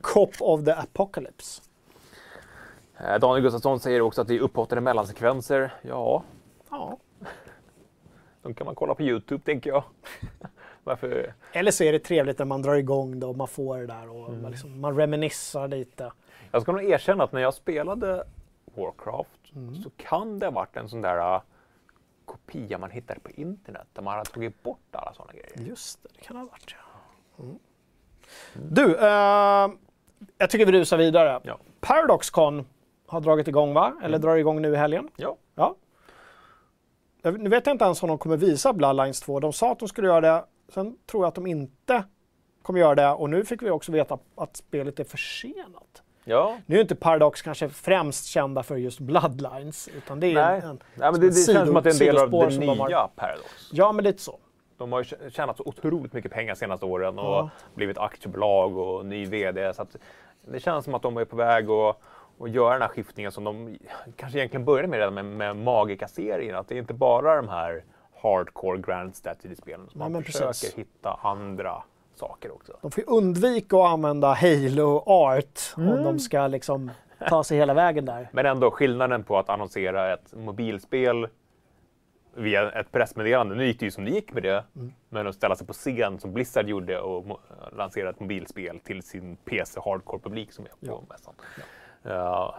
Cop 0.00 0.30
of 0.40 0.64
the 0.64 0.72
Apocalypse. 0.72 1.62
Eh, 3.00 3.18
Daniel 3.18 3.42
Gustafsson 3.42 3.80
säger 3.80 4.00
också 4.00 4.20
att 4.20 4.28
det 4.28 4.34
är 4.36 4.40
upphottade 4.40 4.80
mellansekvenser. 4.80 5.74
Ja, 5.82 6.22
Ja. 6.70 6.98
De 8.46 8.54
kan 8.54 8.64
man 8.64 8.74
kolla 8.74 8.94
på 8.94 9.02
Youtube 9.02 9.44
tänker 9.44 9.70
jag. 9.70 9.84
Varför? 10.84 11.34
Eller 11.52 11.70
så 11.70 11.84
är 11.84 11.92
det 11.92 11.98
trevligt 11.98 12.38
när 12.38 12.46
man 12.46 12.62
drar 12.62 12.74
igång 12.74 13.20
det 13.20 13.26
och 13.26 13.36
man 13.36 13.48
får 13.48 13.78
det 13.78 13.86
där 13.86 14.10
och 14.10 14.32
man, 14.32 14.50
liksom, 14.50 14.80
man 14.80 14.96
reminissar 14.96 15.68
lite. 15.68 16.12
Jag 16.50 16.62
ska 16.62 16.72
nog 16.72 16.84
erkänna 16.84 17.24
att 17.24 17.32
när 17.32 17.40
jag 17.40 17.54
spelade 17.54 18.24
Warcraft 18.74 19.30
så 19.82 19.90
kan 19.96 20.38
det 20.38 20.46
ha 20.46 20.50
varit 20.50 20.76
en 20.76 20.88
sån 20.88 21.00
där 21.00 21.34
uh, 21.34 21.40
kopia 22.24 22.78
man 22.78 22.90
hittade 22.90 23.20
på 23.20 23.30
internet 23.30 23.86
där 23.92 24.02
man 24.02 24.14
hade 24.14 24.30
tagit 24.30 24.62
bort 24.62 24.78
alla 24.92 25.12
sådana 25.14 25.32
grejer. 25.32 25.68
Just 25.68 26.02
det, 26.02 26.08
det 26.16 26.24
kan 26.24 26.36
ha 26.36 26.44
varit 26.44 26.74
ja. 26.78 27.44
Mm. 27.44 27.58
Du, 28.54 28.96
eh, 28.96 29.70
jag 30.38 30.50
tycker 30.50 30.66
vi 30.66 30.72
rusar 30.72 30.98
vidare. 30.98 31.40
Ja. 31.42 31.58
Paradoxcon 31.80 32.66
har 33.06 33.20
dragit 33.20 33.48
igång 33.48 33.74
va? 33.74 33.92
Eller 34.02 34.18
drar 34.18 34.36
igång 34.36 34.62
nu 34.62 34.72
i 34.72 34.76
helgen? 34.76 35.08
Ja. 35.16 35.36
Ja. 35.54 35.74
Nu 37.30 37.50
vet 37.50 37.66
jag 37.66 37.74
inte 37.74 37.84
ens 37.84 38.02
om 38.02 38.08
de 38.08 38.18
kommer 38.18 38.36
visa 38.36 38.72
Bloodlines 38.72 39.20
2. 39.20 39.40
De 39.40 39.52
sa 39.52 39.72
att 39.72 39.78
de 39.78 39.88
skulle 39.88 40.08
göra 40.08 40.20
det. 40.20 40.44
Sen 40.68 40.96
tror 41.10 41.22
jag 41.24 41.28
att 41.28 41.34
de 41.34 41.46
inte 41.46 42.04
kommer 42.62 42.80
göra 42.80 42.94
det. 42.94 43.08
Och 43.10 43.30
nu 43.30 43.44
fick 43.44 43.62
vi 43.62 43.70
också 43.70 43.92
veta 43.92 44.18
att 44.36 44.56
spelet 44.56 45.00
är 45.00 45.04
försenat. 45.04 46.02
Ja, 46.24 46.56
Nu 46.66 46.76
är 46.76 46.80
inte 46.80 46.94
Paradox 46.94 47.42
kanske 47.42 47.68
främst 47.68 48.24
kända 48.26 48.62
för 48.62 48.76
just 48.76 49.00
Bloodlines. 49.00 49.88
Utan 49.88 50.20
det 50.20 50.26
är 50.26 50.34
nej. 50.34 50.60
en, 50.64 50.78
nej 50.94 51.12
men 51.12 51.20
det, 51.20 51.26
det 51.26 51.32
sido- 51.32 51.52
känns 51.54 51.66
som 51.68 51.76
att 51.76 51.84
det 51.84 51.90
är 51.90 51.92
en 51.92 51.98
del 51.98 52.16
av 52.18 52.30
det 52.30 52.48
de 52.58 52.68
har- 52.78 52.88
nya 52.88 53.08
Paradox. 53.16 53.70
Ja, 53.72 53.92
men 53.92 54.04
lite 54.04 54.22
så. 54.22 54.38
De 54.78 54.92
har 54.92 55.02
ju 55.04 55.30
tjänat 55.30 55.56
så 55.56 55.62
otroligt 55.66 56.12
mycket 56.12 56.32
pengar 56.32 56.54
de 56.54 56.58
senaste 56.58 56.86
åren 56.86 57.18
och 57.18 57.24
Ja. 57.24 57.50
blivit 57.74 57.98
aktiebolag 57.98 58.76
och 58.76 59.06
ny 59.06 59.26
VD. 59.26 59.74
Så 59.74 59.82
att 59.82 59.96
det 60.48 60.60
känns 60.60 60.84
som 60.84 60.94
att 60.94 61.02
de 61.02 61.16
är 61.16 61.24
på 61.24 61.36
väg 61.36 61.70
att, 61.70 61.96
att 62.40 62.50
göra 62.50 62.72
den 62.72 62.82
här 62.82 62.88
skiftningen 62.88 63.32
som 63.32 63.44
de 63.44 63.78
kanske 64.16 64.38
egentligen 64.38 64.64
började 64.64 64.88
med 64.88 64.98
redan 64.98 65.14
med, 65.14 65.24
med 65.24 65.56
Magica-serien. 65.56 66.56
Att 66.56 66.68
det 66.68 66.74
är 66.74 66.78
inte 66.78 66.94
bara 66.94 67.36
de 67.36 67.48
här 67.48 67.84
hardcore 68.22 68.78
grand 68.78 69.16
strategy-spelen. 69.16 69.88
som 69.90 69.98
Nej, 69.98 70.04
Man 70.04 70.12
men 70.12 70.24
försöker 70.24 70.46
precis. 70.46 70.74
hitta 70.74 71.20
andra 71.22 71.82
saker 72.14 72.50
också. 72.54 72.72
De 72.82 72.90
får 72.90 73.04
ju 73.04 73.10
undvika 73.16 73.76
att 73.76 73.90
använda 73.92 74.32
Halo 74.34 75.02
Art 75.06 75.60
om 75.76 76.02
de 76.04 76.18
ska 76.18 76.46
liksom 76.46 76.90
ta 77.28 77.44
sig 77.44 77.58
hela 77.58 77.74
vägen 77.74 78.04
där. 78.04 78.28
Men 78.32 78.46
ändå 78.46 78.70
skillnaden 78.70 79.24
på 79.24 79.38
att 79.38 79.48
annonsera 79.48 80.12
ett 80.12 80.34
mobilspel 80.34 81.28
via 82.34 82.70
ett 82.70 82.92
pressmeddelande. 82.92 83.54
Nu 83.54 83.66
gick 83.66 83.78
det 83.80 83.84
ju 83.84 83.90
som 83.90 84.04
det 84.04 84.10
gick 84.10 84.32
med 84.32 84.42
det. 84.42 84.64
Men 85.08 85.26
att 85.26 85.34
ställa 85.34 85.56
sig 85.56 85.66
på 85.66 85.72
scen 85.72 86.18
som 86.20 86.32
Blizzard 86.32 86.68
gjorde 86.68 87.00
och 87.00 87.40
lansera 87.72 88.10
ett 88.10 88.20
mobilspel 88.20 88.80
till 88.80 89.02
sin 89.02 89.36
PC 89.36 89.80
hardcore-publik 89.80 90.52
som 90.52 90.64
är 90.64 90.88
på 90.88 91.04
mässan. 91.08 91.34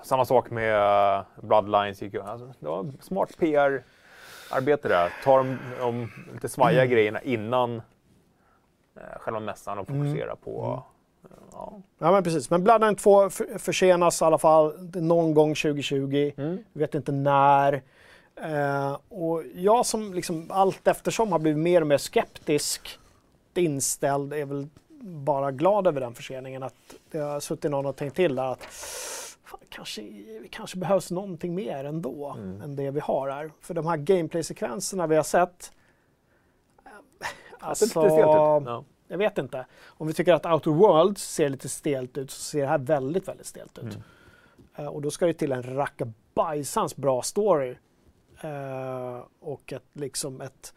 Samma 0.04 0.26
sak 0.26 0.50
med 0.52 0.76
eh, 1.16 1.22
Bloodlines. 1.42 2.02
Alltså, 2.02 2.54
det 2.60 2.68
var 2.68 2.86
smart 3.02 3.38
PR-arbete 3.38 4.88
där. 4.88 5.14
Ta 5.24 5.38
de, 5.38 5.58
de 5.80 6.10
lite 6.34 6.50
svajiga 6.50 6.86
grejerna 6.86 7.22
innan 7.22 7.76
uh, 7.76 7.82
själva 9.20 9.40
mässan 9.40 9.78
och 9.78 9.88
fokusera 9.88 10.36
på 10.36 10.84
eh, 11.24 11.30
ja, 11.52 11.74
Ja 12.00 12.12
men 12.12 12.24
precis, 12.24 12.50
men 12.50 12.64
Bloodline 12.64 12.96
2 12.96 13.30
för- 13.30 13.58
försenas 13.58 14.22
i 14.22 14.26
alla 14.26 14.38
fall 14.38 14.90
någon 14.94 15.34
gång 15.34 15.56
2020. 15.56 16.32
Vi 16.74 16.80
vet 16.80 16.96
inte 16.96 17.12
när. 17.12 17.82
Eh, 18.42 18.98
och 19.10 19.44
jag 19.56 19.86
som 19.86 20.14
liksom 20.14 20.52
allt 20.52 20.88
eftersom 20.88 21.32
har 21.32 21.40
blivit 21.40 21.60
mer 21.60 21.82
och 21.82 21.88
mer 21.88 21.98
skeptisk 21.98 23.00
inställd 23.54 24.34
är 24.34 24.46
väl 24.46 24.68
bara 25.02 25.52
glad 25.52 25.88
över 25.88 26.02
den 26.02 26.14
förseningen. 26.14 26.64
Att 26.64 26.74
det 27.12 27.18
har 27.18 27.40
suttit 27.40 27.72
någon 27.72 27.86
och 27.86 27.96
tänkt 27.96 28.16
till 28.16 28.36
där 28.36 28.44
att 28.52 28.68
fan, 29.48 29.60
kanske, 29.70 30.04
kanske 30.50 30.78
behövs 30.78 31.12
någonting 31.12 31.56
mer 31.56 31.84
ändå 31.84 32.36
än 32.64 32.76
det 32.76 32.92
vi 32.92 33.00
har 33.00 33.30
här. 33.30 33.52
För 33.62 33.74
de 33.74 33.86
här 33.86 33.98
gameplay-sekvenserna 33.98 35.08
vi 35.08 35.16
har 35.16 35.24
sett. 35.24 35.72
ut. 38.62 38.66
Ja. 38.66 38.84
jag 39.08 39.18
vet 39.18 39.38
inte. 39.38 39.66
Om 39.86 40.08
vi 40.08 40.14
tycker 40.14 40.34
att 40.34 40.46
Outer 40.46 40.72
Worlds 40.72 41.24
ser 41.34 41.50
lite 41.50 41.70
stelt 41.70 42.18
ut 42.18 42.32
så 42.32 42.42
ser 42.42 42.62
det 42.62 42.68
här 42.68 42.78
väldigt, 42.78 43.28
väldigt 43.28 43.46
stelt 43.48 43.78
ut. 43.78 43.98
Eh, 44.76 44.88
och 44.88 45.02
då 45.02 45.12
ska 45.12 45.26
det 45.26 45.34
till 45.34 45.52
en 45.52 45.64
rackabajsans 45.64 46.96
bra 46.96 47.22
story. 47.22 47.76
Eh, 48.42 49.22
och 49.40 49.74
ett, 49.74 49.86
liksom 49.94 50.42
ett 50.42 50.74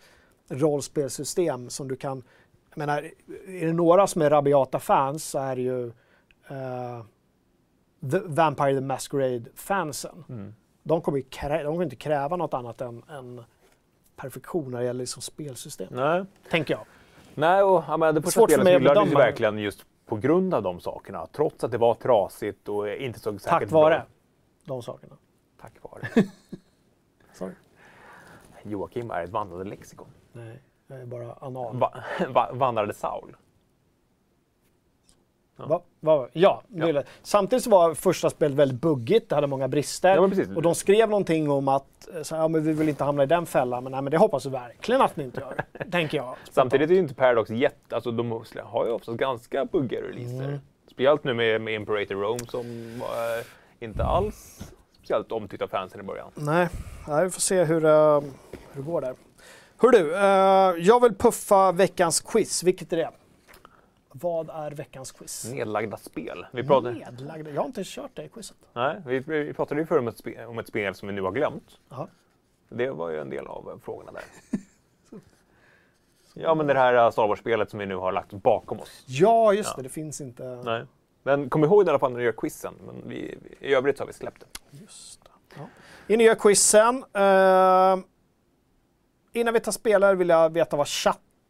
rollspelsystem 0.48 1.70
som 1.70 1.88
du 1.88 1.96
kan... 1.96 2.22
Jag 2.70 2.78
menar, 2.78 3.10
är 3.46 3.66
det 3.66 3.72
några 3.72 4.06
som 4.06 4.22
är 4.22 4.30
rabiata 4.30 4.78
fans 4.78 5.24
så 5.24 5.38
är 5.38 5.56
det 5.56 5.62
ju 5.62 5.86
eh, 6.48 7.04
The 8.10 8.18
Vampire 8.26 8.74
the 8.74 8.80
Masquerade-fansen. 8.80 10.24
Mm. 10.28 10.54
De 10.82 11.00
kommer 11.02 11.18
ju 11.18 11.24
krä- 11.24 11.62
de 11.62 11.72
kommer 11.72 11.84
inte 11.84 11.96
kräva 11.96 12.36
något 12.36 12.54
annat 12.54 12.80
än, 12.80 13.02
än 13.10 13.44
perfektion 14.16 14.70
när 14.70 14.78
det 14.78 14.84
gäller 14.84 15.00
liksom 15.00 15.22
spelsystem. 15.22 15.88
Nej. 15.90 16.24
Tänker 16.50 16.74
jag. 16.74 16.84
Nej, 17.34 17.62
och 17.62 17.84
ja, 17.88 17.96
men 17.96 18.14
det 18.14 18.22
första 18.22 18.40
Svårt 18.40 18.50
spelet 18.50 18.80
hyllades 18.80 19.10
ju 19.10 19.14
verkligen 19.14 19.58
just 19.58 19.84
på 20.06 20.16
grund 20.16 20.54
av 20.54 20.62
de 20.62 20.80
sakerna. 20.80 21.26
Trots 21.32 21.64
att 21.64 21.70
det 21.70 21.78
var 21.78 21.94
trasigt 21.94 22.68
och 22.68 22.88
inte 22.88 23.20
så 23.20 23.38
säkert 23.38 23.48
Tack 23.60 23.70
vare 23.70 23.94
bra. 23.94 24.06
de 24.64 24.82
sakerna. 24.82 25.16
Tack 25.60 25.72
vare. 25.82 26.08
Sorry. 27.32 27.54
Joakim 28.62 29.10
är 29.10 29.24
ett 29.24 29.30
vandrande 29.30 29.64
lexikon. 29.64 30.08
Nej, 30.32 30.62
jag 30.86 31.00
är 31.00 31.06
bara 31.06 31.32
anal. 31.40 31.76
Va, 31.78 31.94
va, 32.28 32.50
vandrade 32.52 32.94
Saul. 32.94 33.36
Va, 35.68 35.82
va, 36.00 36.28
ja, 36.32 36.62
lätt. 36.70 37.06
samtidigt 37.22 37.64
så 37.64 37.70
var 37.70 37.94
första 37.94 38.30
spelet 38.30 38.58
väldigt 38.58 38.80
buggigt, 38.80 39.28
det 39.28 39.34
hade 39.34 39.46
många 39.46 39.68
brister. 39.68 40.16
Ja. 40.16 40.54
Och 40.56 40.62
de 40.62 40.74
skrev 40.74 41.08
någonting 41.08 41.50
om 41.50 41.68
att 41.68 42.08
eh, 42.14 42.22
så, 42.22 42.34
ja, 42.34 42.48
men 42.48 42.64
vi 42.64 42.72
vill 42.72 42.88
inte 42.88 43.04
hamna 43.04 43.22
i 43.22 43.26
den 43.26 43.46
fällan, 43.46 43.84
men, 43.84 43.92
nej, 43.92 44.02
men 44.02 44.10
det 44.10 44.18
hoppas 44.18 44.46
vi 44.46 44.50
verkligen 44.50 45.00
att 45.00 45.16
ni 45.16 45.24
inte 45.24 45.40
gör. 45.40 45.64
tänker 45.90 46.18
jag. 46.18 46.34
Samtidigt 46.50 46.90
är 46.90 46.94
ju 46.94 47.00
inte 47.00 47.14
Paradox 47.14 47.50
jätte... 47.50 47.94
Alltså 47.94 48.10
de 48.10 48.30
har 48.64 48.86
ju 48.86 48.92
oftast 48.92 49.18
ganska 49.18 49.64
buggiga 49.64 50.00
releaser. 50.00 50.48
Mm. 50.48 50.58
Speciellt 50.90 51.24
nu 51.24 51.34
med, 51.34 51.60
med 51.60 51.74
Imperator 51.74 52.14
Rome 52.14 52.46
som 52.48 52.66
eh, 53.00 53.84
inte 53.84 54.04
alls 54.04 54.60
speciellt 55.10 55.32
omtyckt 55.32 55.62
av 55.62 55.68
fansen 55.68 56.00
i 56.00 56.02
början. 56.02 56.30
Nej, 56.34 56.68
nej, 57.08 57.24
vi 57.24 57.30
får 57.30 57.40
se 57.40 57.64
hur, 57.64 57.84
eh, 57.84 58.20
hur 58.72 58.82
det 58.82 58.82
går 58.82 59.00
där. 59.00 59.14
Hör 59.78 59.90
du, 59.90 60.14
eh, 60.14 60.86
jag 60.86 61.02
vill 61.02 61.14
puffa 61.14 61.72
veckans 61.72 62.20
quiz. 62.20 62.62
Vilket 62.62 62.92
är 62.92 62.96
det? 62.96 63.10
Vad 64.12 64.50
är 64.50 64.70
veckans 64.70 65.12
quiz? 65.12 65.52
Nedlagda 65.52 65.96
spel. 65.96 66.46
Vi 66.52 66.64
pratade, 66.64 66.94
Nedlagda. 66.94 67.50
Jag 67.50 67.60
har 67.60 67.66
inte 67.66 67.82
kört 67.84 68.10
det 68.14 68.28
quizet. 68.28 68.56
nej, 68.72 69.02
vi, 69.06 69.18
vi 69.18 69.52
pratade 69.52 69.80
ju 69.80 69.86
förr 69.86 69.98
om 69.98 70.08
ett, 70.08 70.18
spe, 70.18 70.44
om 70.46 70.58
ett 70.58 70.68
spel 70.68 70.94
som 70.94 71.08
vi 71.08 71.14
nu 71.14 71.22
har 71.22 71.32
glömt. 71.32 71.78
Jaha. 71.88 72.06
Det 72.68 72.90
var 72.90 73.10
ju 73.10 73.20
en 73.20 73.30
del 73.30 73.46
av 73.46 73.70
eh, 73.70 73.78
frågorna 73.78 74.12
där. 74.12 74.22
Ja, 76.34 76.54
men 76.54 76.66
det 76.66 76.74
här 76.74 76.94
eh, 76.94 77.10
Star 77.10 77.28
Wars-spelet 77.28 77.70
som 77.70 77.78
vi 77.78 77.86
nu 77.86 77.94
har 77.96 78.12
lagt 78.12 78.32
bakom 78.32 78.80
oss. 78.80 79.04
Ja, 79.06 79.52
just 79.52 79.70
Ja. 79.70 79.76
det. 79.76 79.82
Det 79.82 79.88
finns 79.88 80.20
inte... 80.20 80.62
Nej. 80.64 80.84
Men 81.22 81.50
kom 81.50 81.64
ihåg 81.64 81.84
det 81.84 81.88
i 81.88 81.90
alla 81.90 81.98
fall 81.98 82.12
när 82.12 82.18
du 82.18 82.24
gör 82.24 82.32
quizen. 82.32 82.74
Men 82.86 83.08
vi, 83.08 83.38
i 83.60 83.74
övrigt 83.74 83.96
så 83.96 84.02
har 84.02 84.06
vi 84.06 84.12
släppt 84.12 84.40
det. 84.40 84.78
Just 84.80 85.24
det. 85.24 85.30
Ja. 85.56 85.66
In 86.14 86.20
och 86.20 86.26
gör 86.26 86.34
quizen. 86.34 87.04
Eh, 87.12 87.98
innan 89.32 89.54
vi 89.54 89.60
tar 89.60 89.72
spelare 89.72 90.14
vill 90.14 90.28
jag 90.28 90.52
veta 90.52 90.76
vad 90.76 90.86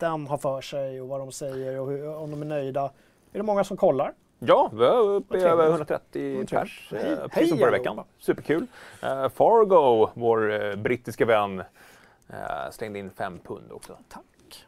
chatten 0.00 0.26
har 0.26 0.38
för 0.38 0.60
sig 0.60 1.00
och 1.00 1.08
vad 1.08 1.20
de 1.20 1.32
säger 1.32 1.80
och 1.80 1.90
hur, 1.90 2.16
om 2.16 2.30
de 2.30 2.42
är 2.42 2.46
nöjda. 2.46 2.84
Är 3.32 3.38
det 3.38 3.42
många 3.42 3.64
som 3.64 3.76
kollar? 3.76 4.14
Ja, 4.38 4.70
vi 4.72 4.84
är 4.84 4.98
uppe 4.98 5.38
i 5.38 5.42
över 5.42 5.56
trevligt. 5.56 5.90
130 5.90 6.36
Vad 6.36 6.50
pers. 6.50 6.92
eh, 6.92 7.46
som 7.48 7.58
förra 7.58 7.70
veckan. 7.70 8.04
Superkul. 8.18 8.66
Uh, 9.02 9.28
Fargo, 9.28 10.10
vår 10.14 10.52
eh, 10.52 10.76
brittiska 10.76 11.26
vän, 11.26 11.60
eh, 12.28 12.70
slängde 12.70 12.98
in 12.98 13.10
fem 13.10 13.38
pund 13.38 13.72
också. 13.72 13.96
Tack. 14.08 14.66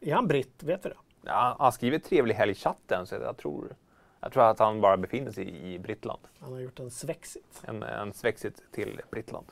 Är 0.00 0.14
han 0.14 0.26
britt? 0.26 0.62
Vet 0.62 0.84
vi 0.86 0.88
det? 0.88 0.96
Ja, 1.22 1.56
han 1.58 1.72
skriver 1.72 1.98
trevlig 1.98 2.34
helg 2.34 2.52
i 2.52 2.54
chatten 2.54 3.06
så 3.06 3.14
jag 3.14 3.36
tror, 3.36 3.76
jag 4.20 4.32
tror 4.32 4.42
att 4.42 4.58
han 4.58 4.80
bara 4.80 4.96
befinner 4.96 5.30
sig 5.30 5.74
i 5.74 5.78
Brittland. 5.78 6.20
Han 6.40 6.52
har 6.52 6.60
gjort 6.60 6.78
en 6.78 6.90
svexit. 6.90 7.62
En, 7.62 7.82
en 7.82 8.12
svexit 8.12 8.62
till 8.72 9.00
Brittland. 9.10 9.46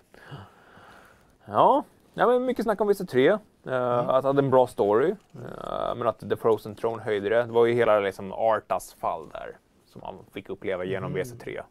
Ja, 1.45 1.85
ja 2.15 2.27
men 2.27 2.45
mycket 2.45 2.65
snack 2.65 2.81
om 2.81 2.89
vissa 2.89 3.05
tre. 3.05 3.31
Uh, 3.33 3.39
Mm. 3.69 4.09
Att 4.09 4.23
det 4.23 4.29
hade 4.29 4.39
en 4.43 4.51
bra 4.51 4.67
story. 4.67 5.11
eh, 5.35 5.95
men 5.97 6.07
att 6.07 6.31
The 6.31 6.37
Frozen 6.37 6.75
Throne 6.75 7.03
höjde 7.03 7.29
det. 7.29 7.43
Det 7.43 7.53
var 7.53 7.67
ju 7.67 7.75
hela 7.75 8.01
liksom, 8.01 8.33
Artas 8.33 8.95
fall 8.95 9.29
där. 9.29 9.57
Som 9.87 10.03
han 10.03 10.19
fick 10.33 10.49
uppleva 10.51 10.85
genom 10.85 11.11
Mm. 11.13 11.23
WC3. 11.25 11.63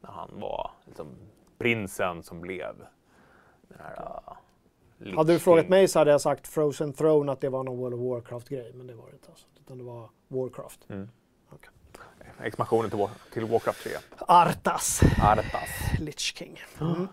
När 0.00 0.10
han 0.10 0.30
var 0.40 0.70
liksom, 0.86 1.06
prinsen 1.58 2.22
som 2.22 2.40
blev 2.40 2.74
den 3.68 3.78
här... 3.80 4.12
Uh, 5.06 5.16
Hade 5.16 5.32
du 5.32 5.38
frågat 5.38 5.68
mig 5.68 5.88
så 5.88 5.98
hade 5.98 6.10
jag 6.10 6.20
sagt 6.20 6.48
Frozen 6.48 6.92
Throne 6.92 7.32
att 7.32 7.40
det 7.40 7.48
var 7.48 7.64
någon 7.64 7.78
World 7.78 7.94
of 7.94 8.00
Warcraft-grej, 8.00 8.72
men 8.74 8.86
det 8.86 8.94
var 8.94 9.06
det 9.06 9.12
inte. 9.12 9.28
Alltså. 9.30 9.46
Utan 9.60 9.78
det 9.78 9.84
var 9.84 10.10
Warcraft. 10.28 10.80
Mm. 10.90 11.08
Okej. 11.50 11.70
Expansionen 12.42 12.90
till, 12.90 12.98
War- 12.98 13.32
till 13.32 13.44
Warcraft 13.44 13.82
3. 13.84 13.92
Artas, 14.18 15.00
Artas. 15.22 15.98
Lich 16.00 16.18
King. 16.36 16.58
Mm. 16.80 17.08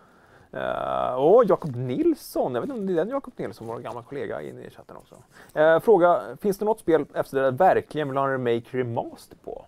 Uh, 0.54 1.14
och 1.16 1.45
Jakob 1.45 1.76
Nilsson, 1.76 2.54
jag 2.56 2.62
vet 2.62 2.70
inte 2.70 2.80
om 2.80 2.88
det 2.88 2.93
är 2.93 2.98
den 2.98 3.10
Jakob 3.10 3.34
Nilsson, 3.38 3.68
vår 3.68 3.80
gamla 3.80 4.02
kollega 4.04 4.41
inne 4.41 4.62
i 4.62 4.70
chatten 4.70 4.95
också. 4.98 5.16
Eh, 5.54 5.80
fråga, 5.80 6.22
finns 6.41 6.58
det 6.58 6.66
något 6.66 6.80
spel 6.80 7.06
efter 7.14 7.38
det 7.38 7.43
där 7.43 7.52
verkligen 7.52 8.08
vill 8.10 8.18
ha 8.18 8.26
en 8.26 8.32
remake 8.45 8.78
remaster 8.78 9.38
på? 9.43 9.66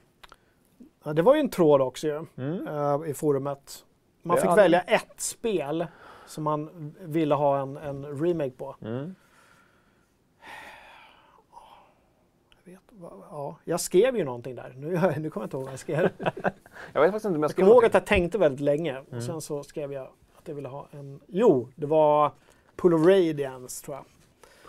Ja, 1.04 1.14
det 1.14 1.22
var 1.22 1.34
ju 1.36 1.40
en 1.40 1.50
tråd 1.50 1.82
också 1.82 2.08
ju, 2.08 2.26
Mm. 2.38 2.68
eh, 2.68 3.10
i 3.10 3.14
forumet. 3.14 3.86
Man 4.22 4.38
fick 4.38 4.46
hade- 4.50 4.62
välja 4.62 4.82
ett 4.82 5.22
spel 5.22 5.88
som 6.26 6.44
man 6.44 6.94
ville 7.00 7.36
ha 7.36 7.60
en, 7.62 7.78
en 7.78 8.22
remake 8.22 8.52
på. 8.52 8.76
Mm. 8.82 9.16
Jag, 12.66 12.72
vet, 12.72 12.82
ja, 13.32 13.56
jag 13.64 13.80
skrev 13.80 14.18
ju 14.18 14.24
någonting 14.24 14.56
där. 14.56 14.74
Nu, 14.78 14.88
nu 15.18 15.30
kommer 15.30 15.44
jag 15.44 15.46
inte 15.46 15.58
ihåg 15.58 15.64
vad 15.64 15.72
jag 15.72 15.80
skrev. 15.80 16.10
Jag 16.94 17.02
vet 17.02 17.12
faktiskt 17.12 17.26
inte 17.26 17.36
om 17.36 17.42
jag 17.44 17.44
Jag 17.44 17.52
skrev 17.52 17.66
kommer 17.66 17.76
ihåg 17.76 17.86
att 17.86 17.94
jag 17.94 18.06
tänkte 18.06 18.38
väldigt 18.38 18.60
länge. 18.62 18.92
Mm. 18.92 19.06
Och 19.18 19.24
sen 19.24 19.42
så 19.42 19.64
skrev 19.64 19.94
jag 19.94 20.08
att 20.40 20.48
jag 20.48 20.56
ville 20.56 20.68
ha 20.68 20.88
en... 20.92 21.20
Jo, 21.28 21.68
det 21.76 21.86
var 21.86 22.32
Pool 22.76 22.94
of 22.94 23.06
Radiance 23.06 23.86
tror 23.86 23.98
jag. 23.98 24.06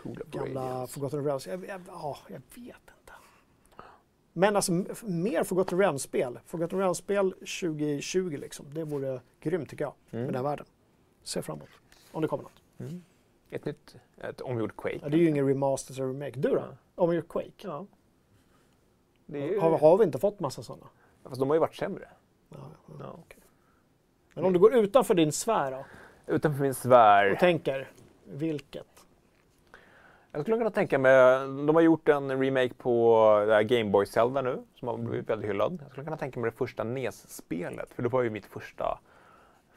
Pool 0.02 0.22
of 0.22 0.30
Gamla 0.30 0.60
Radiance. 0.60 0.94
Forgotten 0.94 1.24
Realms. 1.24 1.46
Jag, 1.46 1.64
jag, 1.64 1.80
ja, 1.86 2.18
jag 2.28 2.42
vet 2.54 2.66
inte. 2.66 3.12
Men 4.32 4.56
alltså 4.56 4.72
mer 5.02 5.44
Forgotten 5.44 5.78
Realms-spel. 5.78 6.38
Forgotten 6.46 6.78
Realms-spel 6.78 7.32
2020 7.32 8.36
liksom. 8.40 8.66
Det 8.74 8.84
vore 8.84 9.20
grymt 9.40 9.70
tycker 9.70 9.84
jag. 9.84 9.94
Mm. 10.10 10.24
Med 10.24 10.34
den 10.34 10.44
här 10.44 10.50
världen. 10.50 10.66
Fram 11.24 11.56
emot. 11.56 11.68
Om 12.12 12.22
det 12.22 12.28
kommer 12.28 12.42
något. 12.44 13.02
Ett 13.50 13.64
nytt, 13.64 13.96
ett 14.18 14.40
omgjort 14.40 14.76
Quake. 14.76 14.98
Ja, 15.02 15.08
det 15.08 15.16
är 15.16 15.18
ju 15.18 15.28
ingen 15.28 15.48
remasters 15.48 15.98
eller 15.98 16.08
remake. 16.08 16.40
Du 16.40 16.48
då? 16.48 16.64
Om 16.94 17.10
vi 17.10 17.22
Quake? 17.22 17.50
Ja. 17.56 17.86
Ju... 19.26 19.60
Har, 19.60 19.78
har 19.78 19.98
vi 19.98 20.04
inte 20.04 20.18
fått 20.18 20.40
massa 20.40 20.62
sådana? 20.62 20.86
Fast 21.22 21.38
de 21.38 21.48
har 21.48 21.56
ju 21.56 21.60
varit 21.60 21.76
sämre. 21.76 22.08
Ja, 22.48 22.58
ja, 22.88 22.94
Ja. 23.00 23.18
Men 24.34 24.44
om 24.44 24.52
du 24.52 24.58
går 24.58 24.74
utanför 24.74 25.14
din 25.14 25.32
sfär 25.32 25.70
då? 25.70 25.84
Utanför 26.34 26.62
min 26.62 26.74
sfär. 26.74 27.32
Och 27.32 27.38
tänker, 27.38 27.88
vilket? 28.24 28.86
Jag 30.32 30.42
skulle 30.42 30.56
kunna 30.56 30.70
tänka 30.70 30.98
mig, 30.98 31.38
de 31.66 31.74
har 31.74 31.82
gjort 31.82 32.08
en 32.08 32.42
remake 32.42 32.74
på 32.74 33.44
det 33.46 33.54
här 33.54 33.62
Game 33.62 33.90
Boy 33.90 34.06
Zelda 34.06 34.42
nu, 34.42 34.64
som 34.74 34.88
har 34.88 34.96
blivit 34.96 35.30
väldigt 35.30 35.50
hyllad. 35.50 35.78
Jag 35.82 35.90
skulle 35.90 36.04
kunna 36.04 36.16
tänka 36.16 36.40
mig 36.40 36.50
det 36.50 36.56
första 36.56 36.84
NES-spelet, 36.84 37.92
för 37.92 38.02
det 38.02 38.08
var 38.08 38.22
ju 38.22 38.30
mitt 38.30 38.46
första, 38.46 38.98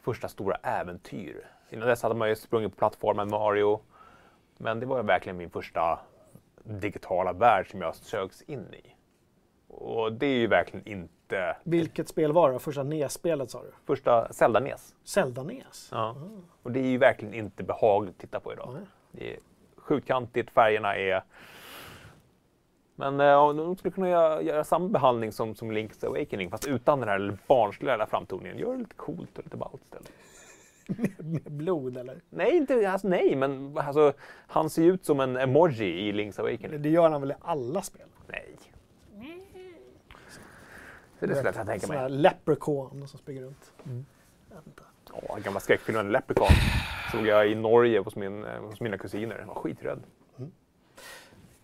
första 0.02 0.28
stora 0.28 0.56
äventyr. 0.56 1.48
Innan 1.70 1.88
dess 1.88 2.04
hade 2.04 2.16
man 2.16 2.30
ju 2.30 2.36
sprungit 2.36 2.72
på 2.72 2.78
plattformen 2.78 3.30
Mario, 3.30 3.80
men 4.58 4.80
det 4.80 4.86
var 4.86 4.98
ju 4.98 5.04
verkligen 5.04 5.38
min 5.38 5.50
första 5.50 6.00
digitala 6.64 7.34
värld 7.34 7.72
som 7.72 7.82
jag 7.82 7.96
sögs 7.96 8.42
in 8.42 8.74
i. 8.74 8.96
Och 9.68 10.14
det 10.14 10.26
är 10.26 10.38
ju 10.38 10.48
verkligen 10.48 10.88
inte 10.88 11.14
Vilket 11.64 12.08
spel 12.08 12.34
var 12.34 12.52
det? 12.52 12.60
Första 12.60 12.84
NES-spelet 12.84 13.52
sa 13.52 13.62
du? 13.62 13.72
första 13.86 14.34
Zelda-NES. 14.34 14.96
Zelda-NES? 15.04 15.90
Ja. 15.92 16.16
Och 16.64 16.72
det 16.72 16.80
är 16.80 16.88
ju 16.88 16.98
verkligen 16.98 17.34
inte 17.34 17.64
behagligt 17.64 18.16
att 18.16 18.22
titta 18.22 18.40
på 18.40 18.54
idag. 18.54 18.70
Nej. 18.74 18.84
Det 19.12 19.34
är 19.34 19.40
sjutkantigt, 19.78 20.52
färgerna 20.52 20.96
är... 20.96 21.24
Men 22.96 23.20
eh, 23.20 23.54
de 23.54 23.78
skulle 23.78 23.92
kunna 23.92 24.10
göra, 24.10 24.42
göra 24.42 24.64
samma 24.64 24.90
behandling 24.90 25.32
som, 25.32 25.56
som 25.56 25.72
Link's 25.72 26.06
Awakening 26.06 26.50
fast 26.50 26.68
utan 26.68 27.00
den 27.00 27.10
här 27.10 27.38
barnsliga 27.48 28.06
framtoningen. 28.06 28.58
Gör 28.58 28.72
det 28.74 28.80
lite 28.80 28.96
coolt 28.96 29.38
och 29.38 29.44
lite 29.44 29.58
ballt 29.58 29.82
istället. 29.84 30.12
Med 31.18 31.52
blod 31.52 31.98
eller? 31.98 32.22
Nej, 32.30 32.58
inte, 32.58 32.92
alltså, 32.92 33.08
nej, 33.08 33.36
men 33.36 33.78
alltså, 33.78 34.14
han 34.48 34.70
ser 34.70 34.84
ju 34.84 34.94
ut 34.94 35.06
som 35.06 35.20
en 35.20 35.38
emoji 35.38 36.10
i 36.10 36.12
Link's 36.12 36.40
Awakening. 36.40 36.82
Det 36.82 36.90
gör 36.90 37.10
han 37.10 37.22
väl 37.22 37.32
i 37.32 37.36
alla 37.42 37.82
spel? 37.82 38.08
Nej. 38.28 38.53
Så 41.24 41.28
det 41.28 41.36
skulle 41.36 41.48
jag 41.48 41.56
kunna 41.56 41.66
tänka 41.66 41.88
mig. 41.88 42.10
leprechaun 42.10 43.08
som 43.08 43.20
springer 43.20 43.42
runt. 43.42 43.74
Jag 44.50 44.60
inte. 44.68 44.84
Ja, 45.28 45.38
gamla 45.44 45.60
skräckfilmen 45.60 46.12
Leprechaun 46.12 46.50
såg 47.12 47.28
jag 47.28 47.48
i 47.50 47.56
Norge 47.56 48.00
hos, 48.00 48.16
min, 48.16 48.46
eh, 48.46 48.62
hos 48.62 48.82
mina 48.82 48.98
kusiner. 48.98 49.40
Jag 49.40 49.46
var 49.46 49.56
skiträdd. 49.56 50.04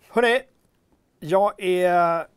Hörrni, 0.09 0.41
jag 1.19 1.61
är 1.63 2.27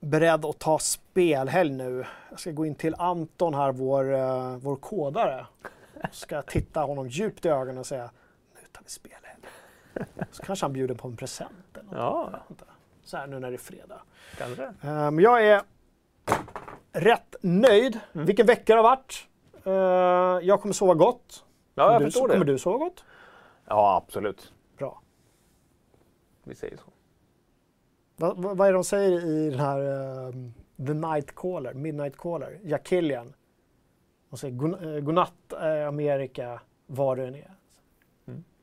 beredd 0.00 0.44
att 0.44 0.58
ta 0.58 0.78
spelhelg 0.78 1.70
nu. 1.70 2.04
Jag 2.30 2.40
ska 2.40 2.50
gå 2.50 2.66
in 2.66 2.74
till 2.74 2.94
Anton 2.98 3.54
här, 3.54 3.72
vår, 3.72 4.14
eh, 4.14 4.56
vår 4.56 4.76
kodare. 4.76 5.46
Ska 6.12 6.42
titta 6.42 6.80
honom 6.80 7.08
djupt 7.08 7.44
i 7.44 7.48
ögonen 7.48 7.78
och 7.78 7.86
säga 7.86 8.10
nu 8.54 8.60
tar 8.72 8.82
vi 8.84 8.90
spelhelg. 8.90 9.36
Så 10.30 10.42
kanske 10.42 10.64
han 10.64 10.72
bjuder 10.72 10.94
på 10.94 11.08
en 11.08 11.16
present 11.16 11.50
eller 11.74 11.84
något. 11.84 11.94
Ja. 11.96 12.30
Jag. 12.48 12.56
Så 13.04 13.16
här 13.16 13.26
nu 13.26 13.38
när 13.38 13.50
det 13.50 13.56
är 13.56 13.58
fredag. 13.58 14.00
Kanske. 14.38 14.72
Men 14.82 15.18
jag 15.18 15.46
är 15.46 15.62
rätt 16.92 17.36
nöjd. 17.40 18.00
Mm. 18.14 18.26
Vilken 18.26 18.46
vecka 18.46 18.74
det 18.74 18.82
har 18.82 18.88
varit. 18.90 19.26
Eh, 19.64 20.46
Jag 20.48 20.60
kommer 20.60 20.72
sova 20.72 20.94
gott. 20.94 21.44
Ja, 21.74 21.82
Kommer 21.84 21.92
jag 21.94 22.02
du, 22.02 22.04
förstår 22.06 22.28
det. 22.28 22.34
kommer 22.34 22.44
du 22.46 22.58
sova 22.58 22.78
gott? 22.78 23.04
Ja, 23.68 23.96
absolut. 24.06 24.52
Bra. 24.78 25.00
Vi 26.44 26.54
säger 26.54 26.76
så. 26.76 26.82
Vad, 28.16 28.36
vad 28.42 28.56
vad 28.56 28.68
är 28.68 28.72
det 28.72 28.76
de 28.76 28.84
säger 28.84 29.24
i 29.24 29.50
den 29.50 29.60
här 29.60 29.78
ehm, 30.28 30.54
The 30.86 30.94
Night 30.94 31.34
Caller, 31.34 31.74
Midnight 31.74 32.16
Caller, 32.16 32.60
Jack 32.64 32.86
Killian? 32.86 33.32
De 34.30 34.36
säger 34.36 34.54
"God- 34.54 34.82
eh, 34.96 35.00
godnatt 35.00 35.52
Amerika, 35.88 36.60
var 36.86 37.16
du 37.16 37.24
än 37.26 37.34
är. 37.34 37.55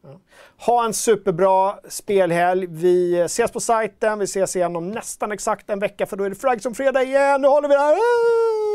Ja. 0.03 0.19
Ha 0.65 0.85
en 0.85 0.93
superbra 0.93 1.75
spelhelg. 1.89 2.67
Vi 2.69 3.19
ses 3.19 3.51
på 3.51 3.59
sajten. 3.59 4.19
Vi 4.19 4.25
ses 4.25 4.55
igen 4.55 4.75
om 4.75 4.91
nästan 4.91 5.31
exakt 5.31 5.69
en 5.69 5.79
vecka 5.79 6.05
för 6.05 6.17
då 6.17 6.23
är 6.23 6.29
det 6.29 6.35
Frag 6.35 6.61
som 6.61 6.75
fredag 6.75 7.03
igen. 7.03 7.41
Nu 7.41 7.47
håller 7.47 7.69
vi 7.69 7.75
det 7.75 7.81
här. 7.81 8.72